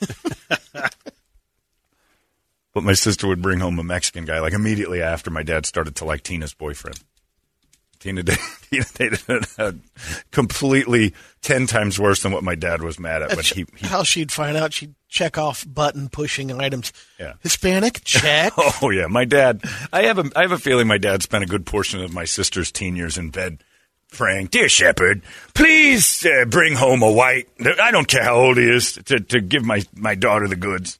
but 2.72 2.84
my 2.84 2.92
sister 2.92 3.26
would 3.26 3.42
bring 3.42 3.58
home 3.58 3.76
a 3.80 3.82
Mexican 3.82 4.24
guy 4.24 4.38
like 4.38 4.52
immediately 4.52 5.02
after 5.02 5.30
my 5.30 5.42
dad 5.42 5.66
started 5.66 5.96
to 5.96 6.04
like 6.04 6.22
Tina's 6.22 6.54
boyfriend. 6.54 7.00
Tina 8.04 8.22
Tina 8.70 8.84
dated 8.94 9.22
a 9.56 9.74
completely 10.30 11.14
10 11.40 11.66
times 11.66 11.98
worse 11.98 12.22
than 12.22 12.32
what 12.32 12.44
my 12.44 12.54
dad 12.54 12.82
was 12.82 13.00
mad 13.00 13.22
at. 13.22 13.30
But 13.30 13.46
he, 13.46 13.64
he 13.76 13.86
How 13.86 14.02
she'd 14.02 14.30
find 14.30 14.58
out, 14.58 14.74
she'd 14.74 14.94
check 15.08 15.38
off 15.38 15.64
button 15.66 16.10
pushing 16.10 16.52
items. 16.52 16.92
Yeah. 17.18 17.32
Hispanic, 17.40 18.00
check. 18.04 18.52
Oh 18.58 18.90
yeah, 18.90 19.06
my 19.06 19.24
dad. 19.24 19.62
I 19.90 20.02
have 20.02 20.18
a 20.18 20.30
I 20.36 20.42
have 20.42 20.52
a 20.52 20.58
feeling 20.58 20.86
my 20.86 20.98
dad 20.98 21.22
spent 21.22 21.44
a 21.44 21.46
good 21.46 21.64
portion 21.64 22.02
of 22.02 22.12
my 22.12 22.26
sister's 22.26 22.70
teen 22.70 22.94
years 22.94 23.16
in 23.16 23.30
bed, 23.30 23.64
Frank, 24.08 24.50
dear 24.50 24.68
Shepherd, 24.68 25.22
please 25.54 26.26
uh, 26.26 26.44
bring 26.44 26.74
home 26.74 27.02
a 27.02 27.10
white. 27.10 27.48
I 27.80 27.90
don't 27.90 28.06
care 28.06 28.22
how 28.22 28.34
old 28.34 28.58
he 28.58 28.68
is 28.68 28.92
to, 29.06 29.18
to 29.18 29.40
give 29.40 29.64
my, 29.64 29.82
my 29.94 30.14
daughter 30.14 30.46
the 30.46 30.56
goods. 30.56 30.98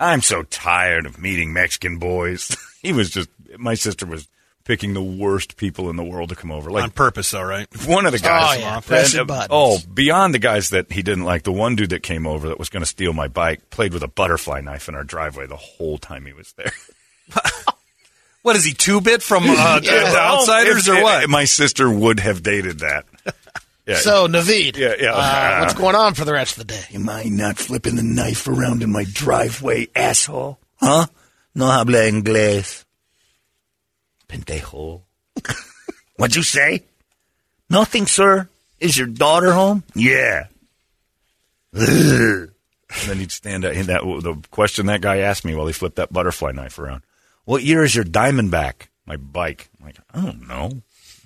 I'm 0.00 0.20
so 0.20 0.42
tired 0.42 1.06
of 1.06 1.20
meeting 1.20 1.52
Mexican 1.52 1.98
boys. 1.98 2.56
he 2.82 2.92
was 2.92 3.10
just, 3.10 3.28
my 3.56 3.74
sister 3.74 4.04
was 4.04 4.26
picking 4.66 4.92
the 4.94 5.02
worst 5.02 5.56
people 5.56 5.88
in 5.88 5.96
the 5.96 6.04
world 6.04 6.28
to 6.28 6.36
come 6.36 6.50
over. 6.52 6.70
Like 6.70 6.82
on 6.84 6.90
purpose, 6.90 7.32
all 7.32 7.44
right. 7.46 7.66
one 7.86 8.04
of 8.04 8.12
the 8.12 8.18
guys. 8.18 8.58
Oh, 8.58 8.60
yeah, 8.60 8.80
pressing 8.80 9.20
and, 9.20 9.30
uh, 9.30 9.34
buttons. 9.48 9.48
oh, 9.50 9.78
beyond 9.94 10.34
the 10.34 10.38
guys 10.38 10.70
that 10.70 10.92
he 10.92 11.02
didn't 11.02 11.24
like, 11.24 11.44
the 11.44 11.52
one 11.52 11.76
dude 11.76 11.90
that 11.90 12.02
came 12.02 12.26
over 12.26 12.48
that 12.48 12.58
was 12.58 12.68
going 12.68 12.82
to 12.82 12.86
steal 12.86 13.12
my 13.14 13.28
bike 13.28 13.70
played 13.70 13.94
with 13.94 14.02
a 14.02 14.08
butterfly 14.08 14.60
knife 14.60 14.88
in 14.88 14.94
our 14.94 15.04
driveway 15.04 15.46
the 15.46 15.56
whole 15.56 15.96
time 15.98 16.26
he 16.26 16.32
was 16.34 16.52
there. 16.52 16.72
What 18.42 18.54
is 18.54 18.64
he, 18.64 18.74
two 18.74 19.00
bit 19.00 19.24
from 19.24 19.42
uh, 19.42 19.80
the, 19.80 19.86
the 19.90 20.16
Outsiders 20.20 20.86
If- 20.86 20.94
or 20.96 21.02
what? 21.02 21.24
if 21.24 21.28
My 21.28 21.46
sister 21.46 21.90
would 21.90 22.20
have 22.20 22.44
dated 22.44 22.78
that. 22.78 23.04
Yeah. 23.88 23.96
So, 23.96 24.28
Naveed, 24.28 24.76
Yeah, 24.76 24.94
yeah. 25.00 25.12
uh, 25.14 25.60
what's 25.62 25.74
going 25.74 25.96
on 25.96 26.14
for 26.14 26.24
the 26.24 26.32
rest 26.32 26.52
of 26.56 26.58
the 26.66 26.72
day? 26.74 26.84
Am 26.94 27.08
I 27.08 27.24
not 27.24 27.56
flipping 27.56 27.96
the 27.96 28.04
knife 28.04 28.46
around 28.46 28.84
in 28.84 28.92
my 28.92 29.04
driveway, 29.12 29.88
asshole? 29.96 30.60
Huh? 30.80 31.06
No 31.56 31.66
habla 31.66 31.98
inglés. 32.08 32.84
Pendejo. 34.28 35.02
What'd 36.16 36.36
you 36.36 36.42
say? 36.42 36.84
Nothing, 37.68 38.06
sir. 38.06 38.48
Is 38.80 38.96
your 38.96 39.06
daughter 39.06 39.52
home? 39.52 39.84
yeah. 39.94 40.46
and 41.72 42.50
then 43.06 43.18
he'd 43.18 43.32
stand 43.32 43.64
up. 43.64 43.74
That 43.74 44.00
the 44.22 44.36
question 44.50 44.86
that 44.86 45.02
guy 45.02 45.18
asked 45.18 45.44
me 45.44 45.54
while 45.54 45.66
he 45.66 45.72
flipped 45.74 45.96
that 45.96 46.12
butterfly 46.12 46.52
knife 46.52 46.78
around. 46.78 47.02
What 47.44 47.62
year 47.62 47.84
is 47.84 47.94
your 47.94 48.04
Diamondback? 48.04 48.88
My 49.04 49.16
bike. 49.16 49.68
I'm 49.78 49.86
like, 49.86 49.98
I 50.12 50.22
don't 50.22 50.48
know. 50.48 50.70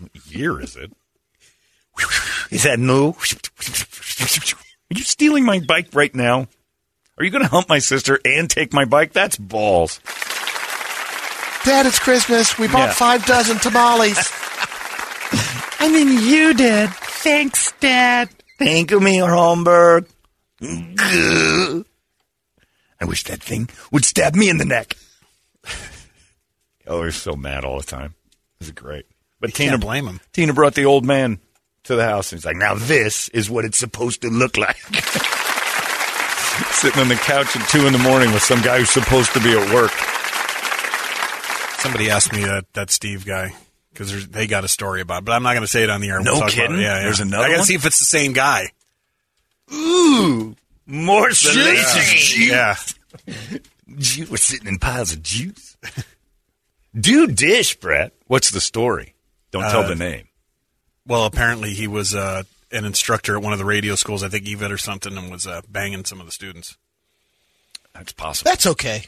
What 0.01 0.27
year 0.27 0.61
is 0.61 0.77
it? 0.77 0.93
Is 2.51 2.65
that 2.65 2.79
new? 2.79 3.11
Are 3.11 4.97
you 4.97 5.03
stealing 5.03 5.45
my 5.45 5.61
bike 5.61 5.89
right 5.93 6.15
now? 6.15 6.49
Are 7.19 7.25
you 7.25 7.31
going 7.31 7.45
to 7.45 7.51
hump 7.51 7.69
my 7.69 7.79
sister 7.79 8.19
and 8.25 8.49
take 8.49 8.73
my 8.73 8.87
bike? 8.87 9.13
That's 9.13 9.37
balls. 9.37 10.01
Dad, 11.65 11.87
it's 11.87 11.99
Christmas. 11.99 12.59
We 12.59 12.69
bought 12.69 12.89
Yeah. 12.89 12.93
five 12.95 13.27
dozen 13.27 13.59
tamales. 13.59 14.17
I 15.79 15.89
mean, 15.93 16.09
you 16.27 16.55
did. 16.55 16.91
Thanks, 16.91 17.73
Dad. 17.81 18.29
Thank 18.59 18.91
you, 18.91 19.01
Mr. 19.01 19.29
Holmberg. 19.29 20.07
I 23.01 23.05
wish 23.05 23.25
that 23.25 23.43
thing 23.43 23.69
would 23.91 24.05
stab 24.05 24.35
me 24.35 24.49
in 24.51 24.59
the 24.59 24.65
neck. 24.65 24.97
Oh, 26.87 27.05
he's 27.05 27.17
so 27.17 27.35
mad 27.35 27.65
all 27.65 27.79
the 27.79 27.87
time. 27.87 28.15
This 28.59 28.69
is 28.69 28.73
great. 28.75 29.07
But 29.41 29.51
You 29.51 29.55
Tina, 29.55 29.71
can't 29.73 29.81
blame 29.83 30.07
him. 30.07 30.21
Tina 30.33 30.53
brought 30.53 30.75
the 30.75 30.85
old 30.85 31.05
man 31.07 31.39
to 31.85 31.95
the 31.97 32.05
house, 32.05 32.33
and 32.33 32.39
he's 32.41 32.45
like, 32.45 32.57
"Now 32.57 32.75
this 32.75 33.29
is 33.31 33.49
what 33.49 33.65
it's 33.65 33.79
supposed 33.79 34.21
to 34.23 34.29
look 34.29 34.57
like." 34.59 34.77
Sitting 36.73 37.01
on 37.01 37.09
the 37.09 37.15
couch 37.15 37.55
at 37.57 37.67
two 37.71 37.87
in 37.87 37.93
the 37.95 37.99
morning 37.99 38.33
with 38.33 38.43
some 38.43 38.61
guy 38.61 38.79
who's 38.81 38.91
supposed 38.91 39.33
to 39.33 39.41
be 39.41 39.53
at 39.57 39.73
work. 39.75 39.93
Somebody 41.81 42.11
asked 42.11 42.33
me 42.33 42.45
that 42.45 42.73
that 42.75 42.91
Steve 42.91 43.25
guy 43.27 43.55
because 43.93 44.29
they 44.29 44.47
got 44.47 44.65
a 44.65 44.69
story 44.69 45.01
about, 45.01 45.19
it, 45.23 45.25
but 45.27 45.33
I'm 45.33 45.43
not 45.43 45.53
going 45.53 45.63
to 45.63 45.67
say 45.69 45.83
it 45.83 45.91
on 45.91 46.01
the 46.01 46.09
air. 46.11 46.21
No 46.21 46.33
talk 46.35 46.43
about 46.43 46.51
kidding? 46.53 46.77
Yeah, 46.81 46.97
yeah. 46.97 47.03
There's 47.03 47.21
another 47.21 47.45
I 47.45 47.51
got 47.51 47.57
to 47.59 47.65
see 47.65 47.75
if 47.75 47.85
it's 47.87 47.99
the 47.99 48.05
same 48.05 48.33
guy. 48.33 48.71
Ooh, 49.73 50.55
more 50.87 51.31
salacious 51.33 52.29
juice. 52.35 52.49
Yeah, 52.49 52.75
Ju- 53.99 54.27
We're 54.31 54.37
sitting 54.37 54.67
in 54.69 54.79
piles 54.79 55.13
of 55.13 55.23
juice. 55.23 55.77
Do 56.99 57.27
dish, 57.29 57.77
Brett. 57.77 58.13
What's 58.27 58.51
the 58.51 58.61
story? 58.61 59.15
Don't 59.53 59.63
tell 59.63 59.83
Uh, 59.83 59.89
the 59.89 59.95
name. 59.95 60.27
Well, 61.07 61.25
apparently 61.25 61.71
he 61.73 61.87
was 61.87 62.15
uh, 62.15 62.43
an 62.73 62.85
instructor 62.85 63.37
at 63.37 63.43
one 63.43 63.53
of 63.53 63.59
the 63.59 63.65
radio 63.65 63.95
schools, 63.95 64.23
I 64.23 64.29
think 64.29 64.45
EVIT 64.47 64.71
or 64.71 64.79
something, 64.79 65.17
and 65.17 65.31
was 65.31 65.47
uh, 65.47 65.63
banging 65.69 66.05
some 66.05 66.21
of 66.21 66.27
the 66.27 66.33
students. 66.33 66.77
That's 67.95 68.13
possible. 68.13 68.51
That's 68.51 68.67
okay. 68.67 69.05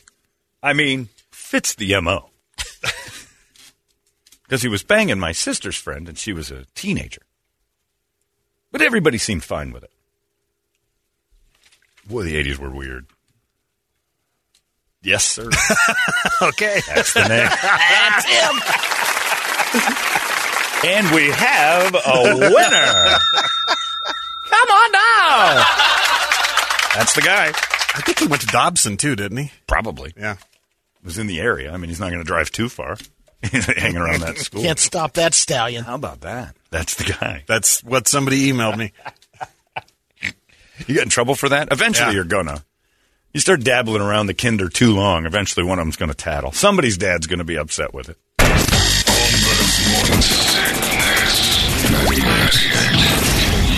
I 0.62 0.72
mean, 0.72 1.08
fits 1.30 1.74
the 1.74 2.00
mo. 2.00 2.30
Because 4.52 4.60
he 4.60 4.68
was 4.68 4.82
banging 4.82 5.18
my 5.18 5.32
sister's 5.32 5.76
friend, 5.76 6.06
and 6.10 6.18
she 6.18 6.34
was 6.34 6.50
a 6.50 6.66
teenager. 6.74 7.22
But 8.70 8.82
everybody 8.82 9.16
seemed 9.16 9.42
fine 9.44 9.72
with 9.72 9.82
it. 9.82 9.90
Boy, 12.06 12.24
the 12.24 12.34
'80s 12.34 12.58
were 12.58 12.68
weird. 12.68 13.06
Yes, 15.00 15.24
sir. 15.26 15.48
Okay. 16.42 16.80
That's 16.86 17.14
the 17.14 17.20
name. 17.28 17.48
That's 17.62 18.26
him. 18.26 18.60
and 20.90 21.14
we 21.14 21.30
have 21.30 21.94
a 21.94 22.22
winner. 22.36 23.16
Come 24.50 24.68
on 24.68 24.92
now. 24.92 25.64
That's 26.94 27.14
the 27.14 27.22
guy. 27.22 27.46
I 27.94 28.00
think 28.02 28.18
he 28.18 28.26
went 28.26 28.42
to 28.42 28.48
Dobson 28.48 28.98
too, 28.98 29.16
didn't 29.16 29.38
he? 29.38 29.50
Probably 29.66 30.12
Yeah. 30.14 30.36
was 31.02 31.16
in 31.16 31.26
the 31.26 31.40
area. 31.40 31.72
I 31.72 31.78
mean, 31.78 31.88
he's 31.88 32.00
not 32.00 32.10
going 32.10 32.20
to 32.20 32.26
drive 32.26 32.50
too 32.50 32.68
far. 32.68 32.98
Hanging 33.76 33.96
around 33.96 34.20
that 34.20 34.38
school. 34.44 34.62
Can't 34.62 34.78
stop 34.78 35.14
that 35.14 35.34
stallion. 35.34 35.84
How 35.84 35.94
about 35.96 36.20
that? 36.22 36.54
That's 36.70 36.94
the 36.94 37.04
guy. 37.18 37.44
That's 37.46 37.82
what 37.84 38.06
somebody 38.08 38.50
emailed 38.52 38.76
me. 38.78 38.92
You 40.88 40.94
get 40.96 41.04
in 41.04 41.10
trouble 41.10 41.36
for 41.36 41.48
that? 41.50 41.68
Eventually, 41.70 42.08
Yeah. 42.08 42.14
you're 42.14 42.24
gonna. 42.24 42.64
You 43.32 43.38
start 43.40 43.62
dabbling 43.62 44.02
around 44.02 44.26
the 44.26 44.34
kinder 44.34 44.68
too 44.68 44.94
long. 44.96 45.26
Eventually, 45.26 45.64
one 45.64 45.78
of 45.78 45.84
them's 45.84 45.94
going 45.96 46.08
to 46.10 46.14
tattle. 46.16 46.50
Somebody's 46.50 46.98
dad's 46.98 47.26
going 47.28 47.38
to 47.38 47.44
be 47.44 47.56
upset 47.56 47.94
with 47.94 48.08
it. 48.08 48.18
Holmberg's 48.40 49.86
morning 49.92 50.22
sickness. 50.22 51.46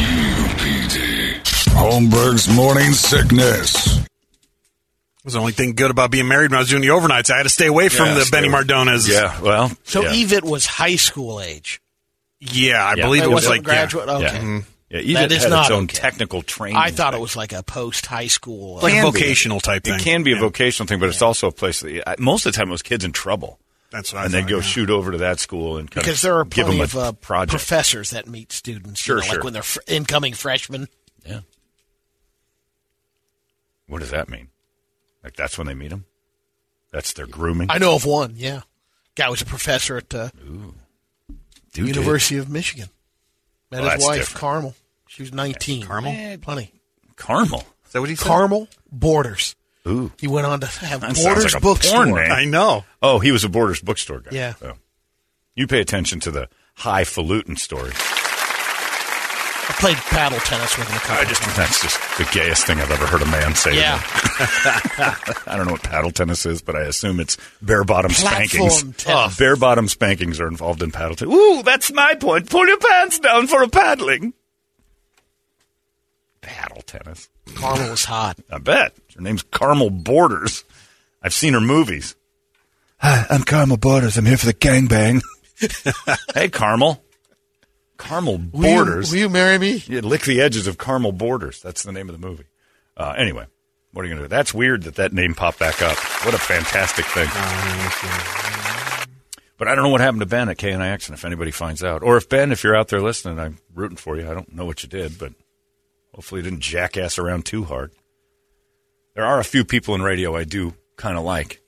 U 0.00 0.48
P 0.58 0.88
D. 0.88 1.40
Holmberg's 1.74 2.48
morning 2.48 2.92
sickness. 2.92 4.03
Was 5.24 5.32
the 5.32 5.40
only 5.40 5.52
thing 5.52 5.72
good 5.74 5.90
about 5.90 6.10
being 6.10 6.28
married 6.28 6.50
when 6.50 6.56
I 6.58 6.60
was 6.60 6.68
doing 6.68 6.82
the 6.82 6.88
overnights. 6.88 7.30
I 7.30 7.38
had 7.38 7.44
to 7.44 7.48
stay 7.48 7.66
away 7.66 7.88
from 7.88 8.06
Yeah, 8.08 8.14
the 8.18 8.28
Benny 8.30 8.48
away. 8.48 8.62
Mardonas. 8.62 9.08
Yeah, 9.10 9.40
well, 9.40 9.72
So 9.84 10.02
yeah. 10.02 10.12
EVIT 10.12 10.42
was 10.44 10.66
high 10.66 10.96
school 10.96 11.40
age. 11.40 11.80
Yeah, 12.40 12.84
I 12.84 12.94
Yeah. 12.94 13.06
believe 13.06 13.22
It 13.22 13.30
it 13.30 13.32
was 13.32 13.48
like 13.48 13.60
yeah. 13.62 13.64
graduate. 13.64 14.08
Okay. 14.10 14.22
yeah, 14.90 14.98
yeah. 15.00 15.20
That 15.20 15.30
EVIT 15.30 15.32
is 15.36 15.42
had 15.44 15.50
not 15.50 15.62
its 15.62 15.70
own 15.70 15.84
okay. 15.84 15.96
technical 15.96 16.42
training. 16.42 16.76
I 16.76 16.90
thought 16.90 17.14
it 17.14 17.20
was 17.20 17.36
like 17.36 17.54
a 17.54 17.62
post 17.62 18.04
high 18.04 18.26
school. 18.26 18.80
like 18.82 18.92
a 18.92 18.96
Can 18.96 19.04
be. 19.12 19.18
vocational 19.18 19.60
type 19.60 19.84
thing. 19.84 19.94
It 19.94 20.02
can 20.02 20.22
be 20.24 20.32
a 20.32 20.34
Yeah. 20.34 20.40
vocational 20.42 20.86
thing, 20.88 20.98
but 21.00 21.08
it's 21.08 21.22
also 21.22 21.48
a 21.48 21.52
place 21.52 21.80
that 21.80 22.06
I- 22.06 22.16
most 22.18 22.44
of 22.44 22.52
the 22.52 22.58
time 22.58 22.68
it 22.68 22.72
was 22.72 22.82
kids 22.82 23.02
in 23.02 23.12
trouble, 23.12 23.58
That's 23.90 24.12
what 24.12 24.20
I 24.20 24.24
and 24.26 24.34
they'd 24.34 24.40
thought, 24.42 24.50
go 24.50 24.56
yeah. 24.56 24.62
shoot 24.62 24.90
over 24.90 25.10
to 25.12 25.18
that 25.18 25.40
school 25.40 25.78
and 25.78 25.90
kind 25.90 26.04
because 26.04 26.18
of 26.18 26.22
there 26.28 26.38
are 26.38 26.44
give 26.44 26.66
them 26.66 26.76
plenty 26.76 26.82
of 26.82 26.96
uh, 26.96 27.46
professors 27.46 28.10
that 28.10 28.26
meet 28.28 28.52
students. 28.52 29.00
you 29.00 29.04
Sure, 29.04 29.16
know, 29.16 29.22
sure. 29.22 29.34
Like 29.36 29.44
when 29.44 29.52
they're 29.54 29.62
fr- 29.62 29.78
incoming 29.86 30.34
freshmen. 30.34 30.88
yeah. 31.24 31.40
What 33.86 34.00
does 34.00 34.10
that 34.10 34.28
mean? 34.28 34.48
Like 35.24 35.34
that's 35.36 35.56
when 35.58 35.66
they 35.66 35.74
meet 35.74 35.90
him. 35.90 36.04
That's 36.92 37.12
their 37.14 37.26
grooming. 37.26 37.68
I 37.70 37.78
know 37.78 37.94
of 37.96 38.04
one. 38.04 38.34
Yeah, 38.36 38.60
guy 39.16 39.28
was 39.30 39.42
a 39.42 39.46
professor 39.46 39.96
at 39.96 40.14
uh, 40.14 40.28
Dude, 41.72 41.88
University 41.88 42.36
of 42.36 42.48
Michigan. 42.48 42.88
Met 43.70 43.80
Well, 43.82 43.90
his 43.96 44.04
wife 44.04 44.18
different. 44.20 44.40
Carmel. 44.40 44.74
She 45.08 45.22
was 45.22 45.32
nineteen. 45.32 45.84
Carmel? 45.86 46.12
Eh, 46.12 46.36
plenty. 46.40 46.70
Carmel. 47.16 47.64
Is 47.86 47.92
that 47.92 48.00
what 48.00 48.10
he 48.10 48.16
said? 48.16 48.26
Carmel 48.28 48.68
Borders. 48.92 49.56
Ooh. 49.86 50.12
He 50.18 50.26
went 50.28 50.46
on 50.46 50.60
to 50.60 50.66
have 50.66 51.00
That 51.02 51.14
sounds 51.16 51.24
Borders 51.26 51.44
like 51.54 51.62
a 51.62 51.64
Bookstore. 51.64 52.04
porn. 52.06 52.30
I 52.30 52.44
know. 52.44 52.84
Oh, 53.02 53.18
he 53.18 53.32
was 53.32 53.44
a 53.44 53.48
Borders 53.48 53.80
bookstore 53.82 54.20
guy. 54.20 54.30
Yeah. 54.32 54.54
Oh. 54.62 54.72
You 55.54 55.66
pay 55.66 55.80
attention 55.80 56.20
to 56.20 56.30
the 56.30 56.48
highfalutin 56.76 57.56
story. 57.56 57.90
I 57.94 59.74
played 59.78 59.96
paddle 59.96 60.38
tennis 60.40 60.76
with 60.78 60.88
him 60.88 60.96
a 60.96 61.00
couple 61.00 61.16
I 61.16 61.24
just 61.24 61.42
times. 61.42 61.56
that's 61.56 61.82
just 61.82 61.98
the 62.18 62.28
gayest 62.32 62.66
thing 62.66 62.80
I've 62.80 62.90
ever 62.90 63.06
heard 63.06 63.22
a 63.22 63.26
man 63.26 63.54
say. 63.54 63.70
to 63.72 63.76
Yeah. 63.76 63.96
me. 63.96 64.00
I 65.46 65.56
don't 65.56 65.66
know 65.66 65.72
what 65.72 65.82
paddle 65.82 66.10
tennis 66.12 66.46
is, 66.46 66.62
but 66.62 66.76
I 66.76 66.82
assume 66.82 67.18
it's 67.20 67.36
bare 67.60 67.82
bottom 67.84 68.10
Platform 68.12 68.48
spankings. 68.48 69.04
tennis. 69.04 69.06
Oh. 69.08 69.34
bare 69.38 69.56
bottom 69.56 69.88
spankings 69.88 70.38
are 70.40 70.46
involved 70.48 70.82
in 70.82 70.90
paddle 70.92 71.16
tennis. 71.16 71.34
Ooh, 71.34 71.62
that's 71.64 71.92
my 71.92 72.14
point. 72.14 72.48
Pull 72.50 72.66
your 72.68 72.78
pants 72.78 73.18
down 73.18 73.46
for 73.48 73.62
a 73.62 73.68
paddling. 73.68 74.32
Paddle 76.40 76.82
tennis. 76.82 77.28
Carmel 77.54 77.90
was 77.90 78.04
hot. 78.04 78.38
I 78.50 78.58
bet. 78.58 78.94
Her 79.16 79.20
name's 79.22 79.42
Carmel 79.42 79.90
Borders. 79.90 80.64
I've 81.22 81.32
seen 81.34 81.54
her 81.54 81.60
movies. 81.60 82.16
Hi, 82.98 83.26
I'm 83.30 83.42
Carmel 83.42 83.76
Borders. 83.78 84.16
I'm 84.18 84.26
here 84.26 84.36
for 84.36 84.46
the 84.46 84.54
gangbang. 84.54 85.22
hey, 86.34 86.48
Carmel. 86.48 87.02
Carmel 88.04 88.38
Will 88.52 88.68
you- 88.68 88.74
Borders. 88.76 89.10
Will 89.10 89.18
you, 89.18 89.28
marry 89.28 89.58
me? 89.58 89.82
Yeah, 89.88 90.00
lick 90.00 90.22
the 90.22 90.40
edges 90.40 90.66
of 90.66 90.78
Carmel 90.78 91.12
Borders. 91.12 91.60
That's 91.62 91.82
the 91.82 91.92
name 91.92 92.08
of 92.08 92.18
the 92.20 92.26
movie. 92.26 92.44
Uh, 92.96 93.14
anyway, 93.16 93.46
what 93.92 94.02
are 94.04 94.08
you 94.08 94.14
going 94.14 94.22
to 94.22 94.28
do? 94.28 94.34
That's 94.36 94.52
weird 94.54 94.82
that 94.84 94.96
that 94.96 95.12
name 95.12 95.34
popped 95.34 95.58
back 95.58 95.82
up. 95.82 95.96
What 96.24 96.34
a 96.34 96.38
fantastic 96.38 97.06
thing. 97.06 97.28
But 99.56 99.68
I 99.68 99.74
don't 99.74 99.84
know 99.84 99.90
what 99.90 100.00
happened 100.00 100.20
to 100.20 100.26
Ben 100.26 100.48
at 100.48 100.58
KNIX, 100.58 101.08
and 101.08 101.16
if 101.16 101.24
anybody 101.24 101.50
finds 101.50 101.82
out, 101.84 102.02
or 102.02 102.16
if 102.16 102.28
Ben, 102.28 102.50
if 102.52 102.64
you're 102.64 102.74
out 102.76 102.88
there 102.88 103.00
listening, 103.00 103.38
I'm 103.38 103.58
rooting 103.72 103.96
for 103.96 104.16
you. 104.16 104.28
I 104.30 104.34
don't 104.34 104.52
know 104.52 104.64
what 104.66 104.82
you 104.82 104.88
did, 104.88 105.16
but 105.18 105.32
hopefully 106.12 106.40
you 106.40 106.50
didn't 106.50 106.60
jackass 106.60 107.18
around 107.18 107.46
too 107.46 107.64
hard. 107.64 107.92
There 109.14 109.24
are 109.24 109.38
a 109.38 109.44
few 109.44 109.64
people 109.64 109.94
in 109.94 110.02
radio 110.02 110.34
I 110.36 110.42
do 110.44 110.74
kind 110.96 111.16
of 111.16 111.22
like, 111.24 111.62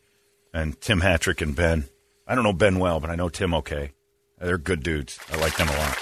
and 0.53 0.79
Tim 0.81 1.01
Hattrick 1.01 1.41
and 1.41 1.55
Ben. 1.55 1.85
I 2.27 2.35
don't 2.35 2.43
know 2.45 2.53
Ben 2.53 2.81
well, 2.81 2.99
but 2.99 3.09
I 3.09 3.15
know 3.15 3.29
Tim 3.29 3.55
okay. 3.55 3.93
They're 4.39 4.59
good 4.59 4.83
dudes. 4.83 5.19
I 5.33 5.37
like 5.37 5.57
them 5.57 5.69
a 5.69 5.73
lot. 5.79 5.97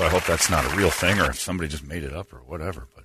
So 0.00 0.06
I 0.06 0.08
hope 0.08 0.24
that's 0.24 0.48
not 0.48 0.64
a 0.64 0.74
real 0.76 0.88
thing, 0.88 1.20
or 1.20 1.28
if 1.28 1.38
somebody 1.38 1.68
just 1.68 1.86
made 1.86 2.04
it 2.04 2.14
up, 2.14 2.32
or 2.32 2.38
whatever. 2.38 2.88
But 2.94 3.04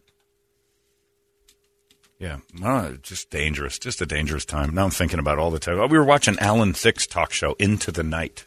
yeah, 2.17 2.37
no, 2.53 2.97
just 3.01 3.29
dangerous. 3.29 3.77
Just 3.77 4.01
a 4.01 4.05
dangerous 4.05 4.45
time. 4.45 4.73
Now 4.73 4.85
I'm 4.85 4.91
thinking 4.91 5.19
about 5.19 5.37
all 5.37 5.51
the 5.51 5.59
time. 5.59 5.77
Oh, 5.77 5.87
We 5.87 5.97
were 5.97 6.05
watching 6.05 6.39
Alan 6.39 6.71
Thicke's 6.71 7.05
talk 7.05 7.33
show, 7.33 7.53
Into 7.59 7.91
the 7.91 8.01
Night, 8.01 8.45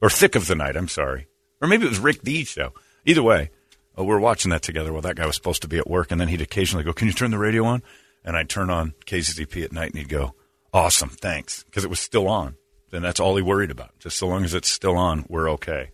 or 0.00 0.08
Thick 0.08 0.34
of 0.34 0.46
the 0.46 0.54
Night. 0.54 0.78
I'm 0.78 0.88
sorry, 0.88 1.26
or 1.60 1.68
maybe 1.68 1.84
it 1.84 1.90
was 1.90 1.98
Rick 1.98 2.22
Dees' 2.22 2.48
show. 2.48 2.72
Either 3.04 3.22
way, 3.22 3.50
uh, 3.98 4.02
we 4.02 4.08
were 4.08 4.18
watching 4.18 4.50
that 4.50 4.62
together. 4.62 4.94
Well, 4.94 5.02
that 5.02 5.16
guy 5.16 5.26
was 5.26 5.36
supposed 5.36 5.60
to 5.60 5.68
be 5.68 5.76
at 5.76 5.86
work, 5.90 6.10
and 6.10 6.18
then 6.18 6.28
he'd 6.28 6.40
occasionally 6.40 6.84
go, 6.84 6.94
"Can 6.94 7.06
you 7.06 7.12
turn 7.12 7.32
the 7.32 7.36
radio 7.36 7.66
on?" 7.66 7.82
And 8.24 8.34
I'd 8.34 8.48
turn 8.48 8.70
on 8.70 8.94
KZZP 9.04 9.62
at 9.62 9.72
night, 9.72 9.90
and 9.90 9.98
he'd 9.98 10.08
go, 10.08 10.34
"Awesome, 10.72 11.10
thanks," 11.10 11.64
because 11.64 11.84
it 11.84 11.90
was 11.90 12.00
still 12.00 12.28
on. 12.28 12.56
And 12.92 13.04
that's 13.04 13.20
all 13.20 13.36
he 13.36 13.42
worried 13.42 13.70
about. 13.70 13.98
Just 13.98 14.16
so 14.16 14.26
long 14.26 14.42
as 14.42 14.54
it's 14.54 14.70
still 14.70 14.96
on, 14.96 15.26
we're 15.28 15.50
okay. 15.50 15.90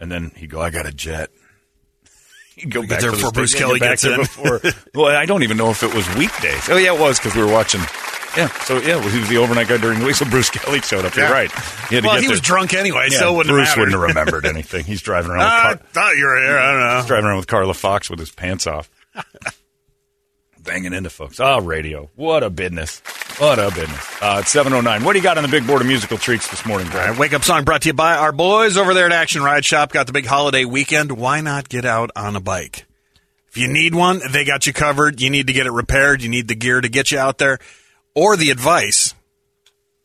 And 0.00 0.10
then 0.10 0.32
he'd 0.36 0.50
go, 0.50 0.60
"I 0.60 0.70
got 0.70 0.86
a 0.86 0.92
jet." 0.92 1.30
He'd 2.56 2.72
go 2.72 2.86
back 2.86 3.00
there 3.00 3.10
before 3.12 3.30
Bruce 3.32 3.54
Kelly 3.54 3.78
gets 3.78 4.02
there 4.02 4.14
in. 4.14 4.20
Before, 4.20 4.60
well, 4.94 5.16
I 5.16 5.24
don't 5.24 5.42
even 5.44 5.56
know 5.56 5.70
if 5.70 5.82
it 5.82 5.94
was 5.94 6.06
weekdays. 6.16 6.68
Oh 6.68 6.76
yeah, 6.76 6.92
it 6.94 7.00
was 7.00 7.18
because 7.18 7.34
we 7.34 7.42
were 7.42 7.50
watching. 7.52 7.80
Yeah, 8.36 8.48
so 8.64 8.78
yeah, 8.78 8.96
well, 8.96 9.08
he 9.08 9.18
was 9.18 9.28
the 9.28 9.38
overnight 9.38 9.66
guy 9.68 9.76
during 9.78 9.98
the 10.00 10.04
week. 10.06 10.14
So 10.16 10.24
Bruce 10.24 10.50
Kelly 10.54 10.80
showed 10.80 11.04
up. 11.04 11.14
You're 11.16 11.24
Yeah. 11.26 11.32
right. 11.32 11.50
He 11.88 12.00
Well, 12.00 12.16
he 12.16 12.22
there. 12.22 12.30
was 12.30 12.40
drunk 12.40 12.74
anyway, 12.74 13.08
Yeah, 13.10 13.18
so 13.18 13.32
it 13.34 13.36
wouldn't 13.38 13.54
Bruce 13.54 13.76
wouldn't 13.76 13.92
have 13.92 14.02
remembered 14.02 14.44
anything. 14.46 14.84
He's 14.84 15.00
driving 15.02 15.30
around. 15.30 15.42
Ah, 15.42 15.68
I 15.68 15.70
with 15.72 15.80
Car- 15.80 15.88
thought 15.92 16.16
you 16.16 16.24
were 16.26 16.36
here. 16.40 16.58
I 16.58 16.72
don't 16.72 16.80
know. 16.80 16.96
He's 16.98 17.06
driving 17.06 17.24
around 17.26 17.36
with 17.38 17.46
Carla 17.46 17.74
Fox 17.74 18.10
with 18.10 18.18
his 18.18 18.30
pants 18.30 18.66
off, 18.66 18.90
banging 20.62 20.92
into 20.92 21.10
folks. 21.10 21.40
Ah, 21.40 21.58
radio. 21.58 22.10
What 22.16 22.42
a 22.42 22.50
business. 22.50 23.00
What 23.38 23.58
a 23.58 23.70
business. 23.70 24.22
Uh, 24.22 24.38
it's 24.40 24.50
seven 24.50 24.72
oh 24.72 24.80
nine. 24.80 25.04
What 25.04 25.12
do 25.14 25.18
you 25.18 25.22
got 25.22 25.36
on 25.36 25.42
the 25.42 25.48
big 25.48 25.66
board 25.66 25.80
of 25.80 25.86
musical 25.86 26.18
treats 26.18 26.48
this 26.48 26.64
morning, 26.66 26.88
Brad? 26.88 27.10
right, 27.10 27.18
wake 27.18 27.32
up 27.32 27.42
song 27.44 27.64
brought 27.64 27.82
to 27.82 27.88
you 27.88 27.94
by 27.94 28.16
our 28.16 28.32
boys 28.32 28.76
over 28.76 28.94
there 28.94 29.06
at 29.06 29.12
Action 29.12 29.42
Ride 29.42 29.64
Shop. 29.64 29.92
Got 29.92 30.06
the 30.06 30.12
big 30.12 30.26
holiday 30.26 30.64
weekend. 30.64 31.12
Why 31.12 31.40
not 31.40 31.68
get 31.68 31.84
out 31.84 32.10
on 32.14 32.36
a 32.36 32.40
bike? 32.40 32.86
If 33.48 33.56
you 33.56 33.66
need 33.66 33.94
one, 33.94 34.20
they 34.30 34.44
got 34.44 34.66
you 34.66 34.72
covered. 34.72 35.20
You 35.20 35.28
need 35.30 35.48
to 35.48 35.52
get 35.52 35.66
it 35.66 35.72
repaired. 35.72 36.22
You 36.22 36.28
need 36.28 36.46
the 36.46 36.54
gear 36.54 36.80
to 36.80 36.88
get 36.88 37.10
you 37.10 37.18
out 37.18 37.38
there, 37.38 37.58
or 38.14 38.36
the 38.36 38.50
advice, 38.50 39.14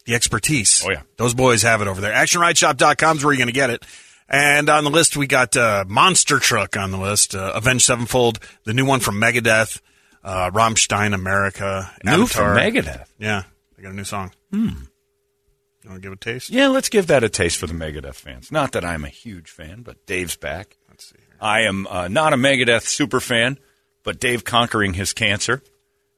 the 0.06 0.16
expertise. 0.16 0.84
Oh, 0.86 0.90
yeah. 0.90 1.02
those 1.18 1.36
boys 1.36 1.62
have 1.62 1.82
it 1.82 1.88
over 1.88 2.02
there. 2.02 2.14
ActionRideShop.com 2.14 3.18
is 3.18 3.24
where 3.24 3.34
you're 3.34 3.38
going 3.38 3.48
to 3.48 3.54
get 3.54 3.70
it. 3.70 3.86
And 4.28 4.70
on 4.70 4.84
the 4.84 4.90
list, 4.90 5.16
we 5.16 5.28
got 5.28 5.56
uh, 5.56 5.86
Monster 5.88 6.40
Truck 6.40 6.76
on 6.76 6.90
the 6.90 6.98
list. 6.98 7.36
Uh, 7.36 7.52
Avenged 7.54 7.86
Sevenfold, 7.86 8.40
the 8.64 8.74
new 8.74 8.86
one 8.86 9.00
from 9.00 9.22
Megadeth, 9.22 9.80
uh, 10.26 10.50
Rammstein 10.52 11.14
America, 11.14 11.92
New 12.04 12.26
from 12.26 12.58
Megadeth. 12.58 13.06
Yeah, 13.18 13.44
they 13.78 13.84
got 13.84 13.94
a 13.94 13.96
new 13.96 14.04
song. 14.04 14.32
Hmm. 14.52 14.70
You 15.84 15.92
want 15.92 16.02
to 16.02 16.06
give 16.06 16.12
it 16.14 16.26
a 16.26 16.34
taste? 16.34 16.50
Yeah, 16.50 16.68
let's 16.68 16.90
give 16.90 17.08
that 17.08 17.24
a 17.24 17.30
taste 17.30 17.58
for 17.58 17.68
the 17.68 17.74
Megadeth 17.74 18.16
fans. 18.16 18.52
Not 18.52 18.72
that 18.72 18.84
I'm 18.84 19.06
a 19.06 19.10
huge 19.10 19.52
fan, 19.52 19.84
but 19.84 20.04
Dave's 20.08 20.36
back. 20.36 20.78
Let's 20.90 21.10
see. 21.10 21.18
Here. 21.20 21.38
I 21.40 21.62
am 21.62 21.86
uh, 21.86 22.08
not 22.08 22.34
a 22.34 22.38
Megadeth 22.38 22.82
super 22.82 23.20
fan, 23.20 23.60
but 24.04 24.20
Dave 24.20 24.44
conquering 24.44 24.96
his 24.96 25.14
cancer 25.14 25.62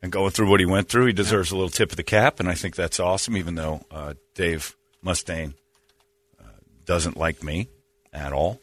and 0.01 0.11
going 0.11 0.31
through 0.31 0.49
what 0.49 0.59
he 0.59 0.65
went 0.65 0.87
through, 0.87 1.07
he 1.07 1.13
deserves 1.13 1.51
a 1.51 1.55
little 1.55 1.69
tip 1.69 1.91
of 1.91 1.97
the 1.97 2.03
cap, 2.03 2.39
and 2.39 2.47
I 2.47 2.53
think 2.53 2.75
that's 2.75 2.99
awesome. 2.99 3.35
Even 3.35 3.55
though 3.55 3.81
uh, 3.91 4.13
Dave 4.35 4.75
Mustaine 5.03 5.53
uh, 6.39 6.47
doesn't 6.85 7.17
like 7.17 7.43
me 7.43 7.67
at 8.13 8.31
all, 8.31 8.61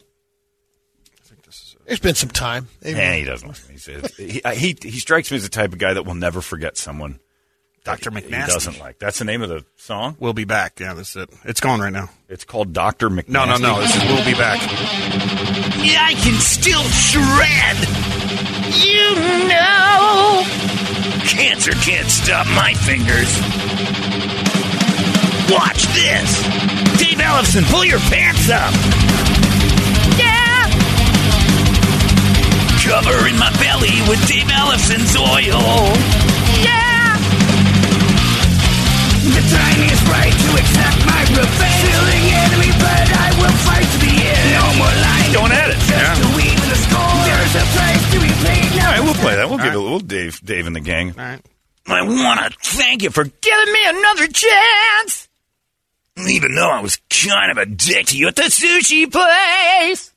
There's 1.85 1.99
been 1.99 2.15
some 2.15 2.29
time. 2.29 2.67
They've- 2.81 2.95
he 2.97 3.23
doesn't 3.23 3.47
like 3.47 3.69
me. 3.69 3.73
He's, 3.75 4.15
he, 4.17 4.41
he 4.55 4.75
he 4.89 4.99
strikes 4.99 5.29
me 5.31 5.37
as 5.37 5.43
the 5.43 5.49
type 5.49 5.71
of 5.73 5.79
guy 5.79 5.93
that 5.93 6.03
will 6.03 6.15
never 6.15 6.41
forget 6.41 6.77
someone. 6.77 7.19
Dr. 7.83 8.09
He 8.09 8.21
McNasty. 8.21 8.47
doesn't 8.47 8.79
like. 8.79 8.97
That's 8.97 9.19
the 9.19 9.25
name 9.25 9.43
of 9.43 9.49
the 9.49 9.63
song. 9.75 10.17
We'll 10.19 10.33
be 10.33 10.45
back. 10.45 10.79
Yeah, 10.79 10.95
that's 10.95 11.15
it. 11.15 11.29
It's 11.43 11.59
going 11.61 11.79
right 11.81 11.93
now. 11.93 12.09
It's 12.27 12.43
called 12.43 12.73
Doctor 12.73 13.11
McNasty. 13.11 13.29
No, 13.29 13.45
no, 13.45 13.57
no. 13.57 13.79
This 13.79 13.95
is 13.95 14.01
We'll 14.05 14.25
Be 14.25 14.33
Back. 14.33 14.57
I 14.63 16.15
can 16.17 16.39
still 16.41 16.81
shred. 16.81 17.77
You 18.81 19.47
know. 19.47 20.43
Cancer 21.29 21.73
can't 21.73 22.07
stop 22.07 22.47
my 22.47 22.73
fingers. 22.73 23.29
Watch 25.53 25.83
this. 25.93 26.41
Dave 26.97 27.19
Ellefson, 27.19 27.69
pull 27.69 27.85
your 27.85 27.99
pants 27.99 28.49
up. 28.49 28.73
Covering 32.85 33.37
my 33.37 33.49
belly 33.57 33.97
with 34.07 34.21
Dave 34.27 34.45
Ellefson's 34.45 35.17
oil. 35.17 35.89
Yeah. 36.61 37.17
The 39.25 39.41
time 39.41 39.81
is 39.89 40.01
right 40.05 40.31
to 40.31 40.49
accept 40.53 40.97
my 41.05 41.21
revenge. 41.33 41.81
Killing 41.81 42.25
enemy, 42.29 42.71
but 42.77 43.07
I 43.09 43.29
will 43.41 43.57
fight 43.65 43.89
to 43.89 43.97
the 43.99 44.15
end. 44.21 44.53
No 44.53 44.65
more 44.77 44.95
lying. 45.01 45.31
Don't 45.33 45.51
edit. 45.51 45.77
Just 45.81 46.21
to 46.21 46.27
even 46.37 46.69
the 46.69 46.79
score. 46.85 47.25
There's 47.25 47.55
a 47.57 47.65
price 47.73 48.05
to 48.13 48.17
be 48.21 48.31
paid. 48.45 48.69
All 48.79 48.85
right, 48.85 49.01
we'll 49.01 49.13
play 49.15 49.35
that. 49.35 49.49
We'll 49.49 49.57
give 49.57 49.73
it. 49.73 49.77
We'll 49.77 49.99
Dave, 49.99 50.39
Dave 50.45 50.67
and 50.67 50.75
the 50.75 50.79
gang. 50.79 51.11
All 51.17 51.25
right. 51.25 51.41
I 51.87 52.01
want 52.03 52.39
to 52.39 52.57
thank 52.61 53.03
you 53.03 53.09
for 53.09 53.23
giving 53.23 53.73
me 53.73 53.79
another 53.87 54.27
chance. 54.27 55.27
Even 56.29 56.55
though 56.55 56.69
I 56.69 56.81
was 56.81 56.99
kind 57.09 57.51
of 57.51 57.57
a 57.57 57.65
dick 57.65 58.07
to 58.07 58.17
you 58.17 58.27
at 58.27 58.35
the 58.35 58.43
sushi 58.43 59.11
place. 59.11 60.11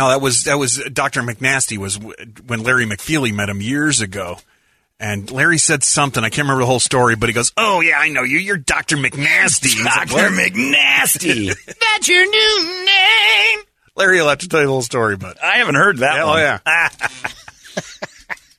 No, 0.00 0.08
that 0.08 0.22
was 0.22 0.44
that 0.44 0.58
was 0.58 0.82
Dr. 0.90 1.20
McNasty 1.20 1.76
was 1.76 1.98
w- 1.98 2.14
when 2.46 2.62
Larry 2.62 2.86
McFeely 2.86 3.34
met 3.34 3.50
him 3.50 3.60
years 3.60 4.00
ago. 4.00 4.38
And 4.98 5.30
Larry 5.30 5.58
said 5.58 5.82
something. 5.84 6.24
I 6.24 6.30
can't 6.30 6.44
remember 6.46 6.62
the 6.62 6.66
whole 6.66 6.80
story, 6.80 7.16
but 7.16 7.28
he 7.28 7.34
goes, 7.34 7.52
"Oh 7.58 7.82
yeah, 7.82 7.98
I 7.98 8.08
know 8.08 8.22
you. 8.22 8.38
You're 8.38 8.56
Dr. 8.56 8.96
McNasty." 8.96 9.64
He's 9.74 9.84
like, 9.84 10.08
Dr. 10.08 10.30
McNasty. 10.30 11.54
That's 11.66 12.08
your 12.08 12.24
new 12.24 12.84
name. 12.86 13.58
Larry 13.94 14.20
will 14.22 14.28
have 14.30 14.38
to 14.38 14.48
tell 14.48 14.60
you 14.60 14.66
the 14.68 14.72
whole 14.72 14.80
story, 14.80 15.18
but 15.18 15.42
I 15.44 15.58
haven't 15.58 15.74
heard 15.74 15.98
that 15.98 16.14
Yeah, 16.16 16.22
oh, 16.24 16.28
one. 16.28 16.38
oh 16.38 16.42
yeah. 16.42 16.58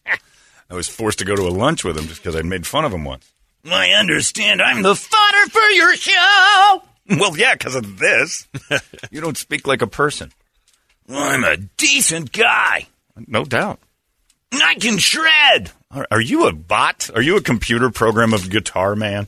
I 0.69 0.75
was 0.75 0.87
forced 0.87 1.17
to 1.19 1.25
go 1.25 1.35
to 1.35 1.41
a 1.41 1.49
lunch 1.49 1.83
with 1.83 1.97
him 1.97 2.05
just 2.05 2.21
because 2.21 2.35
I 2.35 2.43
made 2.43 2.67
fun 2.67 2.85
of 2.85 2.93
him 2.93 3.03
once. 3.03 3.27
I 3.69 3.93
understand 3.93 4.61
I'm 4.61 4.83
the 4.83 4.95
fodder 4.95 5.49
for 5.49 5.59
your 5.71 5.95
show. 5.95 6.83
Well, 7.09 7.35
yeah, 7.35 7.53
because 7.55 7.73
of 7.75 7.97
this. 7.97 8.47
you 9.09 9.21
don't 9.21 9.37
speak 9.37 9.65
like 9.67 9.81
a 9.81 9.87
person. 9.87 10.31
I'm 11.11 11.43
a 11.43 11.57
decent 11.57 12.31
guy. 12.31 12.87
No 13.27 13.45
doubt. 13.45 13.79
I 14.53 14.75
can 14.75 14.97
shred. 14.97 15.71
Are, 15.91 16.07
are 16.11 16.21
you 16.21 16.47
a 16.47 16.53
bot? 16.53 17.09
Are 17.13 17.21
you 17.21 17.37
a 17.37 17.41
computer 17.41 17.89
program 17.89 18.33
of 18.33 18.49
Guitar 18.49 18.95
Man? 18.95 19.27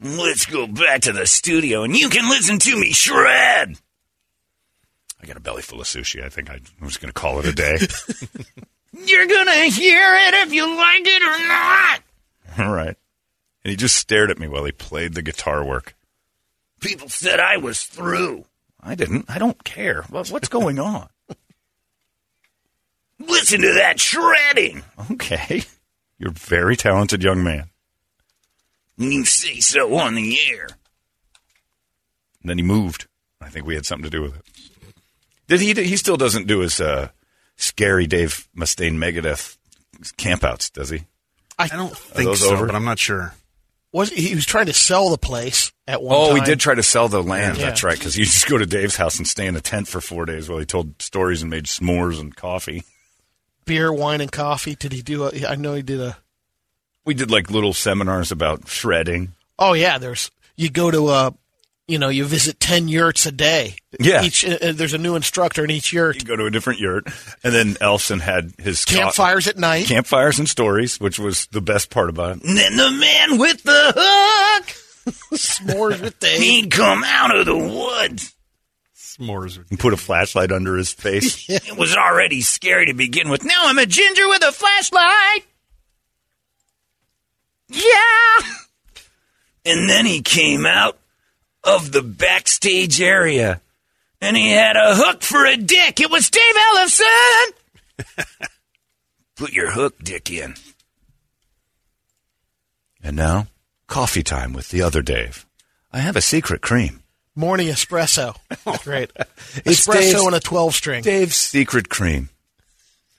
Let's 0.00 0.46
go 0.46 0.66
back 0.66 1.02
to 1.02 1.12
the 1.12 1.26
studio 1.26 1.82
and 1.82 1.96
you 1.96 2.08
can 2.08 2.28
listen 2.28 2.58
to 2.58 2.76
me 2.76 2.92
shred. 2.92 3.76
I 5.22 5.26
got 5.26 5.36
a 5.36 5.40
belly 5.40 5.62
full 5.62 5.80
of 5.80 5.86
sushi. 5.86 6.24
I 6.24 6.30
think 6.30 6.50
I 6.50 6.60
was 6.80 6.96
going 6.96 7.12
to 7.12 7.18
call 7.18 7.38
it 7.40 7.46
a 7.46 7.52
day. 7.52 7.78
You're 8.92 9.26
gonna 9.26 9.64
hear 9.66 10.14
it 10.14 10.34
if 10.46 10.52
you 10.52 10.66
like 10.76 11.06
it 11.06 11.22
or 11.22 11.48
not. 11.48 12.02
All 12.58 12.74
right. 12.74 12.96
And 13.64 13.70
he 13.70 13.76
just 13.76 13.96
stared 13.96 14.30
at 14.30 14.38
me 14.38 14.48
while 14.48 14.64
he 14.64 14.72
played 14.72 15.14
the 15.14 15.22
guitar 15.22 15.64
work. 15.64 15.94
People 16.80 17.08
said 17.08 17.38
I 17.38 17.58
was 17.58 17.84
through. 17.84 18.46
I 18.82 18.94
didn't. 18.94 19.26
I 19.28 19.38
don't 19.38 19.62
care. 19.64 20.02
What's 20.08 20.48
going 20.48 20.78
on? 20.78 21.08
Listen 23.18 23.60
to 23.60 23.74
that 23.74 24.00
shredding. 24.00 24.82
Okay. 25.12 25.62
You're 26.18 26.30
a 26.30 26.34
very 26.34 26.76
talented 26.76 27.22
young 27.22 27.44
man. 27.44 27.70
You 28.96 29.24
say 29.24 29.60
so 29.60 29.96
on 29.98 30.14
the 30.14 30.38
air. 30.48 30.68
And 32.42 32.50
then 32.50 32.58
he 32.58 32.64
moved. 32.64 33.06
I 33.40 33.48
think 33.48 33.66
we 33.66 33.74
had 33.74 33.86
something 33.86 34.10
to 34.10 34.10
do 34.10 34.22
with 34.22 34.36
it. 34.36 34.44
Did 35.48 35.60
he? 35.60 35.72
He 35.84 35.96
still 35.96 36.16
doesn't 36.16 36.46
do 36.46 36.60
his 36.60 36.80
uh, 36.80 37.08
scary 37.56 38.06
Dave 38.06 38.48
Mustaine 38.56 38.96
Megadeth 38.96 39.56
campouts, 40.16 40.72
does 40.72 40.90
he? 40.90 41.02
I 41.58 41.66
don't 41.68 41.96
think 41.96 42.36
so, 42.36 42.52
over? 42.54 42.66
but 42.66 42.74
I'm 42.74 42.84
not 42.84 42.98
sure. 42.98 43.34
Was 43.92 44.10
he 44.10 44.34
was 44.34 44.46
trying 44.46 44.66
to 44.66 44.72
sell 44.72 45.10
the 45.10 45.18
place 45.18 45.72
at 45.88 46.00
one 46.02 46.14
Oh, 46.16 46.28
time? 46.28 46.36
he 46.38 46.44
did 46.44 46.60
try 46.60 46.74
to 46.74 46.82
sell 46.82 47.08
the 47.08 47.22
land. 47.22 47.58
Yeah. 47.58 47.66
That's 47.66 47.82
right. 47.82 47.98
Because 47.98 48.16
you 48.16 48.24
just 48.24 48.46
go 48.48 48.56
to 48.56 48.66
Dave's 48.66 48.96
house 48.96 49.18
and 49.18 49.26
stay 49.26 49.46
in 49.46 49.56
a 49.56 49.60
tent 49.60 49.88
for 49.88 50.00
four 50.00 50.26
days 50.26 50.48
while 50.48 50.60
he 50.60 50.64
told 50.66 51.00
stories 51.02 51.42
and 51.42 51.50
made 51.50 51.64
s'mores 51.64 52.20
and 52.20 52.34
coffee. 52.36 52.84
beer, 53.64 53.92
wine, 53.92 54.20
and 54.20 54.30
coffee. 54.30 54.74
Did 54.76 54.92
he 54.92 55.02
do? 55.02 55.24
A, 55.24 55.46
I 55.46 55.54
know 55.56 55.74
he 55.74 55.82
did 55.82 56.00
a. 56.00 56.16
We 57.04 57.14
did 57.14 57.30
like 57.32 57.50
little 57.50 57.72
seminars 57.72 58.30
about 58.30 58.68
shredding. 58.68 59.32
Oh 59.58 59.72
yeah, 59.72 59.98
there's 59.98 60.30
you 60.56 60.70
go 60.70 60.90
to 60.90 61.08
a, 61.08 61.34
you 61.90 61.98
know, 61.98 62.08
you 62.08 62.24
visit 62.24 62.60
ten 62.60 62.88
yurts 62.88 63.26
a 63.26 63.32
day. 63.32 63.74
Yeah. 63.98 64.22
each 64.24 64.44
uh, 64.44 64.72
there's 64.72 64.94
a 64.94 64.98
new 64.98 65.16
instructor 65.16 65.64
in 65.64 65.70
each 65.70 65.92
yurt. 65.92 66.16
You 66.16 66.26
go 66.26 66.36
to 66.36 66.46
a 66.46 66.50
different 66.50 66.78
yurt, 66.78 67.06
and 67.42 67.52
then 67.52 67.76
Elson 67.80 68.20
had 68.20 68.52
his 68.58 68.84
co- 68.84 68.96
Campfires 68.96 69.48
at 69.48 69.58
night. 69.58 69.86
campfires 69.86 70.38
and 70.38 70.48
stories, 70.48 71.00
which 71.00 71.18
was 71.18 71.46
the 71.52 71.60
best 71.60 71.90
part 71.90 72.08
about 72.08 72.36
it. 72.36 72.44
And 72.44 72.56
then 72.56 72.76
the 72.76 72.90
man 72.90 73.38
with 73.38 73.62
the 73.64 73.92
hook, 73.96 74.66
S'mores 75.32 76.00
with 76.00 76.20
the 76.20 76.28
he'd 76.28 76.70
come 76.70 77.02
out 77.04 77.34
of 77.36 77.46
the 77.46 77.56
woods. 77.58 78.34
S'mores. 78.96 79.58
He 79.68 79.76
put 79.76 79.92
a 79.92 79.96
flashlight 79.98 80.52
under 80.52 80.76
his 80.76 80.92
face. 80.92 81.48
It 81.50 81.76
was 81.76 81.96
already 81.96 82.40
scary 82.42 82.86
to 82.86 82.94
begin 82.94 83.28
with. 83.28 83.44
Now 83.44 83.62
I'm 83.64 83.78
a 83.78 83.86
ginger 83.86 84.28
with 84.28 84.42
a 84.44 84.52
flashlight. 84.52 85.44
Yeah. 87.68 88.46
And 89.64 89.88
then 89.90 90.06
he 90.06 90.22
came 90.22 90.64
out 90.64 90.98
of 91.64 91.92
the 91.92 92.02
backstage 92.02 93.00
area. 93.00 93.60
And 94.20 94.36
he 94.36 94.50
had 94.50 94.76
a 94.76 94.94
hook 94.94 95.22
for 95.22 95.46
a 95.46 95.56
dick. 95.56 96.00
It 96.00 96.10
was 96.10 96.28
Dave 96.30 96.54
Ellison. 96.74 97.06
Put 99.36 99.52
your 99.52 99.70
hook 99.70 99.96
dick 100.02 100.30
in. 100.30 100.54
And 103.02 103.16
now, 103.16 103.46
coffee 103.86 104.22
time 104.22 104.52
with 104.52 104.68
the 104.68 104.82
other 104.82 105.00
Dave. 105.02 105.46
I 105.92 106.00
have 106.00 106.16
a 106.16 106.20
secret 106.20 106.60
cream. 106.60 107.02
Morning 107.34 107.68
espresso. 107.68 108.36
Great. 108.84 109.10
It's 109.64 109.86
espresso 109.86 109.92
Dave's- 110.12 110.26
and 110.26 110.34
a 110.36 110.40
12 110.40 110.74
string. 110.74 111.02
Dave's 111.02 111.36
secret 111.36 111.88
cream. 111.88 112.28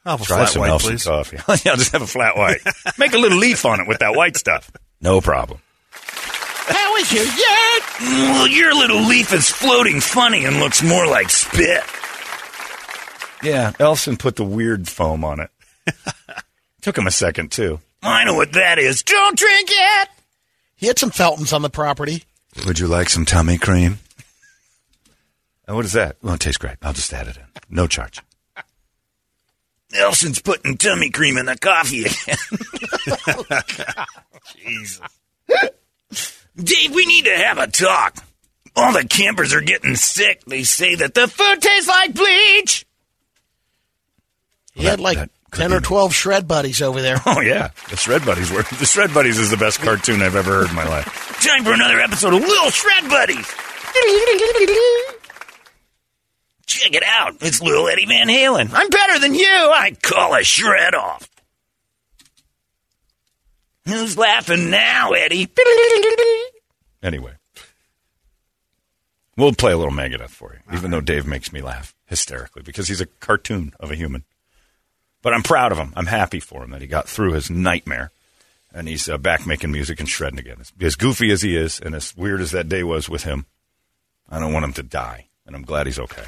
I'll 0.05 0.17
have 0.17 0.21
a 0.21 0.25
Try 0.25 0.37
flat 0.37 0.49
some 0.49 0.59
white, 0.61 0.67
Nelson 0.67 0.89
please. 0.91 1.03
coffee. 1.03 1.37
yeah, 1.65 1.71
I'll 1.71 1.77
just 1.77 1.91
have 1.91 2.01
a 2.01 2.07
flat 2.07 2.35
white. 2.37 2.61
Make 2.97 3.13
a 3.13 3.17
little 3.19 3.37
leaf 3.37 3.65
on 3.65 3.79
it 3.81 3.87
with 3.87 3.99
that 3.99 4.15
white 4.15 4.35
stuff. 4.37 4.71
No 4.99 5.21
problem. 5.21 5.59
How 6.73 6.95
is 6.97 7.11
your 7.11 7.23
yard? 7.25 7.83
Well, 7.99 8.47
your 8.47 8.73
little 8.73 9.01
leaf 9.07 9.33
is 9.33 9.49
floating 9.49 9.99
funny 10.01 10.45
and 10.45 10.59
looks 10.59 10.81
more 10.83 11.05
like 11.07 11.29
spit. 11.29 11.83
Yeah, 13.43 13.73
Elson 13.79 14.17
put 14.17 14.35
the 14.35 14.43
weird 14.43 14.87
foam 14.87 15.23
on 15.23 15.39
it. 15.39 15.49
Took 16.81 16.97
him 16.97 17.07
a 17.07 17.11
second, 17.11 17.51
too. 17.51 17.79
I 18.03 18.23
know 18.23 18.33
what 18.35 18.53
that 18.53 18.79
is. 18.79 19.03
Don't 19.03 19.37
drink 19.37 19.69
it. 19.71 20.09
He 20.75 20.87
had 20.87 20.97
some 20.97 21.11
Feltons 21.11 21.53
on 21.53 21.61
the 21.61 21.69
property. 21.69 22.23
Would 22.65 22.79
you 22.79 22.87
like 22.87 23.09
some 23.09 23.25
tummy 23.25 23.57
cream? 23.57 23.99
And 25.67 25.75
what 25.75 25.85
is 25.85 25.93
that? 25.93 26.17
Well, 26.21 26.33
it 26.33 26.39
tastes 26.39 26.57
great. 26.57 26.77
I'll 26.81 26.93
just 26.93 27.13
add 27.13 27.27
it 27.27 27.37
in. 27.37 27.43
No 27.69 27.87
charge. 27.87 28.21
Nelson's 29.93 30.41
putting 30.41 30.77
tummy 30.77 31.09
cream 31.09 31.37
in 31.37 31.45
the 31.45 31.57
coffee 31.57 32.05
again. 32.05 32.37
Oh, 33.27 34.05
Jesus. 34.55 35.01
Dave, 36.55 36.93
we 36.93 37.05
need 37.05 37.25
to 37.25 37.35
have 37.37 37.57
a 37.57 37.67
talk. 37.67 38.17
All 38.75 38.93
the 38.93 39.05
campers 39.07 39.53
are 39.53 39.61
getting 39.61 39.95
sick. 39.95 40.43
They 40.45 40.63
say 40.63 40.95
that 40.95 41.13
the 41.13 41.27
food 41.27 41.61
tastes 41.61 41.87
like 41.89 42.13
bleach. 42.13 42.85
He 44.73 44.83
had 44.85 44.99
like 44.99 45.29
10 45.53 45.73
or 45.73 45.81
12 45.81 46.13
shred 46.13 46.47
buddies 46.47 46.81
over 46.81 47.01
there. 47.01 47.17
Oh 47.25 47.41
yeah, 47.41 47.69
the 47.89 47.97
Shred 47.97 48.25
Buddies 48.25 48.51
were 48.51 48.63
the 48.63 48.85
Shred 48.85 49.13
Buddies 49.13 49.37
is 49.37 49.51
the 49.51 49.57
best 49.57 49.79
cartoon 49.81 50.21
I've 50.21 50.35
ever 50.35 50.51
heard 50.51 50.69
in 50.69 50.75
my 50.75 50.87
life. 50.87 51.05
Time 51.45 51.63
for 51.63 51.73
another 51.73 51.99
episode 51.99 52.33
of 52.33 52.41
Little 52.41 52.69
Shred 52.69 53.09
Buddies. 53.09 53.47
Check 56.65 56.93
it 56.93 57.03
out, 57.05 57.35
it's 57.41 57.61
little 57.61 57.87
Eddie 57.89 58.05
Van 58.05 58.27
Halen. 58.27 58.71
I'm 58.73 58.89
better 58.89 59.19
than 59.19 59.35
you. 59.35 59.45
I 59.45 59.91
call 60.01 60.33
a 60.35 60.43
shred 60.43 60.95
off. 60.95 61.27
Who's 63.85 64.17
laughing 64.17 64.69
now, 64.69 65.11
Eddie? 65.11 65.49
Anyway, 67.01 67.33
we'll 69.35 69.53
play 69.53 69.71
a 69.71 69.77
little 69.77 69.93
Megadeth 69.93 70.29
for 70.29 70.53
you, 70.53 70.77
even 70.77 70.91
though 70.91 71.01
Dave 71.01 71.25
makes 71.25 71.51
me 71.51 71.61
laugh 71.61 71.95
hysterically 72.05 72.61
because 72.61 72.87
he's 72.87 73.01
a 73.01 73.07
cartoon 73.07 73.73
of 73.79 73.89
a 73.91 73.95
human. 73.95 74.23
But 75.23 75.33
I'm 75.33 75.43
proud 75.43 75.71
of 75.71 75.77
him. 75.77 75.93
I'm 75.95 76.07
happy 76.07 76.39
for 76.39 76.63
him 76.63 76.71
that 76.71 76.81
he 76.81 76.87
got 76.87 77.07
through 77.07 77.33
his 77.33 77.49
nightmare 77.49 78.11
and 78.73 78.87
he's 78.87 79.09
uh, 79.09 79.17
back 79.17 79.45
making 79.45 79.71
music 79.71 79.99
and 79.99 80.07
shredding 80.07 80.39
again. 80.39 80.57
As, 80.59 80.71
as 80.79 80.95
goofy 80.95 81.31
as 81.31 81.41
he 81.41 81.55
is 81.55 81.79
and 81.79 81.95
as 81.95 82.15
weird 82.15 82.41
as 82.41 82.51
that 82.51 82.69
day 82.69 82.83
was 82.83 83.09
with 83.09 83.23
him, 83.23 83.45
I 84.29 84.39
don't 84.39 84.53
want 84.53 84.65
him 84.65 84.73
to 84.73 84.83
die, 84.83 85.27
and 85.45 85.55
I'm 85.55 85.63
glad 85.63 85.87
he's 85.87 85.99
okay. 85.99 86.23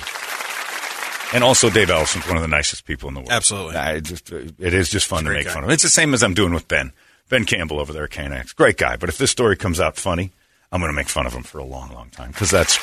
And 1.33 1.43
also, 1.43 1.69
Dave 1.69 1.89
Ellison's 1.89 2.27
one 2.27 2.35
of 2.35 2.43
the 2.43 2.47
nicest 2.47 2.85
people 2.85 3.07
in 3.09 3.15
the 3.15 3.21
world. 3.21 3.31
Absolutely. 3.31 3.75
I 3.75 3.99
just, 4.01 4.31
uh, 4.31 4.37
it 4.59 4.73
is 4.73 4.89
just 4.89 5.07
fun 5.07 5.23
to 5.23 5.31
make 5.31 5.45
guy. 5.47 5.53
fun 5.53 5.63
of 5.63 5.69
him. 5.69 5.73
It's 5.73 5.83
the 5.83 5.89
same 5.89 6.13
as 6.13 6.21
I'm 6.21 6.35
doing 6.35 6.53
with 6.53 6.67
Ben. 6.67 6.91
Ben 7.33 7.45
Campbell 7.45 7.79
over 7.79 7.91
there 7.91 8.03
at 8.03 8.11
KNX. 8.11 8.55
Great 8.55 8.77
guy. 8.77 8.95
But 8.95 9.09
if 9.09 9.17
this 9.17 9.31
story 9.31 9.55
comes 9.55 9.79
out 9.79 9.97
funny, 9.97 10.31
I'm 10.71 10.79
going 10.79 10.91
to 10.91 10.95
make 10.95 11.09
fun 11.09 11.25
of 11.25 11.33
him 11.33 11.41
for 11.41 11.57
a 11.57 11.63
long, 11.63 11.91
long 11.91 12.11
time 12.11 12.29
because 12.29 12.51
that's, 12.51 12.77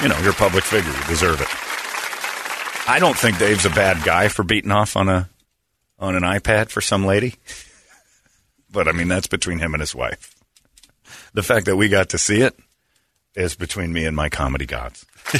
you 0.00 0.08
know, 0.08 0.16
you're 0.20 0.30
a 0.30 0.34
public 0.34 0.62
figure. 0.62 0.92
You 0.92 1.04
deserve 1.08 1.40
it. 1.40 1.48
I 2.88 3.00
don't 3.00 3.18
think 3.18 3.40
Dave's 3.40 3.66
a 3.66 3.70
bad 3.70 4.04
guy 4.04 4.28
for 4.28 4.44
beating 4.44 4.70
off 4.70 4.96
on 4.96 5.08
a 5.08 5.28
on 5.98 6.14
an 6.14 6.22
iPad 6.22 6.68
for 6.68 6.80
some 6.80 7.04
lady. 7.04 7.34
But 8.70 8.86
I 8.86 8.92
mean, 8.92 9.08
that's 9.08 9.26
between 9.26 9.58
him 9.58 9.74
and 9.74 9.80
his 9.80 9.92
wife. 9.92 10.36
The 11.34 11.42
fact 11.42 11.66
that 11.66 11.74
we 11.74 11.88
got 11.88 12.10
to 12.10 12.18
see 12.18 12.42
it 12.42 12.56
is 13.34 13.56
between 13.56 13.92
me 13.92 14.04
and 14.04 14.14
my 14.14 14.28
comedy 14.28 14.66
gods. 14.66 15.04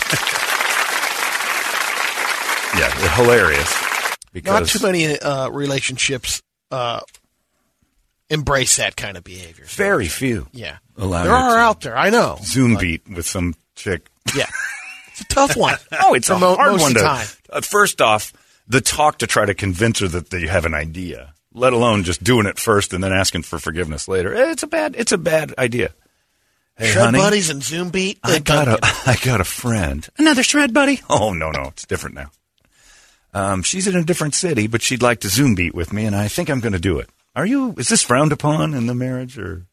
yeah, 2.75 2.91
hilarious. 3.15 4.17
Because 4.33 4.61
Not 4.61 4.81
too 4.81 4.85
many 4.85 5.17
uh, 5.21 5.51
relationships 5.51 6.43
uh, 6.73 7.03
embrace 8.31 8.77
that 8.77 8.97
kind 8.97 9.17
of 9.17 9.25
behavior. 9.25 9.65
very 9.69 10.09
few. 10.09 10.49
Yeah. 10.53 10.79
Allow 10.97 11.25
there 11.25 11.33
are 11.33 11.59
out 11.59 11.81
there. 11.83 11.97
I 11.97 12.11
know. 12.11 12.39
Zoom 12.43 12.77
beat 12.77 13.09
with 13.09 13.27
some 13.27 13.55
chick. 13.75 14.09
Yeah. 14.35 14.47
It's 15.19 15.23
a 15.23 15.35
tough 15.35 15.57
one. 15.57 15.77
Oh, 16.03 16.13
it's 16.13 16.29
a 16.29 16.39
mo- 16.39 16.57
hard 16.57 16.79
one 16.79 16.93
to. 16.93 17.01
time. 17.01 17.27
Uh, 17.49 17.63
first 17.63 18.03
off, 18.03 18.35
the 18.69 18.83
talk 18.83 19.17
to 19.21 19.27
try 19.27 19.47
to 19.47 19.55
convince 19.55 20.01
her 20.01 20.09
that 20.09 20.29
they 20.29 20.47
have 20.47 20.67
an 20.67 20.75
idea, 20.75 21.33
let 21.55 21.73
alone 21.73 22.05
just 22.05 22.23
doing 22.23 22.45
it 22.45 22.59
first 22.59 22.93
and 22.93 23.03
then 23.03 23.15
asking 23.15 23.41
for 23.45 23.59
forgiveness 23.59 24.09
later. 24.09 24.35
Eh, 24.35 24.51
It's 24.51 24.63
a 24.63 24.67
bad. 24.67 24.95
It's 24.99 25.13
a 25.13 25.17
bad 25.17 25.55
idea. 25.57 25.95
Hey, 26.77 26.89
Shred 26.91 27.05
honey, 27.07 27.19
buddies 27.19 27.49
and 27.49 27.63
Zoom 27.63 27.89
beat. 27.89 28.19
I 28.23 28.41
got 28.41 28.69
a. 28.69 28.79
I 28.83 29.17
got 29.25 29.41
a 29.41 29.45
friend. 29.45 30.07
Another 30.19 30.43
shred 30.43 30.75
buddy. 30.75 31.01
Oh 31.09 31.33
no, 31.33 31.51
no, 31.51 31.63
it's 31.69 31.87
different 31.87 32.17
now. 32.17 32.31
Um, 33.33 33.63
she's 33.63 33.87
in 33.87 33.97
a 33.97 34.05
different 34.05 34.35
city, 34.35 34.67
but 34.67 34.83
she'd 34.83 35.01
like 35.03 35.21
to 35.21 35.31
Zoom 35.31 35.55
beat 35.55 35.75
with 35.75 35.95
me, 35.95 36.05
and 36.05 36.15
I 36.15 36.29
think 36.29 36.51
I'm 36.51 36.61
going 36.61 36.75
to 36.75 36.79
do 36.79 36.99
it. 36.99 37.09
Are 37.37 37.45
you? 37.45 37.75
Is 37.77 37.89
this 37.89 38.03
frowned 38.03 38.33
upon 38.33 38.73
in 38.73 38.87
the 38.87 38.95
marriage, 38.95 39.39
or? 39.39 39.67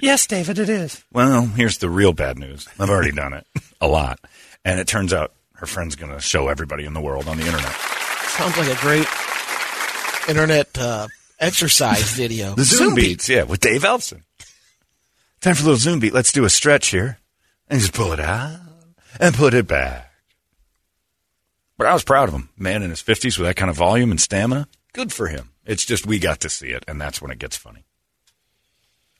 Yes, 0.00 0.26
David, 0.26 0.58
it 0.58 0.70
is. 0.70 1.04
Well, 1.12 1.44
here's 1.44 1.76
the 1.76 1.90
real 1.90 2.14
bad 2.14 2.38
news. 2.38 2.66
I've 2.80 2.88
already 2.88 3.12
done 3.12 3.34
it 3.34 3.46
a 3.82 3.86
lot, 3.86 4.18
and 4.64 4.80
it 4.80 4.88
turns 4.88 5.12
out 5.12 5.34
her 5.56 5.66
friend's 5.66 5.94
going 5.94 6.10
to 6.10 6.20
show 6.20 6.48
everybody 6.48 6.86
in 6.86 6.94
the 6.94 7.02
world 7.02 7.28
on 7.28 7.36
the 7.36 7.44
internet. 7.44 7.70
Sounds 7.70 8.56
like 8.56 8.68
a 8.68 8.80
great 8.80 9.06
internet 10.26 10.78
uh, 10.78 11.08
exercise 11.38 12.10
video. 12.16 12.54
The 12.54 12.64
Zoom, 12.64 12.94
beats, 12.94 13.28
yeah, 13.28 13.42
with 13.42 13.60
Dave 13.60 13.84
Elson. 13.84 14.24
Time 15.42 15.54
for 15.54 15.62
a 15.62 15.64
little 15.64 15.76
Zoom 15.78 16.00
beat. 16.00 16.14
Let's 16.14 16.32
do 16.32 16.46
a 16.46 16.50
stretch 16.50 16.88
here, 16.88 17.18
and 17.68 17.78
just 17.78 17.92
pull 17.92 18.12
it 18.12 18.20
out 18.20 18.58
and 19.20 19.34
put 19.34 19.52
it 19.52 19.66
back. 19.66 20.10
But 21.76 21.88
I 21.88 21.92
was 21.92 22.04
proud 22.04 22.28
of 22.28 22.34
him, 22.34 22.48
man, 22.56 22.82
in 22.82 22.88
his 22.88 23.02
fifties 23.02 23.36
with 23.36 23.46
that 23.46 23.56
kind 23.56 23.68
of 23.68 23.76
volume 23.76 24.10
and 24.10 24.20
stamina. 24.20 24.66
Good 24.94 25.12
for 25.12 25.26
him. 25.26 25.50
It's 25.68 25.84
just 25.84 26.06
we 26.06 26.18
got 26.18 26.40
to 26.40 26.48
see 26.48 26.68
it, 26.68 26.82
and 26.88 26.98
that's 26.98 27.20
when 27.20 27.30
it 27.30 27.38
gets 27.38 27.54
funny. 27.54 27.84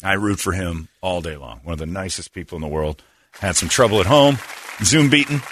I 0.02 0.14
root 0.14 0.40
for 0.40 0.52
him 0.52 0.88
all 1.02 1.20
day 1.20 1.36
long. 1.36 1.60
One 1.62 1.74
of 1.74 1.78
the 1.78 1.86
nicest 1.86 2.32
people 2.32 2.56
in 2.56 2.62
the 2.62 2.68
world. 2.68 3.02
Had 3.32 3.54
some 3.54 3.68
trouble 3.68 4.00
at 4.00 4.06
home, 4.06 4.38
Zoom 4.82 5.10
beaten, 5.10 5.42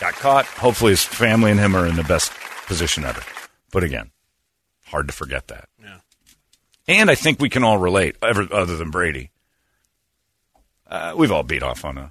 got 0.00 0.14
caught. 0.14 0.44
Hopefully, 0.44 0.90
his 0.90 1.04
family 1.04 1.52
and 1.52 1.60
him 1.60 1.76
are 1.76 1.86
in 1.86 1.94
the 1.94 2.02
best 2.02 2.32
position 2.66 3.04
ever. 3.04 3.22
But 3.70 3.84
again, 3.84 4.10
hard 4.86 5.06
to 5.06 5.14
forget 5.14 5.46
that. 5.48 5.68
Yeah. 5.80 5.98
And 6.88 7.10
I 7.10 7.14
think 7.14 7.40
we 7.40 7.48
can 7.48 7.62
all 7.62 7.78
relate, 7.78 8.16
ever, 8.20 8.46
other 8.52 8.76
than 8.76 8.90
Brady. 8.90 9.30
Uh, 10.88 11.14
we've 11.16 11.32
all 11.32 11.44
beat 11.44 11.62
off 11.62 11.84
on 11.84 11.96
a 11.96 12.10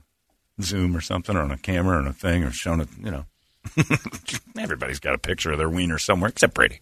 Zoom 0.61 0.95
or 0.95 1.01
something, 1.01 1.35
or 1.35 1.41
on 1.41 1.51
a 1.51 1.57
camera, 1.57 1.97
or 1.97 1.99
on 1.99 2.07
a 2.07 2.13
thing, 2.13 2.45
or 2.45 2.51
shown 2.51 2.79
it, 2.79 2.87
you 3.03 3.11
know. 3.11 3.25
Everybody's 4.57 4.99
got 4.99 5.13
a 5.13 5.19
picture 5.19 5.51
of 5.51 5.57
their 5.57 5.69
wiener 5.69 5.99
somewhere, 5.99 6.29
except 6.29 6.53
Brady. 6.53 6.79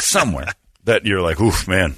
Somewhere. 0.00 0.52
That 0.84 1.04
you're 1.04 1.20
like, 1.20 1.40
oof, 1.40 1.68
man. 1.68 1.94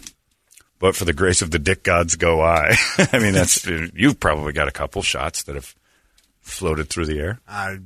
But 0.78 0.96
for 0.96 1.04
the 1.04 1.12
grace 1.12 1.42
of 1.42 1.50
the 1.52 1.58
dick 1.60 1.84
gods 1.84 2.16
go 2.16 2.40
I. 2.40 2.76
I 3.12 3.18
mean, 3.20 3.32
that's, 3.34 3.64
you've 3.66 4.18
probably 4.18 4.52
got 4.52 4.66
a 4.68 4.72
couple 4.72 5.00
shots 5.02 5.44
that 5.44 5.54
have 5.54 5.74
floated 6.40 6.88
through 6.90 7.06
the 7.06 7.20
air. 7.20 7.40
I, 7.46 7.78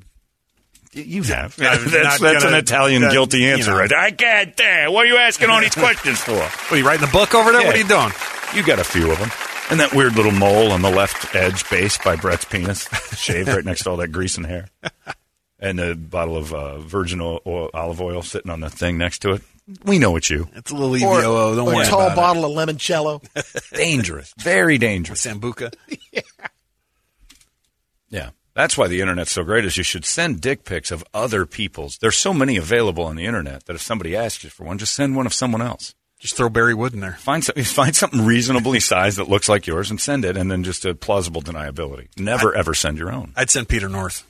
You 0.95 1.23
have. 1.25 1.55
That's 1.59 1.91
that's 1.91 2.23
an 2.23 2.41
gonna- 2.41 2.57
Italian 2.57 3.03
that- 3.03 3.13
guilty 3.13 3.41
you 3.41 3.49
answer 3.53 3.73
know. 3.73 3.79
right. 3.81 3.93
I 3.93 4.11
can't 4.13 4.57
dare. 4.57 4.91
What 4.91 5.05
are 5.05 5.09
you 5.09 5.19
asking 5.19 5.51
all 5.51 5.61
these 5.61 5.75
questions 5.75 6.19
for? 6.21 6.33
what 6.39 6.73
are 6.73 6.77
you 6.79 6.87
writing 6.87 7.07
a 7.07 7.13
book 7.13 7.35
over 7.35 7.53
there? 7.53 7.67
What 7.67 7.75
are 7.75 7.79
you 7.79 7.87
doing? 7.87 8.11
You 8.55 8.65
got 8.65 8.79
a 8.79 8.85
few 8.85 9.11
of 9.13 9.19
them. 9.19 9.31
And 9.69 9.81
that 9.81 9.93
weird 9.93 10.15
little 10.15 10.33
mole 10.33 10.71
on 10.73 10.81
the 10.81 10.91
left 10.91 11.35
edge 11.35 11.69
base 11.69 11.99
by 11.99 12.15
Brett's 12.17 12.45
penis, 12.47 12.89
shaved 13.19 13.49
right 13.49 13.65
next 13.65 13.83
to 13.83 13.91
all 13.91 13.97
that 13.99 14.13
grease 14.13 14.37
and 14.39 14.47
hair. 14.47 14.69
And 15.59 15.81
a 15.81 15.95
bottle 15.97 16.37
of 16.37 16.55
uh, 16.55 16.79
virgin 16.79 17.21
oil, 17.21 17.69
olive 17.75 18.01
oil 18.01 18.23
sitting 18.23 18.51
on 18.51 18.61
the 18.61 18.71
thing 18.71 18.97
next 18.97 19.19
to 19.23 19.33
it. 19.33 19.43
We 19.85 19.99
know 19.99 20.15
it's 20.17 20.31
you. 20.31 20.49
It's 20.55 20.71
a 20.71 20.75
little 20.75 20.95
Or, 21.09 21.21
EVOO. 21.21 21.57
Don't 21.57 21.69
or 21.69 21.75
worry 21.75 21.87
a 21.87 21.89
tall 21.89 22.03
about 22.03 22.17
bottle 22.17 22.45
of 22.45 22.53
limoncello. 22.53 23.21
Dangerous. 23.77 24.33
Very 24.39 24.79
dangerous. 24.79 25.27
Sambuca. 25.27 25.75
Yeah. 26.13 26.21
yeah. 28.09 28.31
That's 28.55 28.79
why 28.79 28.87
the 28.89 29.01
internet's 29.03 29.33
so 29.33 29.45
great 29.45 29.65
is 29.67 29.77
you 29.77 29.83
should 29.83 30.05
send 30.05 30.41
dick 30.41 30.65
pics 30.65 30.91
of 30.91 31.05
other 31.13 31.45
people's. 31.45 31.99
There's 31.99 32.17
so 32.17 32.33
many 32.33 32.57
available 32.57 33.05
on 33.05 33.17
the 33.17 33.27
internet 33.27 33.67
that 33.67 33.75
if 33.77 33.83
somebody 33.83 34.17
asks 34.17 34.45
you 34.45 34.51
for 34.51 34.65
one, 34.65 34.79
just 34.79 34.95
send 34.95 35.15
one 35.17 35.27
of 35.27 35.35
someone 35.35 35.61
else. 35.61 35.95
Just 36.19 36.37
throw 36.37 36.49
Barry 36.49 36.73
Wood 36.73 36.95
in 36.95 37.01
there. 37.01 37.13
Find 37.13 37.45
some, 37.45 37.55
find 37.65 37.95
something 37.95 38.25
reasonably 38.25 38.81
sized 38.81 39.19
that 39.19 39.29
looks 39.29 39.49
like 39.49 39.67
yours 39.67 39.91
and 39.91 40.01
send 40.01 40.25
it, 40.25 40.37
and 40.37 40.51
then 40.51 40.65
just 40.65 40.87
a 40.87 40.95
plausible 40.95 41.43
deniability. 41.43 42.09
Never 42.19 42.55
ever 42.55 42.73
send 42.73 42.97
your 42.99 43.13
own. 43.13 43.33
I'd 43.37 43.51
send 43.51 43.69
Peter 43.69 43.89
North. 43.89 44.25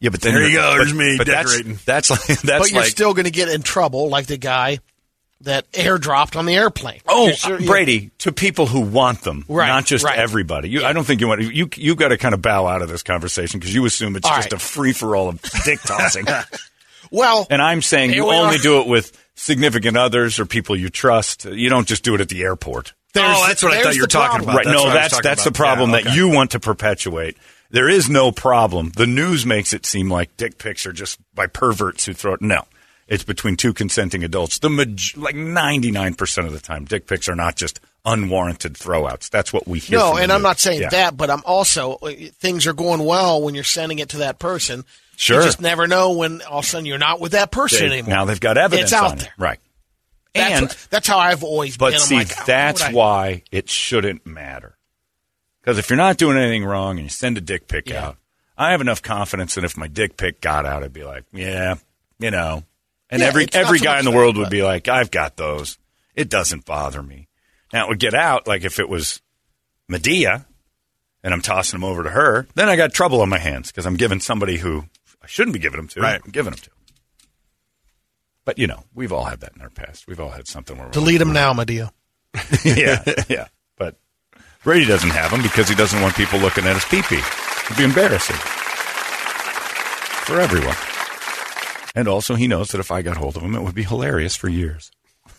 Yeah, 0.00 0.08
but 0.10 0.20
then 0.22 0.34
There 0.34 0.48
you 0.48 0.56
go, 0.56 0.74
there's 0.78 0.94
me 0.94 1.16
but 1.18 1.26
that's- 1.26 1.46
decorating. 1.52 1.78
That's, 1.84 2.10
like 2.10 2.20
that's 2.26 2.42
but 2.42 2.70
you're 2.70 2.80
like 2.80 2.90
still 2.90 3.12
going 3.14 3.26
to 3.26 3.30
get 3.30 3.48
in 3.48 3.62
trouble, 3.62 4.08
like 4.08 4.26
the 4.26 4.38
guy 4.38 4.78
that 5.42 5.70
airdropped 5.72 6.36
on 6.36 6.44
the 6.46 6.54
airplane. 6.54 7.00
Oh, 7.08 7.30
sure- 7.32 7.60
Brady, 7.60 8.10
to 8.18 8.32
people 8.32 8.66
who 8.66 8.80
want 8.80 9.22
them, 9.22 9.44
Right, 9.48 9.68
not 9.68 9.86
just 9.86 10.04
right. 10.04 10.18
everybody. 10.18 10.68
You, 10.70 10.84
I 10.84 10.92
don't 10.92 11.04
think 11.04 11.20
you 11.20 11.28
want 11.28 11.42
you. 11.42 11.68
You've 11.76 11.96
got 11.98 12.08
to 12.08 12.18
kind 12.18 12.34
of 12.34 12.42
bow 12.42 12.66
out 12.66 12.82
of 12.82 12.88
this 12.88 13.02
conversation 13.02 13.60
because 13.60 13.74
you 13.74 13.84
assume 13.86 14.16
it's 14.16 14.26
All 14.28 14.36
just 14.36 14.52
right. 14.52 14.60
a 14.60 14.64
free 14.64 14.92
for 14.92 15.14
all 15.16 15.28
of 15.28 15.40
dick 15.64 15.80
tossing. 15.82 16.26
Well, 17.12 17.46
and 17.50 17.60
I'm 17.60 17.82
saying 17.82 18.12
you 18.12 18.26
only 18.30 18.54
are. 18.56 18.58
do 18.58 18.80
it 18.80 18.86
with 18.86 19.18
significant 19.34 19.96
others 19.96 20.38
or 20.38 20.46
people 20.46 20.76
you 20.76 20.90
trust. 20.90 21.44
You 21.44 21.68
don't 21.68 21.88
just 21.88 22.04
do 22.04 22.14
it 22.14 22.20
at 22.20 22.28
the 22.28 22.42
airport. 22.42 22.92
Oh, 22.92 23.02
there's- 23.14 23.36
oh, 23.40 23.46
that's 23.48 23.62
what 23.64 23.72
I 23.72 23.82
thought 23.82 23.94
you 23.96 24.02
were 24.02 24.06
talking 24.06 24.44
problem. 24.44 24.48
about. 24.50 24.56
Right? 24.58 24.64
That's 24.66 24.76
no, 24.76 24.84
what 24.88 24.90
I 24.90 24.94
was 24.94 24.94
that's 25.02 25.14
talking 25.14 25.28
that's 25.28 25.44
the 25.44 25.50
problem 25.52 25.90
Yeah, 25.90 26.00
that 26.02 26.14
you 26.14 26.28
want 26.28 26.52
to 26.52 26.60
perpetuate. 26.60 27.36
There 27.70 27.88
is 27.88 28.08
no 28.10 28.32
problem. 28.32 28.90
The 28.96 29.06
news 29.06 29.46
makes 29.46 29.72
it 29.72 29.86
seem 29.86 30.10
like 30.10 30.36
dick 30.36 30.58
pics 30.58 30.86
are 30.86 30.92
just 30.92 31.18
by 31.34 31.46
perverts 31.46 32.04
who 32.04 32.12
throw 32.14 32.34
it. 32.34 32.42
No, 32.42 32.64
it's 33.06 33.22
between 33.24 33.56
two 33.56 33.72
consenting 33.72 34.24
adults. 34.24 34.58
The 34.58 34.70
maj- 34.70 35.16
like 35.16 35.36
ninety 35.36 35.90
nine 35.90 36.14
percent 36.14 36.46
of 36.46 36.52
the 36.52 36.58
time, 36.60 36.84
dick 36.84 37.06
pics 37.06 37.28
are 37.28 37.36
not 37.36 37.54
just 37.56 37.80
unwarranted 38.04 38.74
throwouts. 38.74 39.30
That's 39.30 39.52
what 39.52 39.68
we 39.68 39.78
hear. 39.78 39.98
No, 39.98 40.16
and 40.16 40.32
I'm 40.32 40.38
news. 40.40 40.42
not 40.48 40.58
saying 40.58 40.80
Yeah. 40.80 40.88
that, 40.88 41.16
but 41.16 41.30
I'm 41.30 41.42
also 41.44 41.94
uh, 42.02 42.10
things 42.40 42.66
are 42.66 42.72
going 42.72 43.04
well 43.04 43.40
when 43.42 43.54
you're 43.54 43.62
sending 43.62 43.98
it 44.00 44.08
to 44.10 44.18
that 44.18 44.38
person. 44.38 44.84
Sure. 45.16 45.38
You 45.40 45.44
just 45.44 45.60
never 45.60 45.86
know 45.86 46.12
when 46.12 46.40
all 46.42 46.60
of 46.60 46.64
a 46.64 46.66
sudden 46.68 46.86
you're 46.86 46.96
not 46.98 47.20
with 47.20 47.32
that 47.32 47.50
person 47.50 47.88
They- 47.90 47.98
anymore. 47.98 48.14
now 48.14 48.24
they've 48.24 48.40
got 48.40 48.56
evidence 48.56 48.90
It's 48.90 49.00
out 49.00 49.10
on 49.12 49.18
there. 49.18 49.26
it, 49.26 49.32
right? 49.42 49.58
That's, 50.34 50.52
and 50.54 50.68
what- 50.68 50.86
that's 50.90 51.06
how 51.08 51.18
I've 51.18 51.44
always 51.44 51.76
But 51.76 51.90
been. 51.92 52.00
See, 52.00 52.14
like, 52.16 52.46
that's 52.46 52.80
I- 52.82 52.92
why 52.92 53.42
it 53.52 53.68
shouldn't 53.68 54.24
matter. 54.26 54.76
Because 55.60 55.78
if 55.78 55.90
you're 55.90 55.96
not 55.96 56.16
doing 56.16 56.36
anything 56.38 56.64
wrong 56.64 56.96
and 56.98 57.04
you 57.06 57.10
send 57.10 57.36
a 57.38 57.40
dick 57.40 57.68
pic 57.68 57.88
Yeah. 57.88 58.08
out, 58.08 58.16
I 58.56 58.70
have 58.72 58.80
enough 58.80 59.02
confidence 59.02 59.54
that 59.54 59.64
if 59.64 59.76
my 59.76 59.86
dick 59.88 60.16
pic 60.16 60.40
got 60.40 60.66
out, 60.66 60.82
I'd 60.82 60.92
be 60.92 61.04
like, 61.04 61.24
yeah, 61.32 61.76
you 62.18 62.30
know. 62.30 62.64
And 63.10 63.20
Yeah, 63.20 63.28
every 63.28 63.46
every 63.52 63.78
guy 63.78 63.98
in 63.98 64.04
the 64.04 64.10
that, 64.10 64.16
world 64.16 64.36
would 64.36 64.44
but- 64.44 64.50
be 64.50 64.62
like, 64.62 64.88
I've 64.88 65.10
got 65.10 65.36
those. 65.36 65.78
It 66.14 66.28
doesn't 66.28 66.64
bother 66.64 67.02
me. 67.02 67.28
Now 67.72 67.86
it 67.86 67.88
would 67.88 67.98
get 68.00 68.14
out 68.14 68.46
like 68.46 68.64
if 68.64 68.78
it 68.78 68.88
was 68.88 69.20
Medea, 69.88 70.46
and 71.22 71.34
I'm 71.34 71.42
tossing 71.42 71.78
them 71.80 71.88
over 71.88 72.02
to 72.02 72.10
her. 72.10 72.46
Then 72.54 72.68
I 72.68 72.76
got 72.76 72.92
trouble 72.92 73.20
on 73.22 73.28
my 73.28 73.38
hands 73.38 73.70
because 73.70 73.86
I'm 73.86 73.96
giving 73.96 74.20
somebody 74.20 74.56
who 74.58 74.84
I 75.22 75.26
shouldn't 75.26 75.54
be 75.54 75.60
giving 75.60 75.76
them 75.78 75.88
to. 75.88 76.00
Right. 76.00 76.20
I'm 76.24 76.30
giving 76.30 76.52
them 76.52 76.60
to. 76.60 76.70
But 78.44 78.58
you 78.58 78.66
know, 78.66 78.84
we've 78.94 79.12
all 79.12 79.24
had 79.24 79.40
that 79.40 79.52
in 79.54 79.62
our 79.62 79.70
past. 79.70 80.06
We've 80.06 80.20
all 80.20 80.30
had 80.30 80.46
something 80.48 80.76
where 80.76 80.86
we're 80.86 80.92
delete 80.92 81.18
them 81.18 81.32
now, 81.32 81.52
Medea. 81.52 81.92
yeah, 82.64 83.02
yeah. 83.28 83.48
Brady 84.62 84.84
doesn't 84.86 85.10
have 85.10 85.30
them 85.30 85.42
because 85.42 85.68
he 85.68 85.74
doesn't 85.74 86.00
want 86.02 86.14
people 86.14 86.38
looking 86.38 86.66
at 86.66 86.74
his 86.74 86.84
pee-pee. 86.84 87.16
It'd 87.64 87.76
be 87.76 87.84
embarrassing 87.84 88.36
for 90.26 90.38
everyone. 90.38 90.76
And 91.94 92.06
also, 92.06 92.34
he 92.34 92.46
knows 92.46 92.68
that 92.68 92.78
if 92.78 92.90
I 92.90 93.02
got 93.02 93.16
hold 93.16 93.36
of 93.36 93.42
him, 93.42 93.54
it 93.54 93.62
would 93.62 93.74
be 93.74 93.82
hilarious 93.82 94.36
for 94.36 94.48
years. 94.48 94.90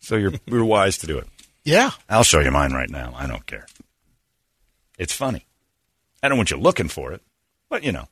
So 0.00 0.16
you're 0.16 0.34
you're 0.44 0.66
wise 0.66 0.98
to 0.98 1.06
do 1.06 1.16
it. 1.16 1.26
Yeah, 1.64 1.92
I'll 2.10 2.24
show 2.24 2.40
you 2.40 2.50
mine 2.50 2.74
right 2.74 2.90
now. 2.90 3.14
I 3.16 3.26
don't 3.26 3.46
care. 3.46 3.66
It's 4.98 5.14
funny. 5.14 5.46
I 6.22 6.28
don't 6.28 6.36
want 6.36 6.50
you 6.50 6.58
looking 6.58 6.88
for 6.88 7.14
it, 7.14 7.22
but 7.70 7.82
you 7.82 7.90
know. 7.90 8.06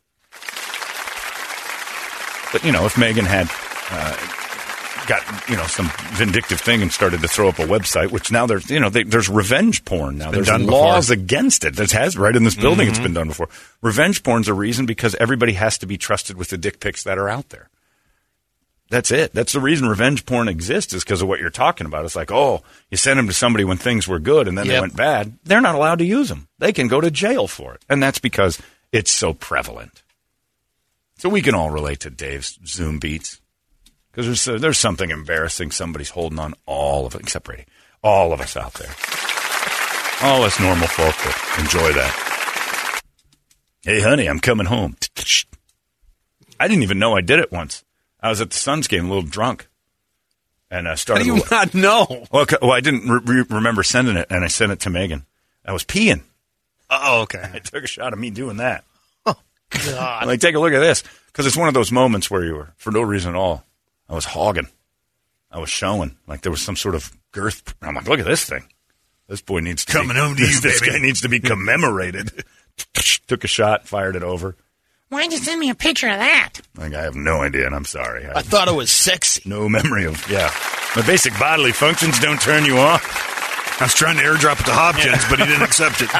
But 2.50 2.64
you 2.64 2.72
know, 2.72 2.86
if 2.86 2.96
Megan 2.96 3.26
had 3.26 3.46
uh, 3.90 4.16
got 5.12 5.48
you 5.48 5.56
know 5.56 5.66
some 5.66 5.90
vindictive 6.12 6.60
thing 6.60 6.82
and 6.82 6.90
started 6.90 7.20
to 7.20 7.28
throw 7.28 7.48
up 7.48 7.58
a 7.58 7.66
website, 7.66 8.10
which 8.10 8.32
now 8.32 8.46
there's 8.46 8.70
you 8.70 8.80
know 8.80 8.88
they, 8.88 9.02
there's 9.02 9.28
revenge 9.28 9.84
porn 9.84 10.18
now. 10.18 10.30
There's 10.30 10.46
done 10.46 10.66
laws 10.66 11.08
before. 11.08 11.22
against 11.22 11.64
it. 11.64 11.76
That 11.76 11.90
has 11.92 12.16
right 12.16 12.34
in 12.34 12.44
this 12.44 12.54
building. 12.54 12.86
Mm-hmm. 12.86 12.90
It's 12.90 13.00
been 13.00 13.14
done 13.14 13.28
before. 13.28 13.48
Revenge 13.82 14.22
porn's 14.22 14.48
a 14.48 14.54
reason 14.54 14.86
because 14.86 15.14
everybody 15.16 15.52
has 15.52 15.78
to 15.78 15.86
be 15.86 15.98
trusted 15.98 16.36
with 16.36 16.48
the 16.48 16.58
dick 16.58 16.80
pics 16.80 17.04
that 17.04 17.18
are 17.18 17.28
out 17.28 17.50
there. 17.50 17.68
That's 18.88 19.10
it. 19.10 19.32
That's 19.32 19.54
the 19.54 19.60
reason 19.60 19.88
revenge 19.88 20.26
porn 20.26 20.48
exists 20.48 20.92
is 20.92 21.02
because 21.02 21.22
of 21.22 21.28
what 21.28 21.40
you're 21.40 21.50
talking 21.50 21.86
about. 21.86 22.04
It's 22.04 22.16
like, 22.16 22.30
oh, 22.30 22.62
you 22.90 22.98
sent 22.98 23.16
them 23.16 23.26
to 23.26 23.32
somebody 23.32 23.64
when 23.64 23.78
things 23.78 24.06
were 24.06 24.18
good 24.18 24.48
and 24.48 24.56
then 24.56 24.68
they 24.68 24.78
went 24.78 24.94
bad. 24.94 25.38
They're 25.44 25.62
not 25.62 25.74
allowed 25.74 26.00
to 26.00 26.04
use 26.04 26.28
them. 26.28 26.46
They 26.58 26.74
can 26.74 26.88
go 26.88 27.00
to 27.00 27.10
jail 27.10 27.46
for 27.46 27.72
it. 27.72 27.82
And 27.88 28.02
that's 28.02 28.18
because 28.18 28.60
it's 28.92 29.10
so 29.10 29.32
prevalent. 29.32 30.02
So 31.16 31.30
we 31.30 31.40
can 31.40 31.54
all 31.54 31.70
relate 31.70 32.00
to 32.00 32.10
Dave's 32.10 32.58
Zoom 32.66 32.98
beats 32.98 33.40
because 34.12 34.26
there's, 34.26 34.48
uh, 34.48 34.58
there's 34.58 34.78
something 34.78 35.10
embarrassing. 35.10 35.70
Somebody's 35.70 36.10
holding 36.10 36.38
on 36.38 36.54
all 36.66 37.06
of 37.06 37.14
it, 37.14 37.22
except 37.22 37.46
Brady. 37.46 37.64
All 38.04 38.32
of 38.32 38.40
us 38.40 38.56
out 38.56 38.74
there. 38.74 38.94
All 40.22 40.42
us 40.42 40.60
normal 40.60 40.86
folk 40.86 41.14
that 41.14 41.56
enjoy 41.58 41.92
that. 41.94 43.00
Hey, 43.82 44.00
honey, 44.00 44.28
I'm 44.28 44.38
coming 44.38 44.66
home. 44.66 44.96
I 46.60 46.68
didn't 46.68 46.84
even 46.84 46.98
know 46.98 47.16
I 47.16 47.22
did 47.22 47.40
it 47.40 47.50
once. 47.50 47.82
I 48.20 48.28
was 48.28 48.40
at 48.40 48.50
the 48.50 48.56
Suns 48.56 48.86
game, 48.86 49.06
a 49.06 49.08
little 49.08 49.28
drunk, 49.28 49.66
and 50.70 50.86
I 50.86 50.94
started. 50.94 51.26
How 51.26 51.34
do 51.34 51.38
you 51.40 51.44
not 51.50 51.74
know? 51.74 52.26
well, 52.30 52.42
okay, 52.42 52.58
well, 52.62 52.70
I 52.70 52.80
didn't 52.80 53.08
re- 53.08 53.44
remember 53.48 53.82
sending 53.82 54.16
it, 54.16 54.28
and 54.30 54.44
I 54.44 54.46
sent 54.48 54.70
it 54.70 54.80
to 54.80 54.90
Megan. 54.90 55.26
I 55.64 55.72
was 55.72 55.84
peeing. 55.84 56.22
Oh, 56.88 57.22
okay. 57.22 57.42
I 57.54 57.58
took 57.58 57.82
a 57.82 57.88
shot 57.88 58.12
of 58.12 58.18
me 58.18 58.30
doing 58.30 58.58
that. 58.58 58.84
Oh, 59.26 59.34
God. 59.70 60.26
Like, 60.26 60.40
take 60.40 60.54
a 60.54 60.60
look 60.60 60.72
at 60.72 60.80
this, 60.80 61.02
because 61.26 61.46
it's 61.46 61.56
one 61.56 61.68
of 61.68 61.74
those 61.74 61.90
moments 61.90 62.30
where 62.30 62.44
you 62.44 62.54
were, 62.54 62.72
for 62.76 62.92
no 62.92 63.02
reason 63.02 63.30
at 63.30 63.36
all, 63.38 63.64
I 64.12 64.14
was 64.14 64.26
hogging. 64.26 64.68
I 65.50 65.58
was 65.58 65.70
showing 65.70 66.16
like 66.26 66.42
there 66.42 66.52
was 66.52 66.60
some 66.62 66.76
sort 66.76 66.94
of 66.94 67.10
girth. 67.32 67.74
I'm 67.80 67.94
like, 67.94 68.06
look 68.06 68.20
at 68.20 68.26
this 68.26 68.44
thing. 68.44 68.64
This 69.26 69.40
boy 69.40 69.60
needs 69.60 69.86
to 69.86 69.92
Coming 69.92 70.14
be, 70.16 70.20
home 70.20 70.36
to 70.36 70.42
this, 70.42 70.54
you, 70.56 70.60
This 70.60 70.80
baby. 70.80 70.92
guy 70.92 70.98
needs 70.98 71.22
to 71.22 71.28
be 71.30 71.40
commemorated. 71.40 72.44
Took 73.26 73.44
a 73.44 73.46
shot, 73.48 73.88
fired 73.88 74.14
it 74.16 74.22
over. 74.22 74.54
Why'd 75.08 75.32
you 75.32 75.38
send 75.38 75.58
me 75.60 75.70
a 75.70 75.74
picture 75.74 76.08
of 76.08 76.18
that? 76.18 76.54
Like 76.76 76.92
I 76.94 77.02
have 77.02 77.14
no 77.14 77.40
idea, 77.42 77.64
and 77.66 77.74
I'm 77.74 77.84
sorry. 77.86 78.26
I 78.26 78.38
I 78.40 78.42
thought 78.42 78.68
it 78.68 78.74
was 78.74 78.90
sexy. 78.90 79.42
no 79.48 79.68
memory 79.68 80.04
of 80.04 80.28
yeah. 80.30 80.50
My 80.94 81.02
basic 81.06 81.38
bodily 81.38 81.72
functions 81.72 82.18
don't 82.20 82.40
turn 82.40 82.64
you 82.66 82.76
on. 82.78 83.00
I 83.02 83.78
was 83.80 83.94
trying 83.94 84.16
to 84.18 84.22
airdrop 84.22 84.60
it 84.60 84.64
to 84.66 84.72
Hopkins, 84.72 85.24
but 85.30 85.38
he 85.38 85.46
didn't 85.46 85.62
accept 85.62 86.02
it. 86.02 86.10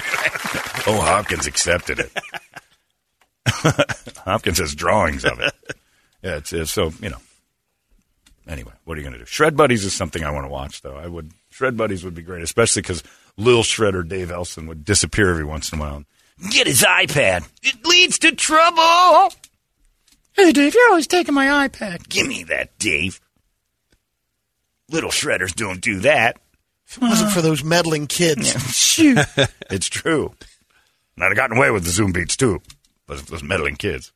Oh, 0.85 1.01
Hopkins 1.01 1.47
accepted 1.47 2.01
it. 2.01 2.11
Hopkins 4.25 4.59
has 4.59 4.75
drawings 4.75 5.25
of 5.25 5.39
it. 5.41 5.53
Yeah, 6.23 6.37
it's, 6.39 6.53
it's 6.53 6.73
so 6.73 6.93
you 7.01 7.11
know. 7.11 7.19
Anyway, 8.47 8.73
what 8.85 8.97
are 8.97 9.01
you 9.01 9.05
going 9.05 9.13
to 9.13 9.21
do? 9.21 9.27
Shred 9.27 9.57
Buddies 9.57 9.85
is 9.85 9.93
something 9.93 10.25
I 10.25 10.31
want 10.31 10.45
to 10.45 10.51
watch, 10.51 10.83
though. 10.83 10.97
I 10.97 11.07
would 11.07 11.33
Shred 11.51 11.77
Buddies 11.77 12.05
would 12.05 12.15
be 12.15 12.23
great, 12.23 12.43
especially 12.43 12.83
because 12.83 13.03
Lil 13.37 13.63
Shredder 13.63 14.07
Dave 14.07 14.31
Elson 14.31 14.67
would 14.67 14.85
disappear 14.85 15.31
every 15.31 15.45
once 15.45 15.73
in 15.73 15.79
a 15.79 15.83
while. 15.83 16.05
Get 16.51 16.67
his 16.67 16.83
iPad. 16.83 17.49
It 17.63 17.85
leads 17.85 18.19
to 18.21 18.33
trouble. 18.33 19.33
Hey, 20.33 20.51
Dave, 20.53 20.75
you're 20.75 20.89
always 20.89 21.07
taking 21.07 21.35
my 21.35 21.69
iPad. 21.69 22.09
Give 22.09 22.27
me 22.27 22.43
that, 22.45 22.77
Dave. 22.79 23.21
Little 24.91 25.11
Shredders 25.11 25.55
don't 25.55 25.81
do 25.81 26.01
that. 26.01 26.39
If 26.87 26.97
it 26.97 27.03
wasn't 27.03 27.33
for 27.33 27.43
those 27.43 27.63
meddling 27.63 28.07
kids. 28.07 28.51
Shoot. 28.75 29.19
It's 29.71 29.89
true. 29.89 30.35
I'd 31.19 31.25
have 31.25 31.37
gotten 31.37 31.57
away 31.57 31.71
with 31.71 31.85
the 31.85 31.91
Zoom 31.91 32.13
beats 32.13 32.37
too, 32.37 32.61
but 33.07 33.19
it's 33.19 33.31
those 33.31 33.43
meddling 33.43 33.77
kids. 33.77 34.13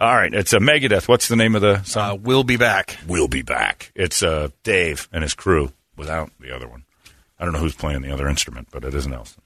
All 0.00 0.14
right, 0.14 0.32
it's 0.32 0.54
a 0.54 0.58
Megadeth. 0.58 1.08
What's 1.08 1.28
the 1.28 1.36
name 1.36 1.54
of 1.54 1.60
the 1.60 1.82
song? 1.82 2.10
Uh, 2.10 2.14
we'll 2.14 2.42
be 2.44 2.56
back. 2.56 2.96
we'll 3.06 3.28
be 3.28 3.42
back. 3.42 3.92
It's 3.94 4.22
uh, 4.22 4.48
Dave 4.62 5.08
and 5.12 5.22
his 5.22 5.34
crew 5.34 5.72
without 5.96 6.30
the 6.40 6.54
other 6.56 6.66
one. 6.66 6.84
I 7.38 7.44
don't 7.44 7.52
know 7.52 7.60
who's 7.60 7.74
playing 7.74 8.00
the 8.02 8.10
other 8.12 8.26
instrument, 8.28 8.68
but 8.72 8.82
it 8.84 8.94
is 8.94 9.06
Nelson 9.06 9.42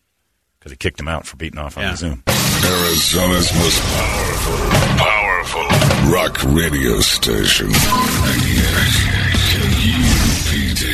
because 0.59 0.71
he 0.71 0.77
kicked 0.77 1.01
him 1.01 1.09
out 1.09 1.27
for 1.27 1.37
beating 1.37 1.59
off 1.59 1.77
on 1.77 1.83
Yeah. 1.83 1.91
the 1.91 1.97
Zoom. 1.97 2.23
Arizona's 2.29 3.53
most 3.53 3.83
powerful, 3.83 4.57
powerful 5.05 6.13
rock 6.13 6.41
radio 6.55 7.01
station. 7.01 7.67
98 7.69 7.75
KUPD. 9.51 10.94